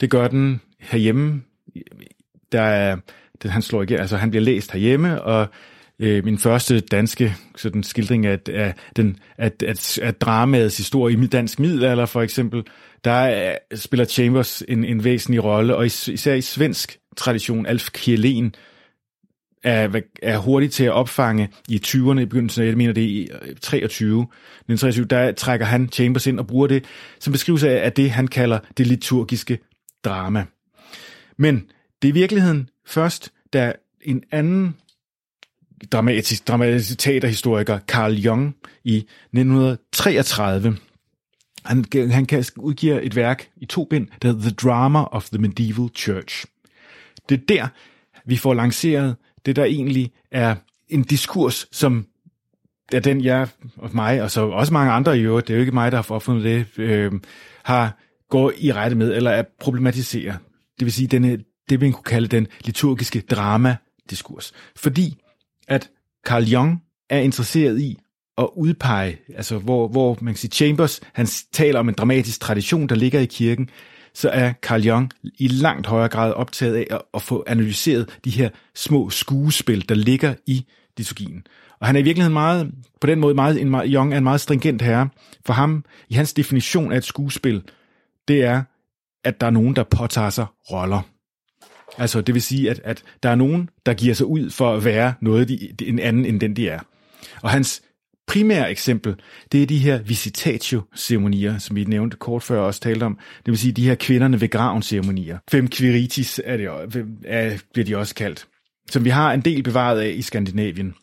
Det 0.00 0.10
gør 0.10 0.28
den 0.28 0.60
herhjemme. 0.78 1.42
Der 2.52 2.62
er, 2.62 2.96
det, 3.42 3.50
han 3.50 3.62
slår 3.62 3.82
igen, 3.82 3.98
altså 3.98 4.16
han 4.16 4.30
bliver 4.30 4.44
læst 4.44 4.72
herhjemme, 4.72 5.22
og 5.22 5.48
øh, 5.98 6.24
min 6.24 6.38
første 6.38 6.80
danske 6.80 7.36
sådan, 7.56 7.82
skildring 7.82 8.26
af, 8.26 8.38
af, 8.48 8.74
den, 8.96 9.16
af, 9.38 9.52
af, 9.62 9.98
af 10.02 10.14
dramaets 10.14 10.76
historie 10.76 11.24
i 11.24 11.26
dansk 11.26 11.58
middelalder 11.58 12.06
for 12.06 12.22
eksempel, 12.22 12.62
der 13.04 13.12
er, 13.12 13.58
spiller 13.74 14.04
Chambers 14.04 14.62
en, 14.68 14.84
en 14.84 15.04
væsentlig 15.04 15.44
rolle, 15.44 15.76
og 15.76 15.86
især 15.86 16.34
i 16.34 16.40
svensk 16.40 16.98
tradition, 17.16 17.66
Alf 17.66 17.88
Kjellén 17.98 18.50
er, 19.66 20.00
er 20.22 20.38
hurtig 20.38 20.70
til 20.70 20.84
at 20.84 20.92
opfange 20.92 21.48
i 21.68 21.80
20'erne, 21.86 22.18
i 22.18 22.24
begyndelsen 22.24 22.62
af, 22.62 22.68
jeg 22.68 22.76
mener 22.76 22.92
det 22.92 23.04
er 23.04 23.08
i 23.08 23.28
øh, 23.42 23.56
23, 23.56 24.22
1923, 24.22 25.06
der 25.06 25.32
trækker 25.32 25.66
han 25.66 25.88
Chambers 25.92 26.26
ind 26.26 26.38
og 26.38 26.46
bruger 26.46 26.66
det 26.66 26.84
som 27.20 27.32
beskrivelse 27.32 27.80
af, 27.80 27.92
det, 27.92 28.10
han 28.10 28.28
kalder 28.28 28.58
det 28.76 28.86
liturgiske 28.86 29.58
drama. 30.04 30.44
Men 31.36 31.70
det 32.02 32.08
er 32.08 32.12
i 32.12 32.14
virkeligheden 32.14 32.68
først, 32.86 33.32
da 33.52 33.72
en 34.00 34.22
anden 34.32 34.76
dramatisk, 35.92 36.48
dramatisk 36.48 36.98
teaterhistoriker, 36.98 37.78
Carl 37.78 38.12
Jung, 38.12 38.56
i 38.84 38.96
1933. 38.96 40.76
Han, 41.64 41.84
han 42.10 42.26
kan 42.26 42.44
udgiver 42.56 43.00
et 43.02 43.16
værk 43.16 43.48
i 43.56 43.66
to 43.66 43.84
bind, 43.84 44.08
der 44.22 44.28
hedder 44.28 44.42
The 44.42 44.50
Drama 44.50 45.04
of 45.04 45.28
the 45.28 45.38
Medieval 45.38 45.88
Church. 45.94 46.44
Det 47.28 47.40
er 47.40 47.44
der, 47.48 47.68
vi 48.24 48.36
får 48.36 48.54
lanceret 48.54 49.16
det, 49.46 49.56
der 49.56 49.64
egentlig 49.64 50.10
er 50.30 50.54
en 50.88 51.02
diskurs, 51.02 51.66
som 51.72 52.06
er 52.92 53.00
den, 53.00 53.24
jeg 53.24 53.48
og 53.76 53.90
mig, 53.92 54.22
og 54.22 54.30
så 54.30 54.48
også 54.48 54.72
mange 54.72 54.92
andre 54.92 55.18
i 55.18 55.20
øvrigt, 55.20 55.48
det 55.48 55.54
er 55.54 55.56
jo 55.56 55.60
ikke 55.60 55.72
mig, 55.72 55.92
der 55.92 55.98
har 56.02 56.14
opfundet 56.14 56.44
det, 56.44 56.82
øh, 56.82 57.12
har 57.62 57.98
gået 58.30 58.54
i 58.58 58.72
rette 58.72 58.96
med, 58.96 59.14
eller 59.14 59.30
er 59.30 59.44
problematisere. 59.60 60.38
Det 60.78 60.84
vil 60.84 60.92
sige, 60.92 61.06
denne, 61.06 61.38
det 61.68 61.80
vi 61.80 61.90
kunne 61.90 62.02
kalde 62.02 62.28
den 62.28 62.46
liturgiske 62.64 63.20
drama-diskurs. 63.20 64.52
Fordi 64.76 65.16
at 65.68 65.90
Carl 66.26 66.44
Jung 66.44 66.82
er 67.10 67.18
interesseret 67.18 67.80
i 67.80 67.98
at 68.38 68.48
udpege, 68.56 69.18
altså 69.36 69.58
hvor, 69.58 69.88
hvor 69.88 70.18
man 70.20 70.34
kan 70.34 70.38
sige, 70.38 70.50
Chambers, 70.50 71.00
han 71.12 71.26
taler 71.52 71.80
om 71.80 71.88
en 71.88 71.94
dramatisk 71.94 72.40
tradition, 72.40 72.86
der 72.86 72.94
ligger 72.94 73.20
i 73.20 73.26
kirken, 73.26 73.70
så 74.16 74.28
er 74.28 74.52
Carl 74.62 74.82
Jung 74.82 75.10
i 75.38 75.48
langt 75.48 75.86
højere 75.86 76.08
grad 76.08 76.32
optaget 76.32 76.76
af 76.76 76.86
at, 76.90 77.02
at 77.14 77.22
få 77.22 77.44
analyseret 77.46 78.18
de 78.24 78.30
her 78.30 78.48
små 78.74 79.10
skuespil, 79.10 79.88
der 79.88 79.94
ligger 79.94 80.34
i 80.46 80.66
liturgien. 80.96 81.46
Og 81.80 81.86
han 81.86 81.96
er 81.96 82.00
i 82.00 82.02
virkeligheden 82.02 82.32
meget, 82.32 82.70
på 83.00 83.06
den 83.06 83.20
måde 83.20 83.34
meget, 83.34 83.60
en, 83.60 83.74
Jung 83.74 84.12
er 84.12 84.18
en 84.18 84.24
meget 84.24 84.40
stringent 84.40 84.82
herre. 84.82 85.08
For 85.46 85.52
ham, 85.52 85.84
i 86.08 86.14
hans 86.14 86.32
definition 86.32 86.92
af 86.92 86.96
et 86.96 87.04
skuespil, 87.04 87.62
det 88.28 88.44
er, 88.44 88.62
at 89.24 89.40
der 89.40 89.46
er 89.46 89.50
nogen, 89.50 89.76
der 89.76 89.84
påtager 89.84 90.30
sig 90.30 90.46
roller. 90.70 91.02
Altså, 91.98 92.20
det 92.20 92.34
vil 92.34 92.42
sige, 92.42 92.70
at, 92.70 92.80
at 92.84 93.02
der 93.22 93.28
er 93.28 93.34
nogen, 93.34 93.70
der 93.86 93.94
giver 93.94 94.14
sig 94.14 94.26
ud 94.26 94.50
for 94.50 94.74
at 94.74 94.84
være 94.84 95.14
noget, 95.20 95.48
de, 95.48 95.74
en 95.82 95.98
anden 95.98 96.24
end 96.24 96.40
den, 96.40 96.56
de 96.56 96.68
er. 96.68 96.80
Og 97.42 97.50
hans 97.50 97.82
primære 98.26 98.70
eksempel, 98.70 99.14
det 99.52 99.62
er 99.62 99.66
de 99.66 99.78
her 99.78 100.02
visitatio-ceremonier, 100.02 101.58
som 101.58 101.76
vi 101.76 101.84
nævnte 101.84 102.16
kort 102.16 102.42
før 102.42 102.60
også 102.60 102.80
talte 102.80 103.04
om. 103.04 103.18
Det 103.46 103.50
vil 103.52 103.58
sige 103.58 103.72
de 103.72 103.84
her 103.84 103.94
kvinderne 103.94 104.40
ved 104.40 104.48
graven-ceremonier. 104.48 105.38
Fem 105.50 105.68
quiritis 105.68 106.40
er 106.44 106.56
det, 106.56 106.68
er, 107.24 107.58
bliver 107.72 107.86
de 107.86 107.96
også 107.96 108.14
kaldt. 108.14 108.46
Som 108.90 109.04
vi 109.04 109.10
har 109.10 109.32
en 109.32 109.40
del 109.40 109.62
bevaret 109.62 110.00
af 110.00 110.14
i 110.16 110.22
Skandinavien. 110.22 110.94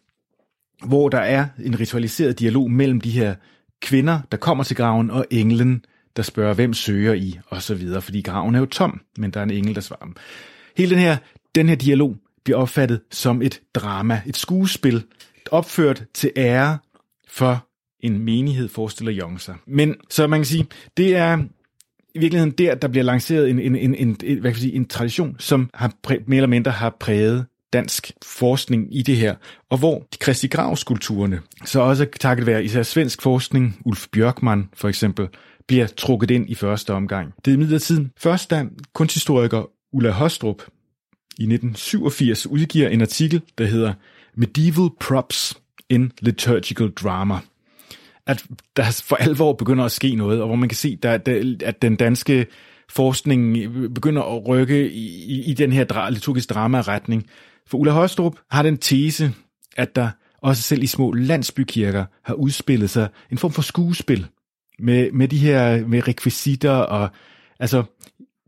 Hvor 0.85 1.09
der 1.09 1.19
er 1.19 1.45
en 1.65 1.79
ritualiseret 1.79 2.39
dialog 2.39 2.71
mellem 2.71 3.01
de 3.01 3.11
her 3.11 3.35
kvinder, 3.81 4.19
der 4.31 4.37
kommer 4.37 4.63
til 4.63 4.75
graven, 4.75 5.11
og 5.11 5.25
englen, 5.31 5.85
der 6.15 6.23
spørger, 6.23 6.53
hvem 6.53 6.73
søger 6.73 7.13
I, 7.13 7.39
og 7.47 7.61
så 7.61 7.75
videre, 7.75 8.01
fordi 8.01 8.21
graven 8.21 8.55
er 8.55 8.59
jo 8.59 8.65
tom, 8.65 9.01
men 9.17 9.31
der 9.31 9.39
er 9.39 9.43
en 9.43 9.51
engel, 9.51 9.75
der 9.75 9.81
svarer 9.81 10.05
dem. 10.05 10.15
Hele 10.77 10.89
den 10.89 10.99
her, 10.99 11.17
den 11.55 11.69
her 11.69 11.75
dialog 11.75 12.15
bliver 12.43 12.57
opfattet 12.57 13.01
som 13.11 13.41
et 13.41 13.61
drama, 13.73 14.21
et 14.25 14.37
skuespil, 14.37 15.03
opført 15.51 16.03
til 16.13 16.31
ære 16.37 16.77
for 17.33 17.67
en 17.99 18.19
menighed, 18.19 18.67
forestiller 18.67 19.13
Jong 19.13 19.41
sig. 19.41 19.55
Men 19.67 19.95
så 20.09 20.27
man 20.27 20.39
kan 20.39 20.45
sige, 20.45 20.65
det 20.97 21.15
er 21.15 21.37
i 22.15 22.19
virkeligheden 22.19 22.51
der, 22.51 22.75
der 22.75 22.87
bliver 22.87 23.03
lanceret 23.03 23.49
en, 23.49 23.59
en, 23.59 23.75
en, 23.75 23.95
en, 23.95 24.15
hvad 24.15 24.35
kan 24.35 24.43
jeg 24.43 24.55
sige, 24.55 24.73
en 24.73 24.87
tradition, 24.87 25.35
som 25.39 25.69
har 25.73 25.93
præ, 26.03 26.17
mere 26.27 26.37
eller 26.37 26.47
mindre 26.47 26.71
har 26.71 26.97
præget 26.99 27.45
dansk 27.73 28.11
forskning 28.23 28.95
i 28.95 29.01
det 29.01 29.17
her, 29.17 29.35
og 29.69 29.77
hvor 29.77 29.99
de 30.13 30.17
Kristi 30.17 30.47
Grav-skulpturerne, 30.47 31.41
så 31.65 31.79
også 31.79 32.07
takket 32.19 32.45
være 32.45 32.63
især 32.63 32.83
svensk 32.83 33.21
forskning, 33.21 33.79
Ulf 33.85 34.07
Bjørkman 34.11 34.69
for 34.73 34.89
eksempel, 34.89 35.27
bliver 35.67 35.87
trukket 35.87 36.31
ind 36.31 36.49
i 36.49 36.55
første 36.55 36.93
omgang. 36.93 37.33
Det 37.45 37.51
er 37.51 37.55
imidlertid 37.55 38.05
først, 38.17 38.49
da 38.49 38.65
kunsthistoriker 38.93 39.69
Ulla 39.93 40.11
Hostrup 40.11 40.61
i 41.37 41.43
1987 41.43 42.47
udgiver 42.47 42.89
en 42.89 43.01
artikel, 43.01 43.41
der 43.57 43.65
hedder 43.65 43.93
Medieval 44.35 44.89
Props 44.99 45.62
in 45.93 46.11
Liturgical 46.21 46.89
Drama. 46.89 47.39
At 48.27 48.45
der 48.75 49.01
for 49.03 49.15
alvor 49.15 49.53
begynder 49.53 49.85
at 49.85 49.91
ske 49.91 50.15
noget, 50.15 50.41
og 50.41 50.47
hvor 50.47 50.55
man 50.55 50.69
kan 50.69 50.75
se, 50.75 50.97
at 51.65 51.81
den 51.81 51.95
danske 51.95 52.45
forskning 52.89 53.57
begynder 53.93 54.21
at 54.21 54.47
rykke 54.47 54.91
i, 54.91 55.43
i 55.43 55.53
den 55.53 55.71
her 55.71 56.09
liturgiske 56.09 56.53
drama-retning. 56.53 57.25
For 57.67 57.77
Ulla 57.77 57.91
Højstrup 57.91 58.35
har 58.51 58.63
den 58.63 58.77
tese, 58.77 59.31
at 59.77 59.95
der 59.95 60.09
også 60.41 60.61
selv 60.61 60.83
i 60.83 60.87
små 60.87 61.11
landsbykirker 61.11 62.05
har 62.23 62.33
udspillet 62.33 62.89
sig 62.89 63.07
en 63.31 63.37
form 63.37 63.51
for 63.51 63.61
skuespil 63.61 64.27
med, 64.79 65.11
med 65.11 65.27
de 65.27 65.37
her 65.37 65.87
med 65.87 66.07
rekvisitter 66.07 66.71
og 66.71 67.09
altså 67.59 67.83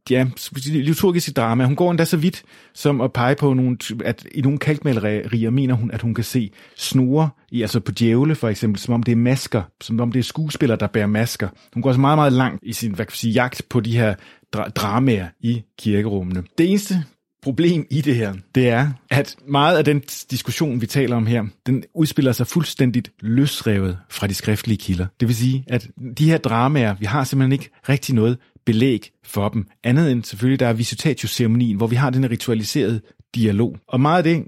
ja, 0.10 0.26
liturgiske 0.66 1.32
drama. 1.32 1.66
Hun 1.66 1.76
går 1.76 1.92
endda 1.92 2.06
så 2.06 2.18
vidt 2.18 2.44
som 2.74 3.02
at 3.02 3.14
pege 3.14 3.36
på, 3.36 3.54
nogle, 3.54 3.78
at 4.06 4.26
i 4.36 4.42
nogle 4.42 4.58
kalkmalerier 4.58 5.50
mener 5.50 5.74
hun, 5.74 5.92
at 5.92 6.02
hun 6.02 6.14
kan 6.14 6.24
se 6.24 6.52
snore, 6.78 7.30
i, 7.52 7.62
altså 7.62 7.80
på 7.80 7.92
djævle 7.92 8.36
for 8.36 8.50
eksempel, 8.50 8.82
som 8.82 8.94
om 8.94 9.04
det 9.04 9.12
er 9.12 9.16
masker, 9.16 9.62
som 9.82 10.00
om 10.00 10.12
det 10.12 10.20
er 10.20 10.24
skuespillere, 10.24 10.78
der 10.80 10.88
bærer 10.88 11.08
masker. 11.08 11.50
Hun 11.74 11.84
går 11.84 11.94
så 11.94 12.00
meget, 12.00 12.18
meget 12.18 12.34
langt 12.34 12.60
i 12.64 12.74
sin 12.74 12.96
hvad 12.96 13.06
kan 13.06 13.16
sige, 13.16 13.34
jagt 13.34 13.62
på 13.70 13.80
de 13.80 13.98
her 13.98 14.16
dra- 14.56 14.70
dramaer 14.70 15.28
i 15.40 15.64
kirkerummene. 15.80 16.44
Det 16.58 16.70
eneste 16.70 17.04
problem 17.44 17.88
i 17.92 18.02
det 18.02 18.16
her, 18.16 18.34
det 18.56 18.70
er, 18.70 18.90
at 19.10 19.36
meget 19.48 19.78
af 19.78 19.86
den 19.86 20.00
diskussion, 20.32 20.82
vi 20.82 20.86
taler 20.86 21.16
om 21.16 21.26
her, 21.26 21.44
den 21.66 21.84
udspiller 21.94 22.32
sig 22.32 22.48
fuldstændigt 22.48 23.12
løsrevet 23.20 23.98
fra 24.10 24.28
de 24.28 24.34
skriftlige 24.34 24.78
kilder. 24.78 25.06
Det 25.20 25.28
vil 25.28 25.36
sige, 25.36 25.64
at 25.68 25.88
de 26.18 26.30
her 26.30 26.38
dramaer, 26.38 26.96
vi 27.00 27.06
har 27.06 27.24
simpelthen 27.24 27.52
ikke 27.52 27.70
rigtig 27.90 28.16
noget 28.16 28.38
belæg 28.66 29.12
for 29.24 29.50
dem. 29.50 29.68
Andet 29.84 30.12
end 30.12 30.24
selvfølgelig, 30.24 30.60
der 30.60 30.68
er 30.68 30.74
visitatio-ceremonien, 30.74 31.78
hvor 31.78 31.88
vi 31.88 31.96
har 31.96 32.10
den 32.10 32.30
ritualiserede 32.30 33.02
dialog. 33.36 33.78
Og 33.88 34.02
meget 34.02 34.18
af 34.18 34.24
det, 34.24 34.44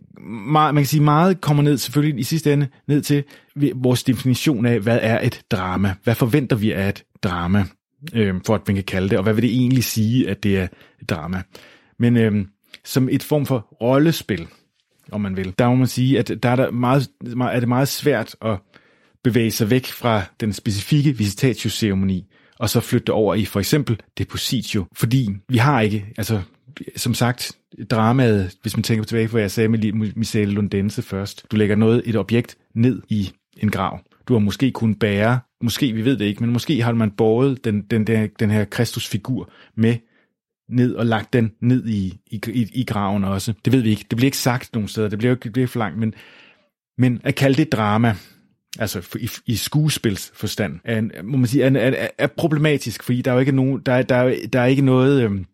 meget, 0.48 0.76
man 0.76 0.84
kan 0.84 0.88
sige, 0.88 1.04
meget 1.04 1.42
kommer 1.42 1.64
ned 1.64 1.78
selvfølgelig 1.78 2.20
i 2.20 2.24
sidste 2.24 2.54
ende 2.54 2.68
ned 2.88 3.02
til 3.02 3.24
vores 3.76 4.04
definition 4.04 4.66
af, 4.66 4.80
hvad 4.80 5.00
er 5.02 5.20
et 5.22 5.42
drama? 5.52 5.96
Hvad 6.04 6.16
forventer 6.16 6.56
vi 6.56 6.72
af 6.72 6.90
et 6.90 7.04
drama, 7.24 7.66
øh, 8.14 8.36
for 8.46 8.56
at 8.56 8.68
man 8.68 8.76
kan 8.76 8.84
kalde 8.84 9.10
det, 9.10 9.18
og 9.18 9.24
hvad 9.24 9.34
vil 9.34 9.44
det 9.44 9.52
egentlig 9.52 9.84
sige, 9.84 10.30
at 10.30 10.44
det 10.44 10.58
er 10.58 10.68
et 11.02 11.10
drama? 11.10 11.42
Men 12.00 12.18
øh, 12.18 12.46
som 12.86 13.10
et 13.12 13.24
form 13.24 13.46
for 13.46 13.60
rollespil, 13.82 14.48
om 15.12 15.22
man 15.22 15.38
vil, 15.38 15.54
der 15.60 15.70
må 15.70 15.76
man 15.76 15.88
sige, 15.88 16.20
at 16.20 16.32
der 16.44 16.50
er, 16.50 16.56
der 16.56 16.72
meget, 16.72 17.10
er 17.42 17.60
det 17.60 17.70
meget 17.70 17.88
svært 17.88 18.36
at 18.42 18.60
bevæge 19.24 19.52
sig 19.52 19.70
væk 19.70 19.86
fra 19.86 20.22
den 20.40 20.54
specifikke 20.54 21.18
visitatio-ceremoni 21.18 22.26
og 22.60 22.70
så 22.70 22.80
flytte 22.80 23.06
det 23.06 23.14
over 23.14 23.36
i 23.36 23.46
for 23.46 23.60
eksempel 23.60 24.00
depositio, 24.18 24.86
fordi 24.96 25.30
vi 25.50 25.58
har 25.58 25.82
ikke, 25.82 26.06
altså 26.18 26.42
som 26.96 27.14
sagt, 27.14 27.52
dramaet, 27.90 28.56
hvis 28.62 28.78
man 28.78 28.84
tænker 28.84 29.04
tilbage 29.04 29.28
på, 29.28 29.32
hvad 29.32 29.42
jeg 29.42 29.52
sagde 29.52 29.70
med 29.70 30.14
Michelle 30.16 30.54
Lundense 30.54 31.02
først, 31.02 31.46
du 31.52 31.56
lægger 31.56 31.76
noget, 31.76 32.02
et 32.06 32.16
objekt 32.16 32.58
ned 32.76 33.02
i 33.10 33.32
en 33.58 33.72
grav. 33.72 34.00
Du 34.28 34.34
har 34.34 34.40
måske 34.40 34.72
kun 34.72 34.96
bære, 34.96 35.40
måske, 35.64 35.94
vi 35.94 36.06
ved 36.06 36.18
det 36.18 36.26
ikke, 36.26 36.44
men 36.44 36.54
måske 36.54 36.82
har 36.82 36.94
man 36.94 37.12
båret 37.12 37.66
den, 37.66 37.82
den, 37.82 38.08
der, 38.08 38.28
den 38.40 38.52
her 38.52 38.66
Kristusfigur 38.66 39.50
med 39.76 39.96
ned 40.70 40.96
og 40.96 41.06
lagt 41.06 41.34
den 41.34 41.52
ned 41.62 41.88
i, 41.88 42.20
i, 42.32 42.42
i, 42.54 42.70
i 42.74 42.84
graven 42.84 43.24
også. 43.24 43.54
Det 43.66 43.74
ved 43.74 43.82
vi 43.82 43.90
ikke. 43.90 44.06
Det 44.10 44.18
bliver 44.18 44.28
ikke 44.28 44.38
sagt 44.38 44.74
nogen 44.74 44.88
steder. 44.88 45.10
Det 45.10 45.18
bliver 45.18 45.32
ikke 45.32 45.44
det 45.44 45.54
bliver 45.54 45.68
for 45.68 45.80
langt, 45.80 46.00
men, 46.00 46.14
men 46.98 47.22
at 47.24 47.36
kalde 47.36 47.58
det 47.58 47.72
drama, 47.72 48.16
altså 48.80 49.18
i, 49.20 49.30
i 49.46 49.56
skuespilsforstand, 49.56 50.80
er, 50.84 50.98
en, 51.00 51.12
må 51.24 51.38
man 51.38 51.48
sige, 51.48 51.64
er, 51.64 51.92
er, 51.92 52.08
er 52.18 52.28
problematisk, 52.28 53.04
fordi 53.04 53.22
der 53.22 53.32
er 53.32 53.36
jo 53.36 53.40
ikke 53.40 53.52
nogen, 53.52 53.82
der, 53.86 54.02
der, 54.02 54.36
der 54.54 54.60
er 54.60 54.66
ikke 54.66 54.82
noget, 54.82 55.24
øhm, 55.24 55.46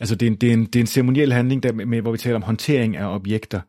altså 0.00 0.14
det 0.14 0.26
er 0.26 0.30
en, 0.30 0.36
det 0.36 0.48
er 0.48 0.52
en, 0.52 0.64
det 0.64 0.76
er 0.76 0.80
en 0.80 0.86
ceremoniel 0.86 1.32
handling, 1.32 1.62
der, 1.62 1.72
med, 1.72 2.00
hvor 2.00 2.12
vi 2.12 2.18
taler 2.18 2.36
om 2.36 2.42
håndtering 2.42 2.96
af 2.96 3.14
objekter. 3.14 3.60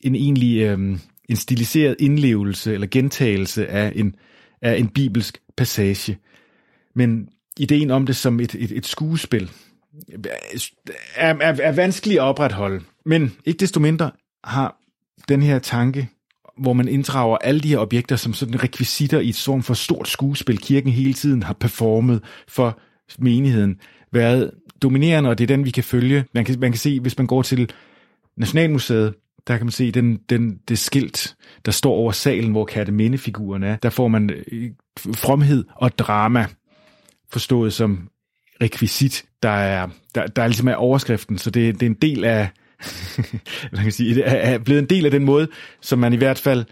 En 0.00 0.14
egentlig, 0.14 0.62
øhm, 0.62 1.00
en 1.28 1.36
stiliseret 1.36 1.96
indlevelse 1.98 2.74
eller 2.74 2.86
gentagelse 2.86 3.66
af 3.66 3.92
en, 3.94 4.14
af 4.62 4.76
en 4.76 4.88
bibelsk 4.88 5.38
passage. 5.56 6.18
Men 6.94 7.28
ideen 7.58 7.90
om 7.90 8.06
det 8.06 8.16
som 8.16 8.40
et, 8.40 8.54
et, 8.54 8.72
et 8.72 8.86
skuespil 8.86 9.50
er, 11.14 11.34
er, 11.34 11.56
er 11.62 11.72
vanskelig 11.72 12.16
at 12.16 12.22
opretholde. 12.22 12.80
Men 13.04 13.32
ikke 13.44 13.58
desto 13.58 13.80
mindre 13.80 14.10
har 14.44 14.76
den 15.28 15.42
her 15.42 15.58
tanke, 15.58 16.08
hvor 16.56 16.72
man 16.72 16.88
inddrager 16.88 17.36
alle 17.36 17.60
de 17.60 17.68
her 17.68 17.78
objekter 17.78 18.16
som 18.16 18.34
sådan 18.34 18.62
rekvisitter 18.62 19.20
i 19.20 19.28
et 19.28 19.42
form 19.44 19.62
for 19.62 19.74
stort 19.74 20.08
skuespil, 20.08 20.58
kirken 20.58 20.92
hele 20.92 21.14
tiden 21.14 21.42
har 21.42 21.52
performet 21.54 22.22
for 22.48 22.78
menigheden, 23.18 23.80
været 24.12 24.50
dominerende, 24.82 25.30
og 25.30 25.38
det 25.38 25.44
er 25.44 25.56
den, 25.56 25.64
vi 25.64 25.70
kan 25.70 25.84
følge. 25.84 26.24
Man 26.34 26.44
kan, 26.44 26.60
man 26.60 26.72
kan 26.72 26.78
se, 26.78 27.00
hvis 27.00 27.18
man 27.18 27.26
går 27.26 27.42
til 27.42 27.70
Nationalmuseet, 28.36 29.14
der 29.46 29.56
kan 29.56 29.66
man 29.66 29.72
se 29.72 29.90
den, 29.90 30.20
den, 30.30 30.58
det 30.68 30.78
skilt, 30.78 31.36
der 31.66 31.72
står 31.72 31.92
over 31.92 32.12
salen, 32.12 32.50
hvor 32.50 32.64
Katteminde-figuren 32.64 33.62
er. 33.62 33.76
Der 33.76 33.90
får 33.90 34.08
man 34.08 34.30
øh, 34.30 34.70
fromhed 35.14 35.64
og 35.74 35.98
drama 35.98 36.46
forstået 37.32 37.72
som 37.72 38.08
rekvisit, 38.62 39.24
der 39.42 39.48
er, 39.48 39.88
der, 40.14 40.26
der 40.26 40.42
er 40.42 40.46
ligesom 40.46 40.68
er 40.68 40.74
overskriften, 40.74 41.38
så 41.38 41.50
det, 41.50 41.74
det 41.74 41.86
er 41.86 41.90
en 41.90 41.96
del 42.02 42.24
af, 42.24 42.48
man 43.72 43.82
kan 43.82 43.92
sige, 43.92 44.14
det 44.14 44.24
er 44.26 44.58
blevet 44.58 44.82
en 44.82 44.88
del 44.88 45.04
af 45.04 45.10
den 45.10 45.24
måde, 45.24 45.48
som 45.80 45.98
man 45.98 46.12
i 46.12 46.16
hvert 46.16 46.38
fald 46.38 46.64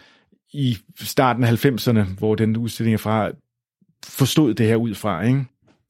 i 0.53 0.79
starten 1.01 1.45
af 1.45 1.65
90'erne, 1.65 2.01
hvor 2.19 2.35
den 2.35 2.57
udstilling 2.57 2.95
er 2.95 2.99
fra, 2.99 3.31
forstod 4.07 4.55
det 4.55 4.67
her 4.67 4.77
ud 4.77 4.95
fra, 4.95 5.23
ikke? 5.23 5.45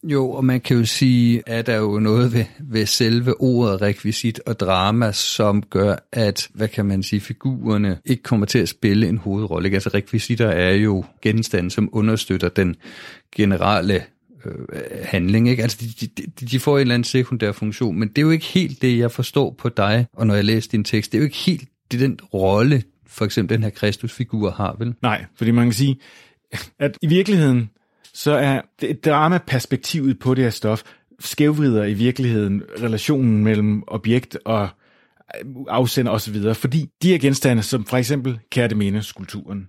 Jo, 0.05 0.31
og 0.31 0.45
man 0.45 0.61
kan 0.61 0.77
jo 0.77 0.85
sige, 0.85 1.43
at 1.47 1.67
der 1.67 1.73
er 1.73 1.79
jo 1.79 1.99
noget 1.99 2.33
ved, 2.33 2.45
ved 2.61 2.87
selve 2.87 3.41
ordet 3.41 3.83
rekvisit 3.83 4.41
og 4.47 4.61
drama, 4.61 5.13
som 5.13 5.63
gør, 5.63 5.97
at, 6.13 6.49
hvad 6.55 6.69
kan 6.69 6.87
man 6.87 7.03
sige, 7.03 7.21
figurerne 7.21 7.99
ikke 8.05 8.23
kommer 8.23 8.47
til 8.47 8.59
at 8.59 8.69
spille 8.69 9.09
en 9.09 9.19
hovedrolle. 9.19 9.71
Altså 9.71 9.91
rekvisitter 9.95 10.49
er 10.49 10.73
jo 10.73 11.05
genstande, 11.23 11.71
som 11.71 11.89
understøtter 11.93 12.49
den 12.49 12.77
generelle 13.37 14.03
øh, 14.47 14.79
handling. 15.03 15.49
Ikke? 15.49 15.63
Altså, 15.63 15.79
de, 16.01 16.07
de, 16.07 16.47
de 16.47 16.61
får 16.61 16.77
en 16.77 16.81
eller 16.81 16.95
anden 16.95 17.05
sekundær 17.05 17.53
funktion, 17.53 17.99
men 17.99 18.09
det 18.09 18.19
er 18.19 18.23
jo 18.23 18.31
ikke 18.31 18.47
helt 18.47 18.83
det, 18.83 18.99
jeg 18.99 19.11
forstår 19.11 19.55
på 19.59 19.69
dig, 19.69 20.07
og 20.13 20.27
når 20.27 20.35
jeg 20.35 20.45
læser 20.45 20.71
din 20.71 20.85
tekst, 20.85 21.13
det 21.13 21.19
er 21.19 21.21
jo 21.21 21.25
ikke 21.25 21.37
helt 21.37 21.69
det 21.93 22.01
den 22.01 22.19
rolle, 22.35 22.83
for 23.07 23.25
eksempel 23.25 23.57
den 23.57 23.63
her 23.63 23.71
Kristusfigur 23.71 24.51
har, 24.51 24.77
vel? 24.79 24.95
Nej, 25.03 25.25
fordi 25.37 25.51
man 25.51 25.67
kan 25.67 25.73
sige, 25.73 25.97
at 26.79 26.99
i 27.03 27.07
virkeligheden, 27.07 27.71
så 28.15 28.33
er 28.33 28.61
det 28.81 29.05
dramaperspektivet 29.05 30.19
på 30.19 30.35
det 30.35 30.45
her 30.45 30.51
stof 30.51 30.83
skævvrider 31.21 31.85
i 31.85 31.95
virkeligheden 31.95 32.63
relationen 32.83 33.45
mellem 33.45 33.83
objekt 33.87 34.39
og 34.45 34.69
afsender 35.69 36.13
osv., 36.13 36.55
fordi 36.55 36.91
de 37.03 37.09
her 37.09 37.19
genstande, 37.19 37.63
som 37.63 37.85
for 37.85 37.97
eksempel 37.97 38.39
Kærtemene-skulpturen, 38.51 39.67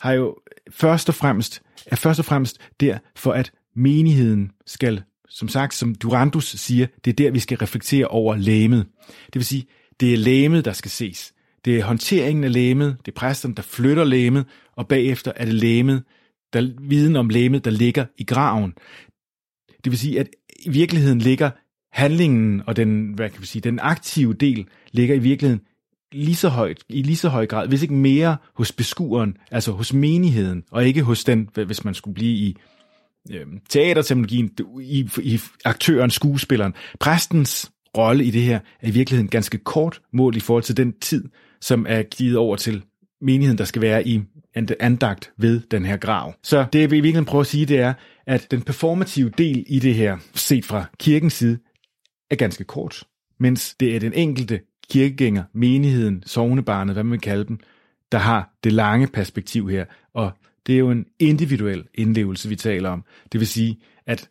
har 0.00 0.12
jo 0.12 0.36
først 0.70 1.08
og 1.08 1.14
fremmest, 1.14 1.62
er 1.86 1.96
først 1.96 2.18
og 2.18 2.24
fremmest 2.24 2.58
der 2.80 2.98
for 3.16 3.32
at 3.32 3.52
menigheden 3.76 4.50
skal, 4.66 5.02
som 5.28 5.48
sagt, 5.48 5.74
som 5.74 5.94
Durandus 5.94 6.44
siger, 6.44 6.86
det 7.04 7.10
er 7.10 7.14
der, 7.14 7.30
vi 7.30 7.38
skal 7.38 7.58
reflektere 7.58 8.06
over 8.06 8.36
læmet. 8.36 8.86
Det 9.26 9.34
vil 9.34 9.44
sige, 9.44 9.64
det 10.00 10.12
er 10.12 10.18
læmet, 10.18 10.64
der 10.64 10.72
skal 10.72 10.90
ses. 10.90 11.32
Det 11.64 11.78
er 11.78 11.84
håndteringen 11.84 12.44
af 12.44 12.52
læmet, 12.52 12.96
det 13.06 13.12
er 13.12 13.16
præsterne, 13.16 13.54
der 13.54 13.62
flytter 13.62 14.04
læmet, 14.04 14.44
og 14.76 14.88
bagefter 14.88 15.32
er 15.36 15.44
det 15.44 15.54
læmet, 15.54 16.02
der 16.52 16.68
viden 16.80 17.16
om 17.16 17.28
læmet, 17.28 17.64
der 17.64 17.70
ligger 17.70 18.06
i 18.18 18.24
graven. 18.24 18.72
Det 19.84 19.92
vil 19.92 19.98
sige, 19.98 20.20
at 20.20 20.28
i 20.66 20.70
virkeligheden 20.70 21.18
ligger 21.18 21.50
handlingen 21.92 22.62
og 22.66 22.76
den, 22.76 23.12
hvad 23.12 23.30
kan 23.30 23.40
vi 23.40 23.46
sige, 23.46 23.62
den 23.62 23.78
aktive 23.82 24.34
del 24.34 24.66
ligger 24.92 25.14
i 25.14 25.18
virkeligheden 25.18 25.62
lige 26.12 26.34
så 26.34 26.48
højt, 26.48 26.84
i 26.88 27.02
lige 27.02 27.16
så 27.16 27.28
høj 27.28 27.46
grad, 27.46 27.68
hvis 27.68 27.82
ikke 27.82 27.94
mere 27.94 28.36
hos 28.54 28.72
beskueren, 28.72 29.36
altså 29.50 29.72
hos 29.72 29.92
menigheden, 29.92 30.62
og 30.70 30.86
ikke 30.86 31.02
hos 31.02 31.24
den, 31.24 31.48
hvis 31.66 31.84
man 31.84 31.94
skulle 31.94 32.14
blive 32.14 32.36
i 32.36 32.56
øh, 33.30 33.46
teaterterminologien, 33.68 34.50
i, 34.80 35.08
i 35.22 35.40
aktøren, 35.64 36.10
skuespilleren. 36.10 36.74
Præstens 37.00 37.72
rolle 37.96 38.24
i 38.24 38.30
det 38.30 38.42
her 38.42 38.60
er 38.80 38.88
i 38.88 38.90
virkeligheden 38.90 39.28
ganske 39.28 39.58
kort 39.58 40.00
mål 40.12 40.36
i 40.36 40.40
forhold 40.40 40.62
til 40.62 40.76
den 40.76 40.92
tid, 41.00 41.24
som 41.60 41.86
er 41.88 42.02
givet 42.02 42.36
over 42.36 42.56
til 42.56 42.82
menigheden, 43.20 43.58
der 43.58 43.64
skal 43.64 43.82
være 43.82 44.08
i 44.08 44.22
andagt 44.80 45.32
ved 45.36 45.60
den 45.70 45.84
her 45.84 45.96
grav. 45.96 46.34
Så 46.42 46.66
det, 46.72 46.80
jeg 46.80 46.90
vil 46.90 46.96
i 46.96 47.00
virkeligheden 47.00 47.24
prøve 47.24 47.40
at 47.40 47.46
sige, 47.46 47.66
det 47.66 47.78
er, 47.78 47.94
at 48.26 48.50
den 48.50 48.62
performative 48.62 49.30
del 49.38 49.64
i 49.68 49.78
det 49.78 49.94
her, 49.94 50.18
set 50.34 50.64
fra 50.64 50.84
kirkens 50.98 51.32
side, 51.32 51.58
er 52.30 52.36
ganske 52.36 52.64
kort, 52.64 53.04
mens 53.40 53.74
det 53.74 53.96
er 53.96 54.00
den 54.00 54.12
enkelte 54.12 54.60
kirkegænger, 54.90 55.42
menigheden, 55.54 56.22
sovnebarnet, 56.26 56.94
hvad 56.94 57.04
man 57.04 57.12
vil 57.12 57.20
kalde 57.20 57.44
dem, 57.44 57.58
der 58.12 58.18
har 58.18 58.50
det 58.64 58.72
lange 58.72 59.06
perspektiv 59.06 59.68
her, 59.68 59.84
det 60.66 60.74
er 60.74 60.78
jo 60.78 60.90
en 60.90 61.04
individuel 61.18 61.84
indlevelse, 61.94 62.48
vi 62.48 62.56
taler 62.56 62.90
om. 62.90 63.04
Det 63.32 63.40
vil 63.40 63.48
sige, 63.48 63.78
at 64.06 64.28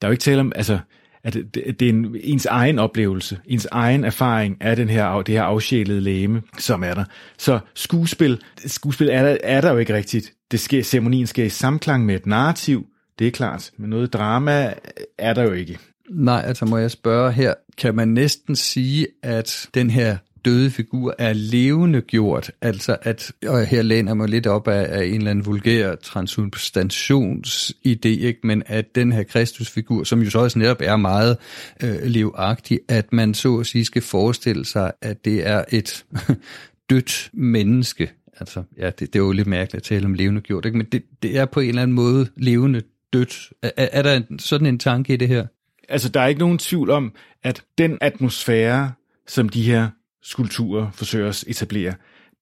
der 0.00 0.06
er 0.06 0.10
jo 0.10 0.12
ikke 0.12 0.22
tale 0.22 0.40
om, 0.40 0.52
altså, 0.56 0.78
at 1.24 1.34
det, 1.34 1.80
det 1.80 1.82
er 1.82 1.88
en, 1.88 2.16
ens 2.20 2.46
egen 2.46 2.78
oplevelse, 2.78 3.38
ens 3.46 3.68
egen 3.70 4.04
erfaring 4.04 4.56
af 4.60 4.76
den 4.76 4.88
her, 4.88 5.22
det 5.22 5.34
her 5.34 5.42
afsjælede 5.42 6.00
læme, 6.00 6.42
som 6.58 6.84
er 6.84 6.94
der. 6.94 7.04
Så 7.38 7.58
skuespil, 7.74 8.42
skuespil 8.66 9.08
er 9.08 9.22
der, 9.22 9.36
er 9.42 9.60
der 9.60 9.72
jo 9.72 9.78
ikke 9.78 9.94
rigtigt. 9.94 10.32
Det 10.50 10.60
sker, 10.60 10.82
ceremonien 10.82 11.26
sker 11.26 11.44
i 11.44 11.48
samklang 11.48 12.06
med 12.06 12.14
et 12.14 12.26
narrativ, 12.26 12.86
det 13.18 13.26
er 13.26 13.30
klart, 13.30 13.70
men 13.76 13.90
noget 13.90 14.12
drama 14.12 14.74
er 15.18 15.34
der 15.34 15.42
jo 15.42 15.52
ikke. 15.52 15.78
Nej, 16.10 16.42
altså 16.46 16.64
må 16.64 16.78
jeg 16.78 16.90
spørge 16.90 17.32
her, 17.32 17.54
kan 17.78 17.94
man 17.94 18.08
næsten 18.08 18.56
sige, 18.56 19.06
at 19.22 19.68
den 19.74 19.90
her 19.90 20.16
døde 20.46 20.70
figur 20.70 21.14
er 21.18 21.32
levende 21.32 22.00
gjort, 22.00 22.50
altså 22.60 22.96
at, 23.02 23.32
og 23.46 23.66
her 23.66 23.82
læner 23.82 24.14
mig 24.14 24.28
lidt 24.28 24.46
op 24.46 24.68
af, 24.68 24.98
af 24.98 25.04
en 25.04 25.14
eller 25.14 25.30
anden 25.30 25.46
vulgær 25.46 25.94
transubstantionsidé, 25.94 28.08
ikke? 28.08 28.40
men 28.44 28.62
at 28.66 28.94
den 28.94 29.12
her 29.12 29.22
Kristusfigur, 29.22 30.04
som 30.04 30.22
jo 30.22 30.30
så 30.30 30.38
også 30.38 30.58
netop 30.58 30.76
er 30.80 30.96
meget 30.96 31.36
øh, 31.82 32.04
livagtig, 32.04 32.80
at 32.88 33.12
man 33.12 33.34
så 33.34 33.56
at 33.56 33.66
sige 33.66 33.84
skal 33.84 34.02
forestille 34.02 34.64
sig, 34.64 34.92
at 35.02 35.24
det 35.24 35.46
er 35.46 35.64
et 35.72 36.04
dødt 36.90 37.30
menneske. 37.32 38.12
Altså, 38.40 38.62
ja, 38.78 38.86
det, 38.86 39.00
det 39.00 39.16
er 39.16 39.24
jo 39.24 39.32
lidt 39.32 39.46
mærkeligt 39.46 39.74
at 39.74 39.82
tale 39.82 40.04
om 40.04 40.14
levende 40.14 40.40
gjort, 40.40 40.64
ikke? 40.64 40.78
men 40.78 40.86
det, 40.92 41.02
det 41.22 41.38
er 41.38 41.44
på 41.44 41.60
en 41.60 41.68
eller 41.68 41.82
anden 41.82 41.94
måde 41.94 42.28
levende 42.36 42.82
dødt. 43.12 43.52
Er, 43.62 43.70
er 43.76 44.02
der 44.02 44.20
sådan 44.38 44.66
en 44.66 44.78
tanke 44.78 45.12
i 45.12 45.16
det 45.16 45.28
her? 45.28 45.46
Altså, 45.88 46.08
der 46.08 46.20
er 46.20 46.26
ikke 46.26 46.40
nogen 46.40 46.58
tvivl 46.58 46.90
om, 46.90 47.12
at 47.42 47.62
den 47.78 47.98
atmosfære, 48.00 48.92
som 49.26 49.48
de 49.48 49.62
her 49.62 49.88
skulpturer 50.26 50.90
forsøger 50.90 51.28
at 51.28 51.44
etablere. 51.46 51.94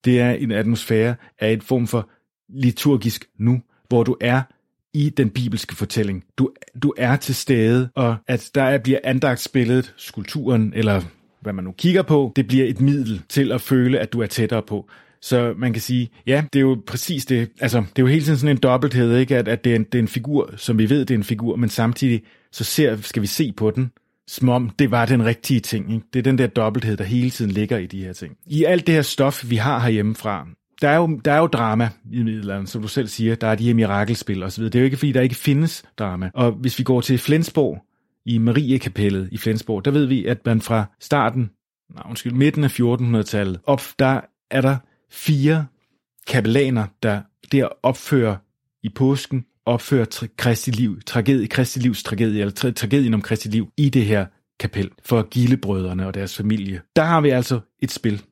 Det 0.05 0.20
er 0.20 0.30
en 0.30 0.51
atmosfære 0.53 1.14
af 1.39 1.53
en 1.53 1.61
form 1.61 1.87
for 1.87 2.09
liturgisk 2.49 3.24
nu, 3.39 3.62
hvor 3.89 4.03
du 4.03 4.16
er 4.20 4.43
i 4.95 5.11
den 5.11 5.30
bibelske 5.30 5.76
fortælling. 5.76 6.24
Du, 6.39 6.51
du 6.82 6.95
er 6.97 7.16
til 7.16 7.35
stede, 7.35 7.89
og 7.95 8.16
at 8.28 8.51
der 8.55 8.78
bliver 8.78 8.99
andagtsbilledet, 9.05 9.95
skulpturen, 9.97 10.72
eller 10.76 11.03
hvad 11.41 11.53
man 11.53 11.64
nu 11.64 11.72
kigger 11.72 12.03
på, 12.03 12.32
det 12.37 12.47
bliver 12.47 12.66
et 12.66 12.80
middel 12.80 13.22
til 13.28 13.53
at 13.53 13.61
føle, 13.61 13.99
at 13.99 14.12
du 14.12 14.22
er 14.22 14.26
tættere 14.26 14.62
på. 14.62 14.89
Så 15.20 15.55
man 15.57 15.72
kan 15.72 15.82
sige, 15.82 16.11
ja, 16.26 16.45
det 16.53 16.59
er 16.59 16.62
jo 16.62 16.82
præcis 16.87 17.26
det. 17.26 17.51
Altså, 17.61 17.78
det 17.78 17.99
er 17.99 18.03
jo 18.03 18.07
hele 18.07 18.24
tiden 18.24 18.39
sådan 18.39 18.57
en 18.57 18.62
dobbelthed, 18.62 19.16
ikke? 19.16 19.37
At, 19.37 19.49
at 19.49 19.64
det, 19.64 19.72
er 19.72 19.76
en, 19.76 19.85
det 19.85 19.95
er 19.95 20.03
en 20.03 20.09
figur, 20.09 20.51
som 20.57 20.78
vi 20.78 20.91
ved, 20.91 20.99
det 20.99 21.14
er 21.14 21.18
en 21.18 21.24
figur, 21.24 21.57
men 21.57 21.68
samtidig 21.68 22.22
så 22.53 22.64
ser, 22.64 22.97
skal 22.97 23.22
vi 23.22 23.26
se 23.26 23.53
på 23.53 23.70
den, 23.70 23.91
som 24.29 24.49
om 24.49 24.70
det 24.70 24.91
var 24.91 25.07
den 25.07 25.25
rigtige 25.25 25.61
ting. 25.61 25.95
Ikke? 25.95 26.07
Det 26.12 26.18
er 26.18 26.22
den 26.22 26.39
der 26.39 26.47
dobbelthed, 26.47 26.97
der 26.97 27.05
hele 27.05 27.31
tiden 27.31 27.51
ligger 27.51 27.79
i 27.79 27.87
de 27.87 28.05
her 28.05 28.12
ting. 28.12 28.37
I 28.47 28.64
alt 28.64 28.87
det 28.87 28.95
her 28.95 29.03
stof, 29.03 29.51
vi 29.51 29.57
har 29.57 29.79
herhjemmefra, 29.79 30.47
der 30.81 30.89
er, 30.89 30.97
jo, 30.97 31.20
der 31.25 31.33
er 31.33 31.39
jo 31.39 31.47
drama 31.47 31.89
i 32.12 32.22
middelalderen, 32.22 32.66
som 32.66 32.83
du 32.83 32.89
selv 32.89 33.09
siger. 33.09 33.35
Der 33.35 33.47
er 33.47 33.55
de 33.55 33.66
her 33.66 33.75
mirakelspil 33.75 34.43
osv. 34.43 34.64
Det 34.64 34.75
er 34.75 34.79
jo 34.79 34.85
ikke, 34.85 34.97
fordi 34.97 35.12
der 35.12 35.20
ikke 35.20 35.35
findes 35.35 35.85
drama. 35.99 36.31
Og 36.35 36.53
hvis 36.53 36.79
vi 36.79 36.85
går 36.85 37.01
til 37.01 37.18
Flensborg, 37.18 37.85
i 38.27 38.39
Mariekapellet 38.39 39.29
i 39.33 39.39
Flensborg, 39.39 39.85
der 39.85 39.91
ved 39.91 40.07
vi, 40.07 40.27
at 40.27 40.47
man 40.47 40.61
fra 40.61 40.85
starten, 41.01 41.51
nej, 41.95 42.03
undskyld, 42.09 42.33
midten 42.33 42.64
af 42.64 42.81
1400-tallet, 42.81 43.61
op, 43.64 43.83
der 43.99 44.20
er 44.51 44.61
der 44.61 44.77
fire 45.11 45.66
kapellaner, 46.27 46.87
der 47.03 47.22
der 47.53 47.68
opfører 47.83 48.37
i 48.83 48.89
påsken 48.89 49.45
opført 49.67 50.23
Kristi 50.37 50.71
liv, 50.71 51.01
tragedie, 51.07 51.49
Kristi 51.49 51.79
livs 51.79 52.03
tragedie, 52.03 52.41
eller 52.41 52.55
tra- 52.59 52.73
tragedien 52.73 53.15
om 53.15 53.23
Kristi 53.23 53.49
liv 53.49 53.69
i 53.77 53.89
det 53.89 54.05
her 54.05 54.27
kapel 54.61 54.91
for 55.05 55.23
gildebrødrene 55.23 56.07
og 56.07 56.15
deres 56.15 56.37
familie. 56.37 56.81
Der 56.97 57.05
har 57.05 57.21
vi 57.21 57.31
altså 57.31 57.61
et 57.83 57.91
spil. 57.91 58.23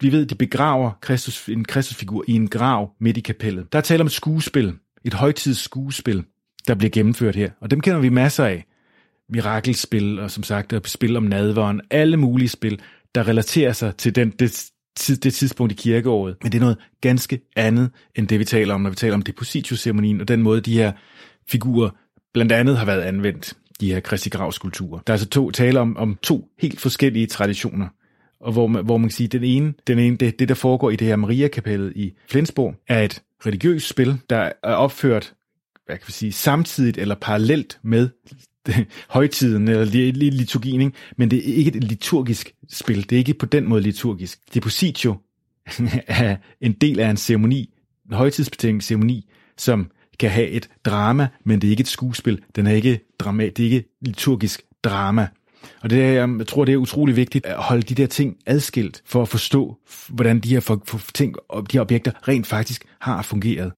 Vi 0.00 0.12
ved, 0.12 0.26
de 0.26 0.34
begraver 0.34 0.92
Kristus, 1.00 1.48
en 1.48 1.64
Kristusfigur 1.64 2.24
i 2.28 2.32
en 2.32 2.48
grav 2.48 2.90
midt 3.00 3.16
i 3.16 3.20
kapellet. 3.20 3.72
Der 3.72 3.78
er 3.78 3.82
tale 3.82 4.00
om 4.00 4.06
et 4.06 4.12
skuespil, 4.12 4.74
et 5.04 5.14
højtidsskuespil, 5.14 6.24
der 6.68 6.74
bliver 6.74 6.90
gennemført 6.90 7.36
her, 7.36 7.50
og 7.60 7.70
dem 7.70 7.80
kender 7.80 8.00
vi 8.00 8.08
masser 8.08 8.44
af. 8.44 8.66
Mirakelspil, 9.28 10.18
og 10.18 10.30
som 10.30 10.42
sagt, 10.42 10.88
spil 10.88 11.16
om 11.16 11.22
nadveren, 11.22 11.80
alle 11.90 12.16
mulige 12.16 12.48
spil, 12.48 12.80
der 13.14 13.28
relaterer 13.28 13.72
sig 13.72 13.96
til 13.96 14.14
den, 14.14 14.30
det, 14.30 14.70
det 14.96 15.34
tidspunkt 15.34 15.72
i 15.72 15.76
kirkeåret. 15.76 16.36
Men 16.42 16.52
det 16.52 16.58
er 16.58 16.62
noget 16.62 16.78
ganske 17.00 17.40
andet, 17.56 17.90
end 18.14 18.28
det 18.28 18.38
vi 18.38 18.44
taler 18.44 18.74
om, 18.74 18.80
når 18.80 18.90
vi 18.90 18.96
taler 18.96 19.14
om 19.14 19.22
depositio-ceremonien, 19.22 20.20
og 20.20 20.28
den 20.28 20.42
måde, 20.42 20.60
de 20.60 20.78
her 20.78 20.92
figurer 21.48 21.90
blandt 22.32 22.52
andet 22.52 22.78
har 22.78 22.84
været 22.84 23.02
anvendt, 23.02 23.54
de 23.80 23.92
her 23.92 24.00
Kristi 24.00 24.28
Gravskulpturer. 24.28 25.00
Der 25.06 25.12
er 25.12 25.14
altså 25.14 25.28
to, 25.28 25.50
tale 25.50 25.80
om, 25.80 25.96
om 25.96 26.18
to 26.22 26.48
helt 26.58 26.80
forskellige 26.80 27.26
traditioner, 27.26 27.88
og 28.40 28.52
hvor 28.52 28.66
man, 28.66 28.84
hvor 28.84 28.96
man 28.96 29.08
kan 29.08 29.14
sige, 29.14 29.24
at 29.24 29.32
den 29.32 29.44
ene, 29.44 29.74
den 29.86 29.98
ene 29.98 30.16
det, 30.16 30.38
det, 30.38 30.48
der 30.48 30.54
foregår 30.54 30.90
i 30.90 30.96
det 30.96 31.06
her 31.06 31.16
Maria-kapellet 31.16 31.92
i 31.96 32.12
Flensborg, 32.28 32.74
er 32.88 33.02
et 33.02 33.22
religiøst 33.46 33.88
spil, 33.88 34.18
der 34.30 34.52
er 34.62 34.74
opført 34.74 35.34
hvad 35.90 35.98
kan 35.98 36.08
vi 36.08 36.12
sige, 36.12 36.32
samtidigt 36.32 36.98
eller 36.98 37.14
parallelt 37.14 37.78
med 37.82 38.08
højtiden 39.08 39.68
eller 39.68 40.12
liturgien, 40.30 40.80
ikke? 40.80 40.96
men 41.16 41.30
det 41.30 41.38
er 41.50 41.54
ikke 41.54 41.76
et 41.76 41.84
liturgisk 41.84 42.54
spil. 42.68 43.10
Det 43.10 43.12
er 43.12 43.18
ikke 43.18 43.34
på 43.34 43.46
den 43.46 43.68
måde 43.68 43.82
liturgisk. 43.82 44.54
Depositio 44.54 45.16
er 46.06 46.36
en 46.60 46.72
del 46.72 47.00
af 47.00 47.10
en 47.10 47.16
ceremoni, 47.16 47.74
en 48.08 48.16
højtidsbetinget 48.16 48.84
ceremoni, 48.84 49.30
som 49.56 49.90
kan 50.18 50.30
have 50.30 50.48
et 50.48 50.68
drama, 50.84 51.28
men 51.44 51.60
det 51.60 51.68
er 51.68 51.70
ikke 51.70 51.80
et 51.80 51.88
skuespil. 51.88 52.40
Den 52.56 52.66
er 52.66 52.72
ikke 52.72 53.00
drama, 53.18 53.44
det 53.44 53.58
er 53.58 53.64
ikke 53.64 53.84
liturgisk 54.00 54.62
drama. 54.84 55.28
Og 55.82 55.90
det 55.90 56.04
er, 56.04 56.12
jeg 56.12 56.46
tror, 56.46 56.64
det 56.64 56.72
er 56.72 56.76
utrolig 56.76 57.16
vigtigt 57.16 57.46
at 57.46 57.56
holde 57.56 57.82
de 57.82 57.94
der 57.94 58.06
ting 58.06 58.36
adskilt, 58.46 59.02
for 59.06 59.22
at 59.22 59.28
forstå, 59.28 59.76
hvordan 60.08 60.40
de 60.40 60.48
her 60.48 60.60
for, 60.60 60.82
for 60.84 61.00
ting, 61.14 61.34
de 61.52 61.72
her 61.72 61.80
objekter 61.80 62.28
rent 62.28 62.46
faktisk 62.46 62.84
har 63.00 63.22
fungeret. 63.22 63.72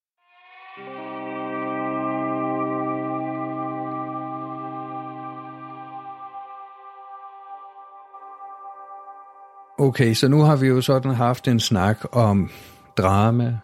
Okay, 9.83 10.15
så 10.15 10.29
nu 10.29 10.41
har 10.41 10.57
vi 10.57 10.67
jo 10.67 10.81
sådan 10.81 11.15
haft 11.15 11.49
en 11.49 11.61
snak 11.61 11.99
om 12.13 12.51
drama, 12.97 13.59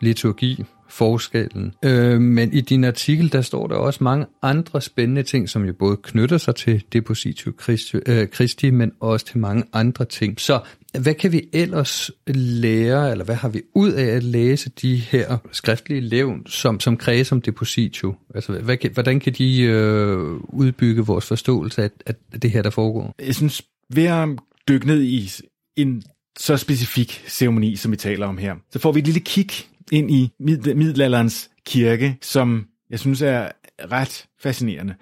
liturgi, 0.00 0.64
forskellen. 0.88 1.74
Øh, 1.84 2.20
men 2.20 2.52
i 2.52 2.60
din 2.60 2.84
artikel, 2.84 3.32
der 3.32 3.40
står 3.40 3.66
der 3.66 3.74
også 3.74 4.04
mange 4.04 4.26
andre 4.42 4.80
spændende 4.80 5.22
ting, 5.22 5.48
som 5.48 5.64
jo 5.64 5.72
både 5.72 5.96
knytter 5.96 6.38
sig 6.38 6.54
til 6.54 6.84
Depositio 6.92 7.52
Christi, 7.62 7.96
øh, 8.06 8.28
Christi, 8.28 8.70
men 8.70 8.92
også 9.00 9.26
til 9.26 9.38
mange 9.38 9.64
andre 9.72 10.04
ting. 10.04 10.40
Så 10.40 10.60
hvad 10.98 11.14
kan 11.14 11.32
vi 11.32 11.48
ellers 11.52 12.10
lære, 12.26 13.10
eller 13.10 13.24
hvad 13.24 13.34
har 13.34 13.48
vi 13.48 13.62
ud 13.74 13.92
af 13.92 14.06
at 14.06 14.22
læse 14.22 14.70
de 14.70 14.96
her 14.96 15.36
skriftlige 15.52 16.00
levn, 16.00 16.46
som, 16.46 16.80
som 16.80 16.96
kredser 16.96 17.24
som 17.24 17.42
Depositio? 17.42 18.14
Altså, 18.34 18.52
hvad, 18.52 18.90
hvordan 18.92 19.20
kan 19.20 19.32
de 19.32 19.62
øh, 19.62 20.18
udbygge 20.48 21.06
vores 21.06 21.26
forståelse 21.26 21.82
af, 21.82 21.90
af 22.06 22.40
det 22.42 22.50
her, 22.50 22.62
der 22.62 22.70
foregår? 22.70 23.14
Jeg 23.26 23.34
synes, 23.34 23.62
ved 23.94 24.04
at 24.04 24.28
dykke 24.68 24.86
ned 24.86 25.02
i 25.02 25.30
en 25.76 26.02
så 26.38 26.56
specifik 26.56 27.24
ceremoni, 27.28 27.76
som 27.76 27.92
vi 27.92 27.96
taler 27.96 28.26
om 28.26 28.38
her, 28.38 28.54
så 28.70 28.78
får 28.78 28.92
vi 28.92 28.98
et 28.98 29.04
lille 29.04 29.20
kig 29.20 29.50
ind 29.92 30.10
i 30.10 30.30
middelalderens 30.38 31.50
kirke, 31.66 32.16
som 32.22 32.66
jeg 32.90 32.98
synes 33.00 33.22
er 33.22 33.48
ret 33.92 34.26
fascinerende. 34.42 34.94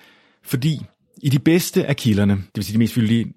Fordi 0.42 0.80
i 1.22 1.28
de 1.28 1.38
bedste 1.38 1.86
af 1.86 1.96
kilderne, 1.96 2.32
det 2.32 2.56
vil 2.56 2.64
sige 2.64 2.74
de 2.74 2.78
mest 2.78 2.94
fyldige, 2.94 3.32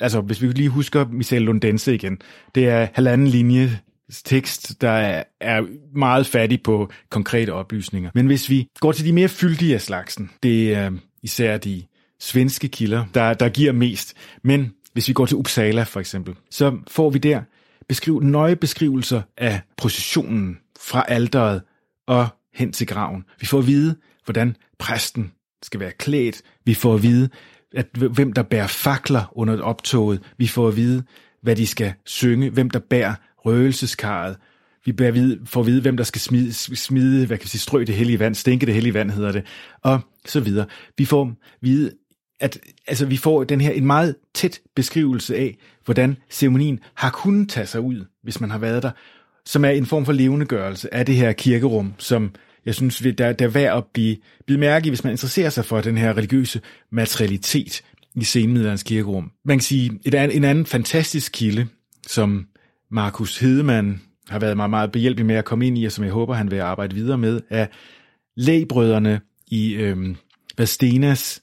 altså 0.00 0.20
hvis 0.20 0.42
vi 0.42 0.46
lige 0.46 0.68
husker 0.68 1.08
Michel 1.08 1.42
Lundense 1.42 1.94
igen, 1.94 2.18
det 2.54 2.68
er 2.68 2.88
halvanden 2.94 3.26
linje 3.26 3.80
tekst, 4.24 4.80
der 4.80 5.24
er 5.40 5.62
meget 5.98 6.26
fattig 6.26 6.62
på 6.62 6.90
konkrete 7.10 7.52
oplysninger. 7.52 8.10
Men 8.14 8.26
hvis 8.26 8.50
vi 8.50 8.68
går 8.80 8.92
til 8.92 9.04
de 9.04 9.12
mere 9.12 9.28
fyldige 9.28 9.74
af 9.74 9.80
slagsen, 9.80 10.30
det 10.42 10.74
er 10.74 10.90
især 11.22 11.56
de 11.58 11.82
svenske 12.20 12.68
kilder, 12.68 13.04
der, 13.14 13.34
der 13.34 13.48
giver 13.48 13.72
mest. 13.72 14.14
Men 14.44 14.72
hvis 14.92 15.08
vi 15.08 15.12
går 15.12 15.26
til 15.26 15.36
Uppsala 15.36 15.82
for 15.82 16.00
eksempel, 16.00 16.34
så 16.50 16.78
får 16.88 17.10
vi 17.10 17.18
der 17.18 17.42
beskriv, 17.88 18.20
nøje 18.20 18.56
beskrivelser 18.56 19.22
af 19.36 19.60
processionen 19.76 20.58
fra 20.80 21.04
alderet 21.08 21.62
og 22.06 22.28
hen 22.54 22.72
til 22.72 22.86
graven. 22.86 23.24
Vi 23.40 23.46
får 23.46 23.58
at 23.58 23.66
vide, 23.66 23.96
hvordan 24.24 24.56
præsten 24.78 25.32
skal 25.62 25.80
være 25.80 25.92
klædt. 25.92 26.42
Vi 26.64 26.74
får 26.74 26.94
at 26.94 27.02
vide, 27.02 27.28
at 27.74 27.86
hvem 27.92 28.32
der 28.32 28.42
bærer 28.42 28.66
fakler 28.66 29.32
under 29.32 29.62
optoget. 29.62 30.22
Vi 30.38 30.46
får 30.46 30.68
at 30.68 30.76
vide, 30.76 31.02
hvad 31.42 31.56
de 31.56 31.66
skal 31.66 31.94
synge, 32.04 32.50
hvem 32.50 32.70
der 32.70 32.78
bærer 32.78 33.14
røgelseskaret. 33.38 34.36
Vi 34.84 34.94
får 34.98 35.10
vide, 35.10 35.40
får 35.44 35.60
at 35.60 35.66
vide 35.66 35.80
hvem 35.80 35.96
der 35.96 36.04
skal 36.04 36.20
smide, 36.20 36.52
smide 36.52 37.26
hvad 37.26 37.38
kan 37.38 37.44
vi 37.44 37.48
sige, 37.48 37.60
strø 37.60 37.84
det 37.86 37.94
hellige 37.94 38.18
vand, 38.18 38.34
stænke 38.34 38.66
det 38.66 38.74
hellige 38.74 38.94
vand 38.94 39.10
hedder 39.10 39.32
det, 39.32 39.46
og 39.82 40.00
så 40.26 40.40
videre. 40.40 40.66
Vi 40.98 41.04
får 41.04 41.22
at 41.24 41.34
vide, 41.60 41.92
at 42.42 42.58
altså, 42.86 43.06
vi 43.06 43.16
får 43.16 43.44
den 43.44 43.60
her 43.60 43.70
en 43.70 43.86
meget 43.86 44.16
tæt 44.34 44.60
beskrivelse 44.74 45.36
af, 45.36 45.56
hvordan 45.84 46.16
ceremonien 46.30 46.80
har 46.94 47.10
kunnet 47.10 47.48
tage 47.48 47.66
sig 47.66 47.80
ud, 47.80 48.04
hvis 48.22 48.40
man 48.40 48.50
har 48.50 48.58
været 48.58 48.82
der, 48.82 48.90
som 49.44 49.64
er 49.64 49.70
en 49.70 49.86
form 49.86 50.04
for 50.04 50.12
levendegørelse 50.12 50.94
af 50.94 51.06
det 51.06 51.14
her 51.14 51.32
kirkerum, 51.32 51.94
som 51.98 52.34
jeg 52.66 52.74
synes, 52.74 53.02
der, 53.18 53.32
der 53.32 53.44
er 53.44 53.48
værd 53.48 53.76
at 53.76 53.84
blive, 53.92 54.16
blive 54.46 54.60
mærke 54.60 54.90
hvis 54.90 55.04
man 55.04 55.10
interesserer 55.10 55.50
sig 55.50 55.64
for 55.64 55.80
den 55.80 55.98
her 55.98 56.16
religiøse 56.16 56.60
materialitet 56.90 57.82
i 58.14 58.24
senmiddelernes 58.24 58.82
kirkerum. 58.82 59.30
Man 59.44 59.58
kan 59.58 59.62
sige, 59.62 60.00
et, 60.04 60.14
en 60.14 60.44
anden 60.44 60.66
fantastisk 60.66 61.32
kilde, 61.32 61.66
som 62.06 62.46
Markus 62.90 63.38
Hedemann 63.38 64.02
har 64.28 64.38
været 64.38 64.56
meget, 64.56 64.70
meget 64.70 64.92
behjælpelig 64.92 65.26
med 65.26 65.34
at 65.34 65.44
komme 65.44 65.66
ind 65.66 65.78
i, 65.78 65.84
og 65.84 65.92
som 65.92 66.04
jeg 66.04 66.12
håber, 66.12 66.34
han 66.34 66.50
vil 66.50 66.60
arbejde 66.60 66.94
videre 66.94 67.18
med, 67.18 67.40
er 67.50 67.66
lægbrødrene 68.36 69.20
i 69.46 69.74
øhm, 69.74 70.16
Vastenas 70.58 71.42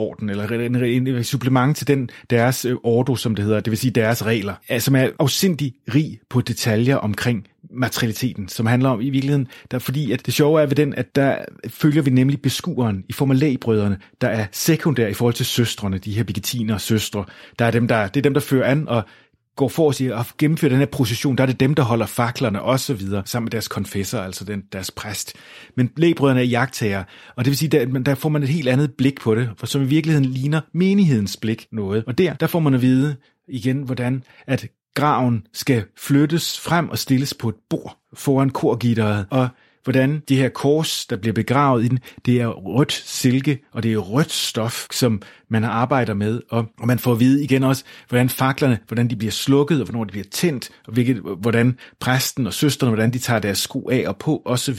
orden, 0.00 0.30
eller 0.30 0.48
en, 0.84 1.06
en, 1.06 1.24
supplement 1.24 1.76
til 1.76 1.86
den 1.86 2.10
deres 2.30 2.64
øh, 2.64 2.76
ordo, 2.82 3.16
som 3.16 3.34
det 3.34 3.44
hedder, 3.44 3.60
det 3.60 3.70
vil 3.70 3.78
sige 3.78 3.90
deres 3.90 4.26
regler, 4.26 4.54
som 4.78 4.96
er 4.96 5.08
afsindig 5.18 5.74
rig 5.94 6.18
på 6.28 6.40
detaljer 6.40 6.96
omkring 6.96 7.46
materialiteten, 7.70 8.48
som 8.48 8.66
handler 8.66 8.88
om 8.88 9.00
i 9.00 9.10
virkeligheden, 9.10 9.48
der, 9.70 9.78
fordi 9.78 10.12
at 10.12 10.26
det 10.26 10.34
sjove 10.34 10.62
er 10.62 10.66
ved 10.66 10.76
den, 10.76 10.94
at 10.94 11.16
der 11.16 11.36
følger 11.68 12.02
vi 12.02 12.10
nemlig 12.10 12.42
beskueren 12.42 13.04
i 13.08 13.12
form 13.12 13.30
af 13.30 13.38
lægbrødrene, 13.38 13.98
der 14.20 14.28
er 14.28 14.46
sekundær 14.52 15.06
i 15.06 15.14
forhold 15.14 15.34
til 15.34 15.46
søstrene, 15.46 15.98
de 15.98 16.12
her 16.12 16.24
bigetiner 16.24 16.74
og 16.74 16.80
søstre. 16.80 17.24
Der 17.58 17.64
er 17.64 17.70
dem, 17.70 17.88
der, 17.88 18.08
det 18.08 18.20
er 18.20 18.22
dem, 18.22 18.34
der 18.34 18.40
fører 18.40 18.70
an 18.70 18.88
og 18.88 19.04
går 19.56 19.68
for 19.68 19.88
os 19.88 20.00
at 20.00 20.26
gennemføre 20.38 20.70
den 20.70 20.78
her 20.78 20.86
procession, 20.86 21.36
der 21.36 21.42
er 21.42 21.46
det 21.46 21.60
dem, 21.60 21.74
der 21.74 21.82
holder 21.82 22.06
faklerne 22.06 22.62
og 22.62 22.80
så 22.80 22.94
videre, 22.94 23.22
sammen 23.26 23.44
med 23.44 23.50
deres 23.50 23.68
konfessor, 23.68 24.18
altså 24.18 24.44
den, 24.44 24.62
deres 24.72 24.90
præst. 24.90 25.34
Men 25.74 25.90
lægbrødrene 25.96 26.40
er 26.40 26.44
jagttager, 26.44 27.04
og 27.36 27.44
det 27.44 27.50
vil 27.50 27.56
sige, 27.56 27.68
der, 27.68 27.84
der 27.84 28.14
får 28.14 28.28
man 28.28 28.42
et 28.42 28.48
helt 28.48 28.68
andet 28.68 28.94
blik 28.98 29.20
på 29.20 29.34
det, 29.34 29.50
for 29.56 29.66
som 29.66 29.82
i 29.82 29.84
virkeligheden 29.84 30.24
ligner 30.24 30.60
menighedens 30.74 31.36
blik 31.36 31.66
noget. 31.72 32.04
Og 32.06 32.18
der, 32.18 32.34
der 32.34 32.46
får 32.46 32.60
man 32.60 32.74
at 32.74 32.82
vide 32.82 33.16
igen, 33.48 33.82
hvordan 33.82 34.24
at 34.46 34.66
graven 34.94 35.46
skal 35.52 35.84
flyttes 35.98 36.60
frem 36.60 36.88
og 36.88 36.98
stilles 36.98 37.34
på 37.34 37.48
et 37.48 37.54
bord 37.70 37.98
foran 38.14 38.50
korgitteret, 38.50 39.26
og 39.30 39.48
hvordan 39.84 40.22
det 40.28 40.36
her 40.36 40.48
kors, 40.48 41.06
der 41.06 41.16
bliver 41.16 41.34
begravet 41.34 41.84
i 41.84 41.88
den, 41.88 41.98
det 42.26 42.40
er 42.40 42.46
rødt 42.46 42.92
silke, 42.92 43.58
og 43.72 43.82
det 43.82 43.92
er 43.92 43.98
rødt 43.98 44.32
stof, 44.32 44.86
som 44.90 45.22
man 45.48 45.64
arbejder 45.64 46.14
med, 46.14 46.40
og, 46.50 46.66
og 46.80 46.86
man 46.86 46.98
får 46.98 47.12
at 47.12 47.20
vide 47.20 47.44
igen 47.44 47.62
også, 47.62 47.84
hvordan 48.08 48.28
faklerne, 48.28 48.78
hvordan 48.86 49.10
de 49.10 49.16
bliver 49.16 49.30
slukket, 49.30 49.80
og 49.80 49.84
hvornår 49.84 50.04
de 50.04 50.10
bliver 50.10 50.26
tændt, 50.30 50.70
og 50.86 50.92
hvilket, 50.92 51.16
hvordan 51.16 51.78
præsten 52.00 52.46
og 52.46 52.54
søsterne, 52.54 52.90
hvordan 52.90 53.12
de 53.12 53.18
tager 53.18 53.40
deres 53.40 53.58
sko 53.58 53.88
af 53.90 54.04
og 54.08 54.16
på, 54.16 54.42
osv. 54.44 54.78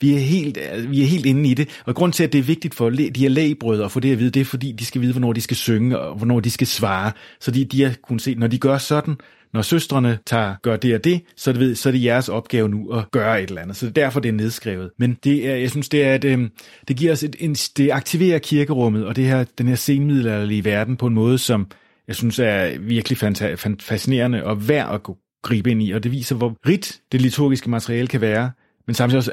Vi 0.00 0.14
er 0.14 0.18
helt, 0.18 0.58
vi 0.88 1.02
er 1.02 1.06
helt 1.06 1.26
inde 1.26 1.50
i 1.50 1.54
det, 1.54 1.80
og 1.86 1.94
grund 1.94 2.12
til, 2.12 2.24
at 2.24 2.32
det 2.32 2.38
er 2.38 2.42
vigtigt 2.42 2.74
for 2.74 2.90
de 2.90 3.10
her 3.16 3.28
lægbrødre 3.28 3.84
at 3.84 3.92
få 3.92 4.00
det 4.00 4.12
at 4.12 4.18
vide, 4.18 4.30
det 4.30 4.40
er, 4.40 4.44
fordi 4.44 4.72
de 4.72 4.84
skal 4.84 5.00
vide, 5.00 5.12
hvornår 5.12 5.32
de 5.32 5.40
skal 5.40 5.56
synge, 5.56 5.98
og 5.98 6.16
hvornår 6.16 6.40
de 6.40 6.50
skal 6.50 6.66
svare. 6.66 7.12
Så 7.40 7.50
de, 7.50 7.64
de 7.64 7.82
har 7.82 7.94
kunnet 8.02 8.22
se, 8.22 8.34
når 8.34 8.46
de 8.46 8.58
gør 8.58 8.78
sådan, 8.78 9.16
når 9.56 9.62
søstrene 9.62 10.18
tager, 10.26 10.54
gør 10.62 10.76
det 10.76 10.94
og 10.94 11.04
det, 11.04 11.22
så, 11.36 11.52
det 11.52 11.60
ved, 11.60 11.74
så 11.74 11.88
er 11.88 11.90
det 11.92 12.04
jeres 12.04 12.28
opgave 12.28 12.68
nu 12.68 12.92
at 12.92 13.10
gøre 13.10 13.42
et 13.42 13.48
eller 13.48 13.62
andet. 13.62 13.76
Så 13.76 13.86
det 13.86 13.98
er 13.98 14.02
derfor, 14.04 14.20
det 14.20 14.28
er 14.28 14.32
nedskrevet. 14.32 14.90
Men 14.98 15.18
det 15.24 15.48
er, 15.48 15.56
jeg 15.56 15.70
synes, 15.70 15.88
det 15.88 16.04
er, 16.04 16.14
at 16.14 16.24
øh, 16.24 16.48
det 16.88 16.96
giver 16.96 17.12
os 17.12 17.22
et, 17.22 17.36
en, 17.38 17.54
det 17.54 17.90
aktiverer 17.90 18.38
kirkerummet 18.38 19.06
og 19.06 19.16
det 19.16 19.24
her, 19.24 19.44
den 19.58 19.68
her 19.68 19.74
senmiddelalderlige 19.74 20.64
verden 20.64 20.96
på 20.96 21.06
en 21.06 21.14
måde, 21.14 21.38
som 21.38 21.66
jeg 22.08 22.16
synes 22.16 22.38
er 22.38 22.78
virkelig 22.78 23.18
fanta- 23.18 23.76
fascinerende 23.80 24.44
og 24.44 24.68
værd 24.68 24.94
at 24.94 25.14
gribe 25.42 25.70
ind 25.70 25.82
i. 25.82 25.90
Og 25.90 26.02
det 26.02 26.12
viser, 26.12 26.36
hvor 26.36 26.56
rigt 26.68 27.00
det 27.12 27.20
liturgiske 27.20 27.70
materiale 27.70 28.06
kan 28.06 28.20
være, 28.20 28.50
men 28.86 28.94
samtidig 28.94 29.18
også, 29.18 29.32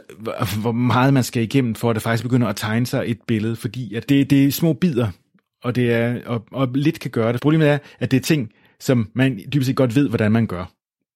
hvor 0.62 0.72
meget 0.72 1.14
man 1.14 1.24
skal 1.24 1.44
igennem, 1.44 1.76
for 1.76 1.90
at 1.90 1.96
det 1.96 2.04
faktisk 2.04 2.24
begynder 2.24 2.48
at 2.48 2.56
tegne 2.56 2.86
sig 2.86 3.04
et 3.08 3.18
billede, 3.28 3.56
fordi 3.56 3.96
at 3.96 4.10
det, 4.10 4.30
det 4.30 4.46
er 4.46 4.52
små 4.52 4.74
bidder, 4.74 5.08
og, 5.64 5.76
det 5.76 5.94
er, 5.94 6.20
og, 6.26 6.46
og 6.52 6.70
lidt 6.76 7.00
kan 7.00 7.12
gøre 7.12 7.34
det. 7.34 7.42
Problemet 7.42 7.70
er, 7.70 7.78
at 8.00 8.12
det 8.12 8.18
er 8.18 8.22
ting, 8.22 8.50
som 8.84 9.10
man 9.14 9.40
dybest 9.54 9.68
set 9.68 9.76
godt 9.76 9.96
ved, 9.96 10.10
hvordan 10.10 10.32
man 10.32 10.48
gør. 10.48 10.72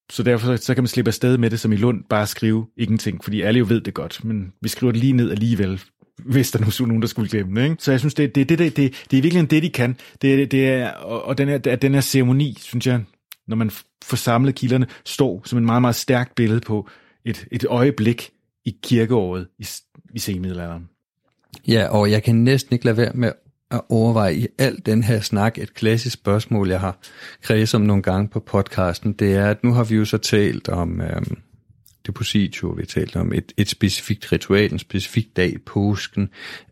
Så 0.09 0.23
derfor 0.23 0.55
så 0.55 0.73
kan 0.73 0.83
man 0.83 0.87
slippe 0.87 1.09
afsted 1.09 1.37
med 1.37 1.49
det, 1.49 1.59
som 1.59 1.73
i 1.73 1.75
Lund, 1.75 2.03
bare 2.09 2.27
skrive 2.27 2.67
ingenting, 2.77 3.23
fordi 3.23 3.41
alle 3.41 3.57
jo 3.57 3.65
ved 3.69 3.81
det 3.81 3.93
godt, 3.93 4.23
men 4.23 4.53
vi 4.61 4.69
skriver 4.69 4.91
det 4.91 5.01
lige 5.01 5.13
ned 5.13 5.31
alligevel, 5.31 5.81
hvis 6.33 6.51
der 6.51 6.59
nu 6.59 6.65
er 6.65 6.87
nogen, 6.87 7.01
der 7.01 7.07
skulle 7.07 7.29
glemme 7.29 7.61
det. 7.61 7.69
Ikke? 7.69 7.83
Så 7.83 7.91
jeg 7.91 7.99
synes, 7.99 8.13
det, 8.13 8.35
det, 8.35 8.49
det, 8.49 8.59
det, 8.59 8.77
det, 8.77 9.05
det 9.11 9.17
er 9.17 9.21
virkelig 9.21 9.51
det, 9.51 9.63
de 9.63 9.69
kan. 9.69 9.97
Det, 10.21 10.51
det 10.51 10.69
er, 10.69 10.91
og, 10.91 11.23
og 11.23 11.37
den, 11.37 11.47
her, 11.47 11.57
den 11.57 11.93
her 11.93 12.01
ceremoni, 12.01 12.57
synes 12.59 12.87
jeg, 12.87 13.03
når 13.47 13.55
man 13.55 13.71
får 14.03 14.17
samlet 14.17 14.55
kilderne, 14.55 14.87
står 15.05 15.41
som 15.45 15.59
en 15.59 15.65
meget, 15.65 15.81
meget 15.81 15.95
stærkt 15.95 16.35
billede 16.35 16.59
på 16.59 16.89
et, 17.25 17.47
et 17.51 17.65
øjeblik 17.65 18.29
i 18.65 18.77
kirkeåret 18.83 19.47
i, 19.59 19.67
i 20.13 20.19
senmiddelalderen. 20.19 20.89
Ja, 21.67 21.87
og 21.87 22.11
jeg 22.11 22.23
kan 22.23 22.35
næsten 22.35 22.73
ikke 22.73 22.85
lade 22.85 22.97
være 22.97 23.11
med 23.13 23.31
at 23.71 23.81
overveje 23.89 24.35
i 24.35 24.47
al 24.57 24.81
den 24.85 25.03
her 25.03 25.19
snak 25.19 25.57
et 25.57 25.73
klassisk 25.73 26.13
spørgsmål, 26.13 26.69
jeg 26.69 26.79
har 26.79 26.97
kredset 27.41 27.75
om 27.75 27.81
nogle 27.81 28.03
gange 28.03 28.27
på 28.27 28.39
podcasten, 28.39 29.13
det 29.13 29.35
er, 29.35 29.49
at 29.49 29.63
nu 29.63 29.73
har 29.73 29.83
vi 29.83 29.95
jo 29.95 30.05
så 30.05 30.17
talt 30.17 30.69
om 30.69 31.01
øhm, 31.01 31.37
depositio, 32.07 32.69
vi 32.69 32.85
talte 32.85 33.17
om 33.17 33.33
et, 33.33 33.53
et 33.57 33.69
specifikt 33.69 34.31
ritual, 34.31 34.71
en 34.71 34.79
specifik 34.79 35.37
dag 35.37 35.53
i 35.53 35.57
påsken. 35.57 36.29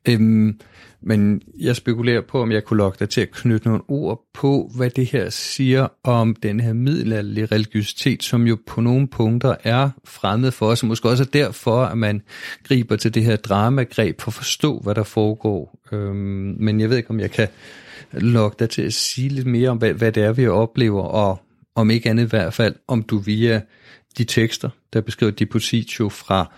Øhm, 0.07 0.59
men 1.07 1.41
jeg 1.59 1.75
spekulerer 1.75 2.21
på, 2.21 2.41
om 2.41 2.51
jeg 2.51 2.63
kunne 2.63 2.77
lokke 2.77 2.99
dig 2.99 3.09
til 3.09 3.21
at 3.21 3.31
knytte 3.31 3.67
nogle 3.67 3.83
ord 3.87 4.25
på, 4.33 4.71
hvad 4.75 4.89
det 4.89 5.05
her 5.05 5.29
siger 5.29 5.87
om 6.03 6.35
den 6.35 6.59
her 6.59 6.73
middelalderlige 6.73 7.45
religiøsitet, 7.45 8.23
som 8.23 8.47
jo 8.47 8.57
på 8.67 8.81
nogle 8.81 9.07
punkter 9.07 9.55
er 9.63 9.89
fremmed 10.05 10.51
for 10.51 10.65
os, 10.65 10.83
og 10.83 10.87
måske 10.87 11.09
også 11.09 11.23
er 11.23 11.27
derfor, 11.27 11.83
at 11.83 11.97
man 11.97 12.21
griber 12.63 12.95
til 12.95 13.13
det 13.13 13.23
her 13.23 13.35
dramagreb 13.35 14.21
for 14.21 14.29
at 14.29 14.33
forstå, 14.33 14.79
hvad 14.79 14.95
der 14.95 15.03
foregår. 15.03 15.79
Øhm, 15.91 16.55
men 16.59 16.79
jeg 16.79 16.89
ved 16.89 16.97
ikke, 16.97 17.09
om 17.09 17.19
jeg 17.19 17.31
kan 17.31 17.47
lokke 18.11 18.55
dig 18.59 18.69
til 18.69 18.81
at 18.81 18.93
sige 18.93 19.29
lidt 19.29 19.47
mere 19.47 19.69
om, 19.69 19.77
hvad, 19.77 19.93
hvad 19.93 20.11
det 20.11 20.23
er, 20.23 20.33
vi 20.33 20.47
oplever, 20.47 21.01
og 21.03 21.41
om 21.75 21.89
ikke 21.91 22.09
andet 22.09 22.23
i 22.23 22.29
hvert 22.29 22.53
fald, 22.53 22.75
om 22.87 23.03
du 23.03 23.17
via 23.17 23.61
de 24.17 24.23
tekster, 24.23 24.69
der 24.93 25.01
beskriver 25.01 25.31
Dipositio 25.31 26.09
fra 26.09 26.51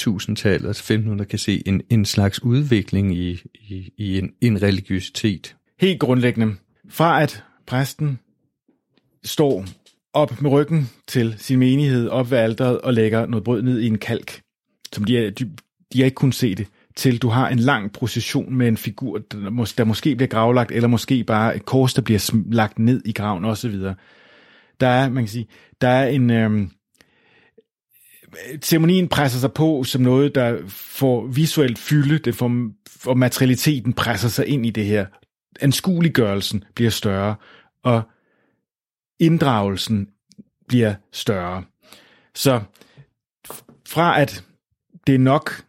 1000-tallet, 0.00 0.76
til 0.76 0.82
1500, 0.82 1.28
kan 1.28 1.38
se 1.38 1.62
en, 1.66 1.82
en 1.90 2.04
slags 2.04 2.42
udvikling 2.42 3.16
i, 3.16 3.42
i, 3.54 3.92
i 3.96 4.18
en, 4.18 4.32
en 4.40 4.62
religiøsitet. 4.62 5.56
Helt 5.80 6.00
grundlæggende. 6.00 6.56
Fra 6.88 7.22
at 7.22 7.44
præsten 7.66 8.18
står 9.24 9.64
op 10.12 10.42
med 10.42 10.50
ryggen 10.50 10.90
til 11.06 11.34
sin 11.38 11.58
menighed, 11.58 12.08
op 12.08 12.30
ved 12.30 12.38
alderet 12.38 12.80
og 12.80 12.94
lægger 12.94 13.26
noget 13.26 13.44
brød 13.44 13.62
ned 13.62 13.80
i 13.80 13.86
en 13.86 13.98
kalk, 13.98 14.40
som 14.92 15.04
de, 15.04 15.18
er, 15.18 15.30
de, 15.30 15.50
de 15.92 15.98
har 15.98 16.04
ikke 16.04 16.14
kunnet 16.14 16.34
se 16.34 16.54
det, 16.54 16.66
til 16.96 17.22
du 17.22 17.28
har 17.28 17.48
en 17.48 17.58
lang 17.58 17.92
procession 17.92 18.54
med 18.54 18.68
en 18.68 18.76
figur, 18.76 19.18
der, 19.18 19.50
mås, 19.50 19.72
der 19.72 19.84
måske 19.84 20.16
bliver 20.16 20.28
gravlagt, 20.28 20.72
eller 20.72 20.88
måske 20.88 21.24
bare 21.24 21.56
et 21.56 21.64
kors, 21.64 21.94
der 21.94 22.02
bliver 22.02 22.34
lagt 22.50 22.78
ned 22.78 23.02
i 23.04 23.12
graven 23.12 23.44
osv. 23.44 23.74
Der 24.80 24.88
er, 24.88 25.08
man 25.08 25.24
kan 25.24 25.28
sige, 25.28 25.46
der 25.80 25.88
er 25.88 26.08
en, 26.08 26.30
øh, 26.30 26.68
ceremonien 28.62 29.08
presser 29.08 29.38
sig 29.38 29.52
på 29.52 29.84
som 29.84 30.02
noget, 30.02 30.34
der 30.34 30.58
får 30.68 31.26
visuelt 31.26 31.78
fylde, 31.78 32.18
det 32.18 32.34
får, 32.34 32.70
og 33.06 33.18
materialiteten 33.18 33.92
presser 33.92 34.28
sig 34.28 34.46
ind 34.46 34.66
i 34.66 34.70
det 34.70 34.84
her. 34.84 35.06
Anskueliggørelsen 35.60 36.64
bliver 36.74 36.90
større, 36.90 37.34
og 37.82 38.02
inddragelsen 39.18 40.08
bliver 40.68 40.94
større. 41.12 41.64
Så 42.34 42.60
fra 43.88 44.20
at 44.20 44.44
det 45.06 45.14
er 45.14 45.18
nok 45.18 45.64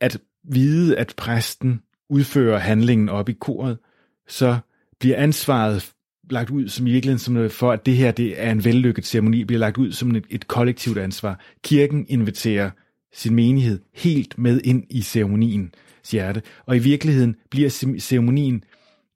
at 0.00 0.18
vide, 0.44 0.98
at 0.98 1.14
præsten 1.16 1.82
udfører 2.10 2.58
handlingen 2.58 3.08
op 3.08 3.28
i 3.28 3.32
koret, 3.32 3.78
så 4.28 4.58
bliver 5.00 5.16
ansvaret 5.16 5.92
lagt 6.30 6.50
ud 6.50 6.68
som 6.68 6.86
i 6.86 6.90
virkeligheden 6.90 7.18
som 7.18 7.50
for, 7.50 7.72
at 7.72 7.86
det 7.86 7.96
her 7.96 8.10
det 8.10 8.42
er 8.42 8.50
en 8.50 8.64
vellykket 8.64 9.06
ceremoni, 9.06 9.44
bliver 9.44 9.60
lagt 9.60 9.78
ud 9.78 9.92
som 9.92 10.16
et, 10.16 10.24
et 10.30 10.48
kollektivt 10.48 10.98
ansvar. 10.98 11.40
Kirken 11.64 12.06
inviterer 12.08 12.70
sin 13.12 13.34
menighed 13.34 13.80
helt 13.94 14.38
med 14.38 14.60
ind 14.64 14.84
i 14.90 15.02
ceremonien 15.02 15.74
hjerte. 16.10 16.42
Og 16.66 16.76
i 16.76 16.78
virkeligheden 16.78 17.36
bliver 17.50 17.96
ceremonien 17.98 18.64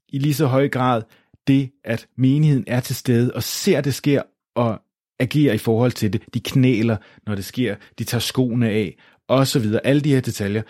i 0.08 0.18
lige 0.18 0.34
så 0.34 0.46
høj 0.46 0.68
grad 0.68 1.02
det, 1.46 1.70
at 1.84 2.06
menigheden 2.16 2.64
er 2.66 2.80
til 2.80 2.96
stede 2.96 3.32
og 3.34 3.42
ser 3.42 3.80
det 3.80 3.94
sker 3.94 4.22
og 4.54 4.82
agerer 5.18 5.54
i 5.54 5.58
forhold 5.58 5.92
til 5.92 6.12
det. 6.12 6.22
De 6.34 6.40
knæler, 6.40 6.96
når 7.26 7.34
det 7.34 7.44
sker. 7.44 7.76
De 7.98 8.04
tager 8.04 8.20
skoene 8.20 8.68
af, 8.68 8.96
og 9.28 9.46
så 9.46 9.58
videre. 9.58 9.86
Alle 9.86 10.00
de 10.00 10.14
her 10.14 10.20
detaljer. 10.20 10.62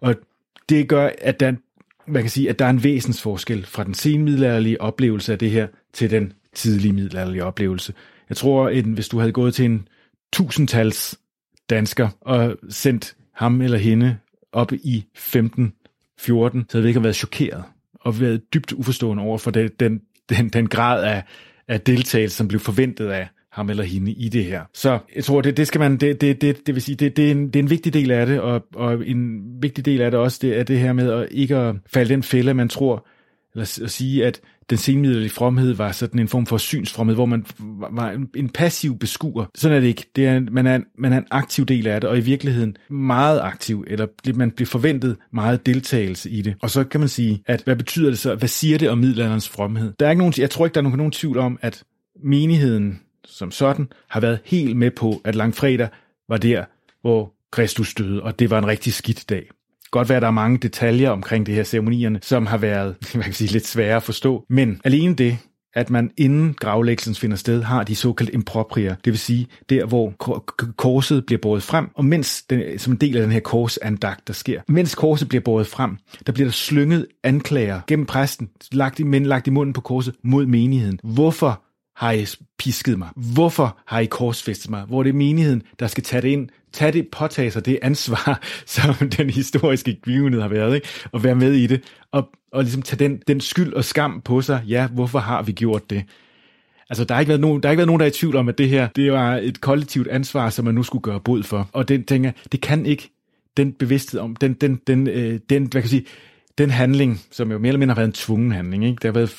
Og 0.00 0.14
det 0.68 0.88
gør, 0.88 1.10
at 1.18 1.40
der, 1.40 1.52
man 2.06 2.22
kan 2.22 2.30
sige, 2.30 2.50
at 2.50 2.58
der 2.58 2.64
er 2.64 2.70
en 2.70 2.84
væsensforskel 2.84 3.66
fra 3.66 3.84
den 3.84 3.94
senmiddelalderlige 3.94 4.80
oplevelse 4.80 5.32
af 5.32 5.38
det 5.38 5.50
her 5.50 5.66
til 5.92 6.10
den 6.10 6.32
tidlige 6.54 6.92
middelalderlige 6.92 7.44
oplevelse. 7.44 7.94
Jeg 8.28 8.36
tror, 8.36 8.68
at 8.68 8.84
hvis 8.84 9.08
du 9.08 9.18
havde 9.18 9.32
gået 9.32 9.54
til 9.54 9.64
en 9.64 9.88
tusindtals 10.32 11.18
dansker 11.70 12.08
og 12.20 12.56
sendt 12.68 13.16
ham 13.34 13.60
eller 13.60 13.78
hende 13.78 14.16
op 14.52 14.72
i 14.72 15.04
15, 15.14 15.72
14, 16.18 16.66
så 16.68 16.78
havde 16.78 16.82
vi 16.82 16.88
ikke 16.88 17.02
været 17.02 17.16
chokeret 17.16 17.64
og 17.94 18.20
været 18.20 18.54
dybt 18.54 18.72
uforstående 18.72 19.22
over 19.22 19.38
for 19.38 19.50
den, 19.50 19.70
den, 19.80 20.00
den, 20.28 20.48
den 20.48 20.68
grad 20.68 21.04
af, 21.04 21.24
af 21.68 21.80
deltagelse, 21.80 22.36
som 22.36 22.48
blev 22.48 22.60
forventet 22.60 23.08
af 23.08 23.28
ham 23.52 23.70
eller 23.70 23.84
hende 23.84 24.12
i 24.12 24.28
det 24.28 24.44
her. 24.44 24.62
Så 24.74 24.98
jeg 25.16 25.24
tror, 25.24 25.40
det, 25.40 25.56
det 25.56 25.66
skal 25.66 25.78
man, 25.78 25.96
det, 25.96 26.20
det, 26.20 26.40
det, 26.40 26.66
det 26.66 26.74
vil 26.74 26.82
sige, 26.82 26.96
det, 26.96 27.16
det, 27.16 27.26
er 27.26 27.30
en, 27.30 27.46
det 27.46 27.56
er 27.56 27.62
en 27.62 27.70
vigtig 27.70 27.94
del 27.94 28.10
af 28.10 28.26
det, 28.26 28.40
og, 28.40 28.64
og 28.74 29.06
en 29.06 29.42
vigtig 29.62 29.84
del 29.84 30.00
af 30.00 30.10
det 30.10 30.20
også, 30.20 30.38
det 30.42 30.58
er 30.58 30.62
det 30.62 30.78
her 30.78 30.92
med 30.92 31.12
at 31.12 31.28
ikke 31.30 31.56
at 31.56 31.74
falde 31.92 32.14
den 32.14 32.22
fælde, 32.22 32.54
man 32.54 32.68
tror, 32.68 33.06
eller 33.54 33.80
at 33.84 33.90
sige, 33.90 34.26
at 34.26 34.40
den 34.70 34.78
senmiddelige 34.78 35.30
fromhed 35.30 35.72
var 35.72 35.92
sådan 35.92 36.20
en 36.20 36.28
form 36.28 36.46
for 36.46 36.56
synsfromhed, 36.56 37.14
hvor 37.14 37.26
man 37.26 37.46
var 37.90 38.26
en 38.36 38.48
passiv 38.48 38.98
beskuer. 38.98 39.44
Sådan 39.54 39.76
er 39.76 39.80
det 39.80 39.88
ikke. 39.88 40.06
Det 40.16 40.26
er, 40.26 40.40
man, 40.50 40.66
er, 40.66 40.80
man 40.98 41.12
er 41.12 41.18
en 41.18 41.26
aktiv 41.30 41.66
del 41.66 41.86
af 41.86 42.00
det, 42.00 42.10
og 42.10 42.18
i 42.18 42.20
virkeligheden 42.20 42.76
meget 42.90 43.40
aktiv, 43.40 43.84
eller 43.86 44.06
man 44.34 44.50
bliver 44.50 44.66
forventet 44.66 45.16
meget 45.32 45.66
deltagelse 45.66 46.30
i 46.30 46.42
det. 46.42 46.54
Og 46.62 46.70
så 46.70 46.84
kan 46.84 47.00
man 47.00 47.08
sige, 47.08 47.42
at 47.46 47.62
hvad 47.64 47.76
betyder 47.76 48.08
det 48.08 48.18
så? 48.18 48.34
Hvad 48.34 48.48
siger 48.48 48.78
det 48.78 48.90
om 48.90 48.98
middelalderens 48.98 49.48
fromhed? 49.48 49.92
Der 50.00 50.06
er 50.06 50.10
ikke 50.10 50.20
nogen, 50.20 50.34
jeg 50.38 50.50
tror 50.50 50.66
ikke, 50.66 50.74
der 50.74 50.80
er 50.80 50.82
nogen, 50.82 50.96
nogen 50.96 51.12
tvivl 51.12 51.38
om, 51.38 51.58
at 51.62 51.84
menigheden 52.24 53.00
som 53.32 53.50
sådan 53.50 53.88
har 54.08 54.20
været 54.20 54.38
helt 54.44 54.76
med 54.76 54.90
på, 54.90 55.20
at 55.24 55.34
langfredag 55.34 55.88
var 56.28 56.36
der, 56.36 56.64
hvor 57.00 57.32
Kristus 57.50 57.94
døde, 57.94 58.22
og 58.22 58.38
det 58.38 58.50
var 58.50 58.58
en 58.58 58.66
rigtig 58.66 58.92
skidt 58.92 59.30
dag 59.30 59.48
godt 59.92 60.08
være, 60.08 60.16
at 60.16 60.22
der 60.22 60.28
er 60.28 60.32
mange 60.32 60.58
detaljer 60.58 61.10
omkring 61.10 61.46
det 61.46 61.54
her 61.54 61.64
ceremonierne, 61.64 62.18
som 62.22 62.46
har 62.46 62.58
været 62.58 62.96
man 63.14 63.24
kan 63.24 63.32
sige, 63.32 63.52
lidt 63.52 63.66
svære 63.66 63.96
at 63.96 64.02
forstå. 64.02 64.44
Men 64.48 64.80
alene 64.84 65.14
det, 65.14 65.38
at 65.74 65.90
man 65.90 66.10
inden 66.16 66.54
gravlæggelsen 66.54 67.14
finder 67.14 67.36
sted, 67.36 67.62
har 67.62 67.84
de 67.84 67.96
såkaldte 67.96 68.34
improprier, 68.34 68.94
det 68.94 69.10
vil 69.12 69.18
sige 69.18 69.46
der, 69.70 69.86
hvor 69.86 70.10
korset 70.76 71.26
bliver 71.26 71.40
båret 71.42 71.62
frem, 71.62 71.88
og 71.94 72.04
mens 72.04 72.42
den, 72.42 72.78
som 72.78 72.92
en 72.92 72.96
del 72.96 73.16
af 73.16 73.22
den 73.22 73.32
her 73.32 73.40
korsandagt, 73.40 74.28
der 74.28 74.34
sker, 74.34 74.60
mens 74.68 74.94
korset 74.94 75.28
bliver 75.28 75.42
båret 75.42 75.66
frem, 75.66 75.96
der 76.26 76.32
bliver 76.32 76.46
der 76.46 76.52
slynget 76.52 77.06
anklager 77.24 77.80
gennem 77.86 78.06
præsten, 78.06 78.50
lagt 78.72 79.00
i, 79.00 79.02
men 79.02 79.26
lagt 79.26 79.46
i 79.46 79.50
munden 79.50 79.72
på 79.72 79.80
korset 79.80 80.14
mod 80.24 80.46
menigheden. 80.46 80.98
Hvorfor 81.02 81.62
har 82.02 82.12
I 82.12 82.26
pisket 82.58 82.98
mig? 82.98 83.08
Hvorfor 83.34 83.78
har 83.86 84.00
I 84.00 84.06
korsfæstet 84.06 84.70
mig? 84.70 84.82
Hvor 84.82 85.02
det 85.02 85.10
er 85.10 85.14
menigheden, 85.14 85.62
der 85.78 85.86
skal 85.86 86.04
tage 86.04 86.22
det 86.22 86.28
ind, 86.28 86.48
tage 86.72 86.92
det, 86.92 87.08
påtage 87.12 87.50
sig 87.50 87.66
det 87.66 87.78
ansvar, 87.82 88.42
som 88.66 89.08
den 89.08 89.30
historiske 89.30 89.94
givenhed 90.04 90.40
har 90.40 90.48
været, 90.48 90.74
ikke? 90.74 90.88
og 91.12 91.24
være 91.24 91.34
med 91.34 91.52
i 91.52 91.66
det, 91.66 91.82
og, 92.12 92.28
og 92.52 92.62
ligesom 92.62 92.82
tage 92.82 92.98
den, 92.98 93.22
den 93.28 93.40
skyld 93.40 93.72
og 93.72 93.84
skam 93.84 94.20
på 94.20 94.40
sig. 94.40 94.62
Ja, 94.68 94.86
hvorfor 94.86 95.18
har 95.18 95.42
vi 95.42 95.52
gjort 95.52 95.90
det? 95.90 96.04
Altså, 96.90 97.04
der 97.04 97.14
har, 97.14 97.20
ikke 97.20 97.28
været 97.28 97.40
nogen, 97.40 97.62
der 97.62 97.68
har 97.68 97.72
ikke 97.72 97.78
været 97.78 97.86
nogen, 97.86 98.00
der 98.00 98.06
er 98.06 98.10
i 98.10 98.14
tvivl 98.14 98.36
om, 98.36 98.48
at 98.48 98.58
det 98.58 98.68
her, 98.68 98.88
det 98.96 99.12
var 99.12 99.36
et 99.36 99.60
kollektivt 99.60 100.08
ansvar, 100.08 100.50
som 100.50 100.64
man 100.64 100.74
nu 100.74 100.82
skulle 100.82 101.02
gøre 101.02 101.20
bod 101.20 101.42
for. 101.42 101.68
Og 101.72 101.88
den 101.88 102.04
tænker, 102.04 102.32
det 102.52 102.60
kan 102.60 102.86
ikke 102.86 103.10
den 103.56 103.72
bevidsthed 103.72 104.20
om, 104.20 104.36
den, 104.36 104.52
den, 104.52 104.80
den, 104.86 105.08
øh, 105.08 105.40
den, 105.50 105.62
hvad 105.62 105.70
kan 105.70 105.82
jeg 105.82 105.88
sige, 105.88 106.06
den 106.58 106.70
handling, 106.70 107.20
som 107.30 107.52
jo 107.52 107.58
mere 107.58 107.68
eller 107.68 107.78
mindre 107.78 107.94
har 107.94 108.00
været 108.00 108.08
en 108.08 108.12
tvungen 108.12 108.52
handling, 108.52 108.84
ikke? 108.84 109.00
Der 109.02 109.08
har 109.08 109.12
været, 109.12 109.30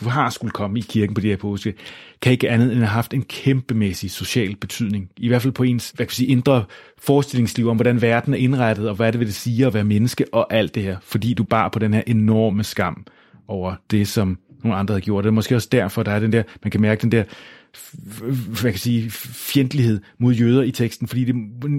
du 0.00 0.08
har 0.08 0.30
skulle 0.30 0.50
komme 0.50 0.78
i 0.78 0.82
kirken 0.82 1.14
på 1.14 1.20
de 1.20 1.28
her 1.28 1.36
påske, 1.36 1.74
kan 2.22 2.32
ikke 2.32 2.50
andet 2.50 2.72
end 2.72 2.78
have 2.78 2.86
haft 2.86 3.14
en 3.14 3.22
kæmpemæssig 3.22 4.10
social 4.10 4.56
betydning. 4.56 5.10
I 5.16 5.28
hvert 5.28 5.42
fald 5.42 5.52
på 5.52 5.62
ens 5.62 5.92
hvad 5.96 6.06
kan 6.06 6.14
sige, 6.14 6.26
indre 6.26 6.64
forestillingsliv 6.98 7.68
om, 7.68 7.76
hvordan 7.76 8.02
verden 8.02 8.34
er 8.34 8.38
indrettet, 8.38 8.88
og 8.88 8.94
hvad 8.94 9.12
det 9.12 9.18
vil 9.18 9.26
det 9.26 9.34
sige 9.34 9.66
at 9.66 9.74
være 9.74 9.84
menneske, 9.84 10.24
og 10.32 10.54
alt 10.54 10.74
det 10.74 10.82
her. 10.82 10.96
Fordi 11.02 11.34
du 11.34 11.44
bar 11.44 11.68
på 11.68 11.78
den 11.78 11.94
her 11.94 12.02
enorme 12.06 12.64
skam 12.64 13.06
over 13.48 13.74
det, 13.90 14.08
som 14.08 14.38
nogle 14.64 14.78
andre 14.78 14.94
har 14.94 15.00
gjort. 15.00 15.24
Det 15.24 15.28
er 15.28 15.32
måske 15.32 15.56
også 15.56 15.68
derfor, 15.72 16.02
der 16.02 16.12
er 16.12 16.18
den 16.18 16.32
der, 16.32 16.42
man 16.62 16.70
kan 16.70 16.80
mærke 16.80 17.02
den 17.02 17.12
der 17.12 17.24
hvad 18.60 18.70
kan 18.70 18.78
sige, 18.78 19.10
fjendtlighed 19.10 20.00
mod 20.18 20.34
jøder 20.34 20.62
i 20.62 20.70
teksten, 20.70 21.08
fordi 21.08 21.24
det 21.24 21.34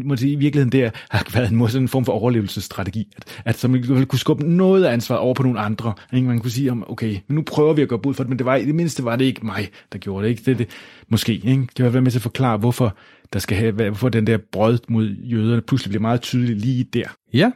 må 0.06 0.16
i 0.22 0.36
virkeligheden 0.36 0.72
der 0.72 0.90
har 1.10 1.28
været 1.34 1.52
en, 1.52 1.68
sådan 1.68 1.82
en 1.82 1.88
form 1.88 2.06
for 2.06 2.14
overlevelsesstrategi, 2.14 3.08
at, 3.18 3.24
at 3.46 3.58
så 3.58 3.68
man 3.68 4.06
kunne 4.06 4.20
skubbe 4.20 4.50
noget 4.50 4.84
af 4.84 4.94
ansvaret 4.94 5.22
over 5.22 5.34
på 5.34 5.44
nogle 5.44 5.60
andre. 5.60 5.94
Ikke? 6.14 6.28
Man 6.28 6.40
kunne 6.40 6.52
sige, 6.52 6.72
om, 6.72 6.86
okay, 6.88 7.18
men 7.28 7.36
nu 7.36 7.42
prøver 7.42 7.74
vi 7.74 7.82
at 7.82 7.88
gå 7.88 8.02
ud 8.06 8.14
for 8.14 8.24
det, 8.24 8.30
men 8.30 8.38
det 8.38 8.46
var, 8.46 8.56
i 8.56 8.66
det 8.66 8.76
mindste 8.76 9.04
var 9.04 9.16
det 9.16 9.26
ikke 9.26 9.46
mig, 9.46 9.70
der 9.92 9.98
gjorde 9.98 10.24
det. 10.24 10.30
Ikke? 10.30 10.44
det, 10.46 10.60
det 10.60 10.68
måske 11.10 11.34
ikke? 11.34 11.68
kan 11.76 11.86
jeg 11.86 11.94
være 11.94 12.02
med 12.02 12.12
til 12.12 12.18
at 12.18 12.24
forklare, 12.24 12.58
hvorfor 12.58 12.98
der 13.34 13.40
skal 13.40 13.58
have, 13.58 13.72
hvorfor 13.72 14.10
den 14.10 14.28
der 14.28 14.38
brød 14.52 14.80
mod 14.88 15.10
jøderne 15.10 15.62
pludselig 15.62 15.90
bliver 15.90 16.02
meget 16.02 16.22
tydelig 16.22 16.56
lige 16.56 16.84
der. 16.84 17.08
Ja, 17.34 17.52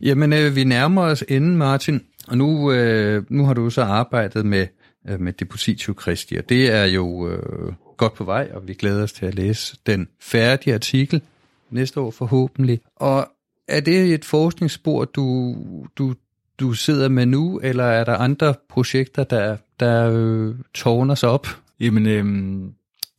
jamen 0.00 0.32
øh, 0.32 0.56
vi 0.56 0.64
nærmer 0.64 1.02
os 1.02 1.24
enden, 1.28 1.56
Martin, 1.56 2.00
og 2.28 2.38
nu, 2.38 2.72
øh, 2.72 3.24
nu 3.30 3.46
har 3.46 3.54
du 3.54 3.70
så 3.70 3.82
arbejdet 3.82 4.46
med 4.46 4.66
øh, 5.08 5.20
med 5.20 5.32
Depositio 5.32 5.94
Christi, 6.00 6.36
og 6.36 6.48
det 6.48 6.70
er 6.70 6.84
jo 6.84 7.28
øh, 7.28 7.72
godt 7.96 8.14
på 8.14 8.24
vej, 8.24 8.50
og 8.54 8.68
vi 8.68 8.74
glæder 8.74 9.02
os 9.02 9.12
til 9.12 9.26
at 9.26 9.34
læse 9.34 9.76
den 9.86 10.08
færdige 10.20 10.74
artikel 10.74 11.22
næste 11.70 12.00
år 12.00 12.10
forhåbentlig. 12.10 12.80
Og 12.96 13.28
er 13.68 13.80
det 13.80 14.14
et 14.14 14.24
forskningsspor, 14.24 15.04
du, 15.04 15.56
du, 15.96 16.14
du 16.60 16.72
sidder 16.72 17.08
med 17.08 17.26
nu, 17.26 17.60
eller 17.62 17.84
er 17.84 18.04
der 18.04 18.16
andre 18.16 18.54
projekter, 18.68 19.24
der, 19.24 19.56
der 19.80 20.10
øh, 20.14 20.54
tårner 20.74 21.14
sig 21.14 21.28
op? 21.28 21.46
Jamen, 21.80 22.06
øhm, 22.06 22.72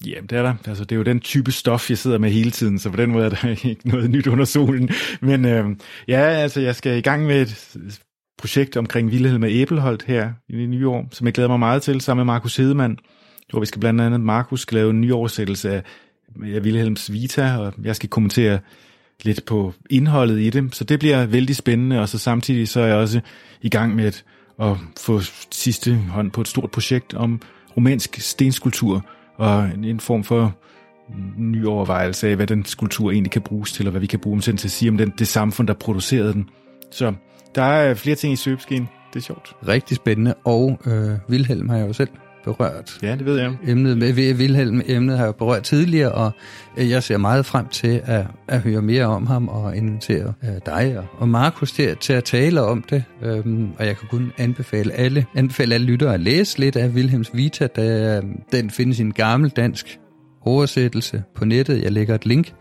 jamen, 0.05 0.29
det 0.29 0.37
er 0.37 0.41
der. 0.41 0.55
Altså, 0.67 0.83
det 0.83 0.91
er 0.91 0.97
jo 0.97 1.03
den 1.03 1.19
type 1.19 1.51
stof, 1.51 1.89
jeg 1.89 1.97
sidder 1.97 2.17
med 2.17 2.31
hele 2.31 2.51
tiden, 2.51 2.79
så 2.79 2.89
på 2.89 2.97
den 2.97 3.11
måde 3.11 3.25
er 3.25 3.29
der 3.29 3.55
ikke 3.69 3.89
noget 3.89 4.09
nyt 4.09 4.27
under 4.27 4.45
solen. 4.45 4.89
Men 5.21 5.45
øhm, 5.45 5.79
ja, 6.07 6.19
altså, 6.19 6.61
jeg 6.61 6.75
skal 6.75 6.97
i 6.97 7.01
gang 7.01 7.25
med 7.25 7.41
et 7.41 8.01
projekt 8.39 8.77
omkring 8.77 9.11
Vilhelm 9.11 9.41
med 9.41 9.51
Æbelholdt 9.51 10.03
her 10.03 10.31
i 10.49 10.57
det 10.57 10.69
nye 10.69 10.87
år, 10.87 11.07
som 11.11 11.27
jeg 11.27 11.33
glæder 11.33 11.49
mig 11.49 11.59
meget 11.59 11.81
til, 11.81 12.01
sammen 12.01 12.25
med 12.25 12.33
Markus 12.33 12.57
Hedemann, 12.57 12.97
hvor 13.49 13.59
vi 13.59 13.65
skal 13.65 13.79
blandt 13.79 14.01
andet, 14.01 14.21
Markus 14.21 14.61
skal 14.61 14.75
lave 14.75 14.89
en 14.89 15.01
ny 15.01 15.11
oversættelse 15.11 15.71
af, 15.71 15.83
af 16.53 16.63
Vilhelms 16.63 17.11
Vita, 17.11 17.57
og 17.57 17.73
jeg 17.83 17.95
skal 17.95 18.09
kommentere 18.09 18.59
lidt 19.23 19.45
på 19.45 19.73
indholdet 19.89 20.39
i 20.39 20.49
det, 20.49 20.75
så 20.75 20.83
det 20.83 20.99
bliver 20.99 21.25
vældig 21.25 21.55
spændende, 21.55 22.01
og 22.01 22.09
så 22.09 22.17
samtidig 22.17 22.67
så 22.67 22.81
er 22.81 22.85
jeg 22.85 22.95
også 22.95 23.21
i 23.61 23.69
gang 23.69 23.95
med 23.95 24.05
at, 24.05 24.23
at 24.61 24.77
få 24.99 25.21
sidste 25.51 25.95
hånd 25.95 26.31
på 26.31 26.41
et 26.41 26.47
stort 26.47 26.71
projekt 26.71 27.13
om 27.13 27.41
romansk 27.77 28.15
stenskulptur, 28.19 29.05
og 29.37 29.69
en 29.83 29.99
form 29.99 30.23
for 30.23 30.55
ny 31.37 31.65
overvejelse 31.65 32.29
af, 32.29 32.35
hvad 32.35 32.47
den 32.47 32.65
skulptur 32.65 33.11
egentlig 33.11 33.31
kan 33.31 33.41
bruges 33.41 33.71
til, 33.71 33.87
og 33.87 33.91
hvad 33.91 34.01
vi 34.01 34.07
kan 34.07 34.19
bruge 34.19 34.41
den 34.41 34.57
til 34.57 34.67
at 34.67 34.71
sige 34.71 34.89
om 34.89 34.97
den, 34.97 35.13
det 35.19 35.27
samfund, 35.27 35.67
der 35.67 35.73
producerede 35.73 36.33
den. 36.33 36.49
Så 36.91 37.13
der 37.55 37.63
er 37.63 37.93
flere 37.93 38.15
ting 38.15 38.33
i 38.33 38.35
søbeskeen. 38.35 38.89
Det 39.13 39.19
er 39.19 39.23
sjovt. 39.23 39.55
Rigtig 39.67 39.97
spændende, 39.97 40.33
og 40.43 40.79
øh, 40.85 41.09
Vilhelm 41.27 41.69
har 41.69 41.77
jeg 41.77 41.87
jo 41.87 41.93
selv 41.93 42.09
berørt. 42.43 42.99
Ja, 43.03 43.15
det 43.15 43.25
ved 43.25 43.39
jeg. 43.39 43.57
Emnet 43.67 43.97
med 43.97 44.33
Vilhelm, 44.33 44.81
emnet 44.85 45.17
har 45.17 45.25
jeg 45.25 45.35
berørt 45.35 45.63
tidligere, 45.63 46.11
og 46.11 46.31
øh, 46.77 46.89
jeg 46.89 47.03
ser 47.03 47.17
meget 47.17 47.45
frem 47.45 47.67
til 47.67 48.01
at, 48.05 48.25
at 48.47 48.59
høre 48.59 48.81
mere 48.81 49.05
om 49.05 49.27
ham 49.27 49.47
og 49.47 49.77
invitere 49.77 50.33
øh, 50.43 50.49
dig 50.65 50.97
og, 50.97 51.05
og 51.17 51.29
Markus 51.29 51.71
til, 51.71 51.97
til 51.97 52.13
at 52.13 52.23
tale 52.23 52.61
om 52.61 52.81
det. 52.81 53.03
Øhm, 53.21 53.69
og 53.79 53.85
jeg 53.85 53.97
kan 53.97 54.07
kun 54.11 54.31
anbefale 54.37 54.93
alle, 54.93 55.25
anbefale 55.35 55.75
alle 55.75 55.87
lyttere 55.87 56.13
at 56.13 56.19
læse 56.19 56.59
lidt 56.59 56.75
af 56.75 56.95
Vilhelms 56.95 57.31
Vita, 57.33 57.67
da 57.67 58.21
den 58.51 58.69
findes 58.69 58.99
i 58.99 59.01
en 59.01 59.13
gammel 59.13 59.49
dansk 59.49 59.99
oversættelse 60.41 61.23
på 61.35 61.45
nettet. 61.45 61.83
Jeg 61.83 61.91
lægger 61.91 62.15
et 62.15 62.25
link 62.25 62.53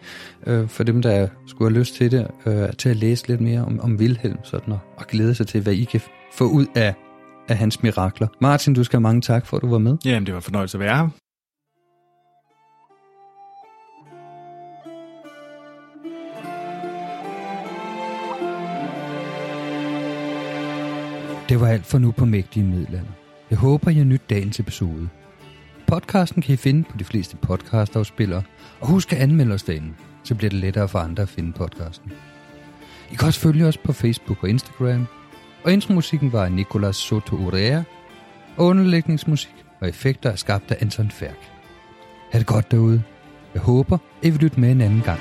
øh, 0.46 0.68
for 0.68 0.84
dem, 0.84 1.02
der 1.02 1.28
skulle 1.46 1.70
have 1.70 1.78
lyst 1.78 1.94
til 1.94 2.10
det, 2.10 2.26
øh, 2.46 2.72
til 2.78 2.88
at 2.88 2.96
læse 2.96 3.28
lidt 3.28 3.40
mere 3.40 3.60
om, 3.64 3.80
om 3.80 3.98
Vilhelm 3.98 4.38
sådan, 4.44 4.72
og, 4.72 4.80
og 4.96 5.06
glæde 5.06 5.34
sig 5.34 5.46
til, 5.46 5.60
hvad 5.60 5.72
I 5.72 5.84
kan 5.84 6.00
få 6.32 6.44
ud 6.44 6.66
af, 6.74 6.94
af 7.48 7.56
hans 7.56 7.82
mirakler. 7.82 8.26
Martin, 8.40 8.74
du 8.74 8.84
skal 8.84 8.96
have 8.96 9.02
mange 9.02 9.20
tak 9.20 9.46
for, 9.46 9.56
at 9.56 9.62
du 9.62 9.68
var 9.68 9.78
med. 9.78 9.96
Jamen, 10.04 10.26
det 10.26 10.34
var 10.34 10.38
en 10.38 10.42
fornøjelse 10.42 10.76
at 10.76 10.80
være 10.80 10.96
her. 10.96 11.08
Det 21.48 21.60
var 21.60 21.68
alt 21.68 21.86
for 21.86 21.98
nu 21.98 22.10
på 22.10 22.24
Mægtige 22.24 22.64
Middelalder. 22.64 23.12
Jeg 23.50 23.58
håber, 23.58 23.90
har 23.90 24.04
nyt 24.04 24.22
dagens 24.30 24.60
episode. 24.60 25.08
Podcasten 25.88 26.42
kan 26.42 26.54
I 26.54 26.56
finde 26.56 26.84
på 26.90 26.96
de 26.98 27.04
fleste 27.04 27.36
podcastafspillere, 27.36 28.42
og 28.80 28.88
husk 28.88 29.12
at 29.12 29.18
anmelde 29.18 29.54
os 29.54 29.62
derinde, 29.62 29.94
så 30.24 30.34
bliver 30.34 30.50
det 30.50 30.58
lettere 30.58 30.88
for 30.88 30.98
andre 30.98 31.22
at 31.22 31.28
finde 31.28 31.52
podcasten. 31.52 32.12
I 33.12 33.14
kan 33.14 33.26
også 33.26 33.40
følge 33.40 33.66
os 33.66 33.76
på 33.76 33.92
Facebook 33.92 34.42
og 34.42 34.48
Instagram, 34.48 35.06
og 35.64 35.72
intromusikken 35.72 36.32
var 36.32 36.44
af 36.44 36.52
Nicolas 36.52 36.96
Soto 36.96 37.36
Urea, 37.36 37.82
og 38.56 38.66
underlægningsmusik 38.66 39.54
og 39.80 39.88
effekter 39.88 40.30
er 40.30 40.36
skabt 40.36 40.70
af 40.70 40.76
Anton 40.80 41.10
Færk. 41.10 41.50
Ha' 42.32 42.38
det 42.38 42.46
godt 42.46 42.70
derude. 42.70 43.02
Jeg 43.54 43.62
håber, 43.62 43.98
I 44.22 44.30
vil 44.30 44.40
lytte 44.40 44.60
med 44.60 44.70
en 44.70 44.80
anden 44.80 45.02
gang. 45.02 45.20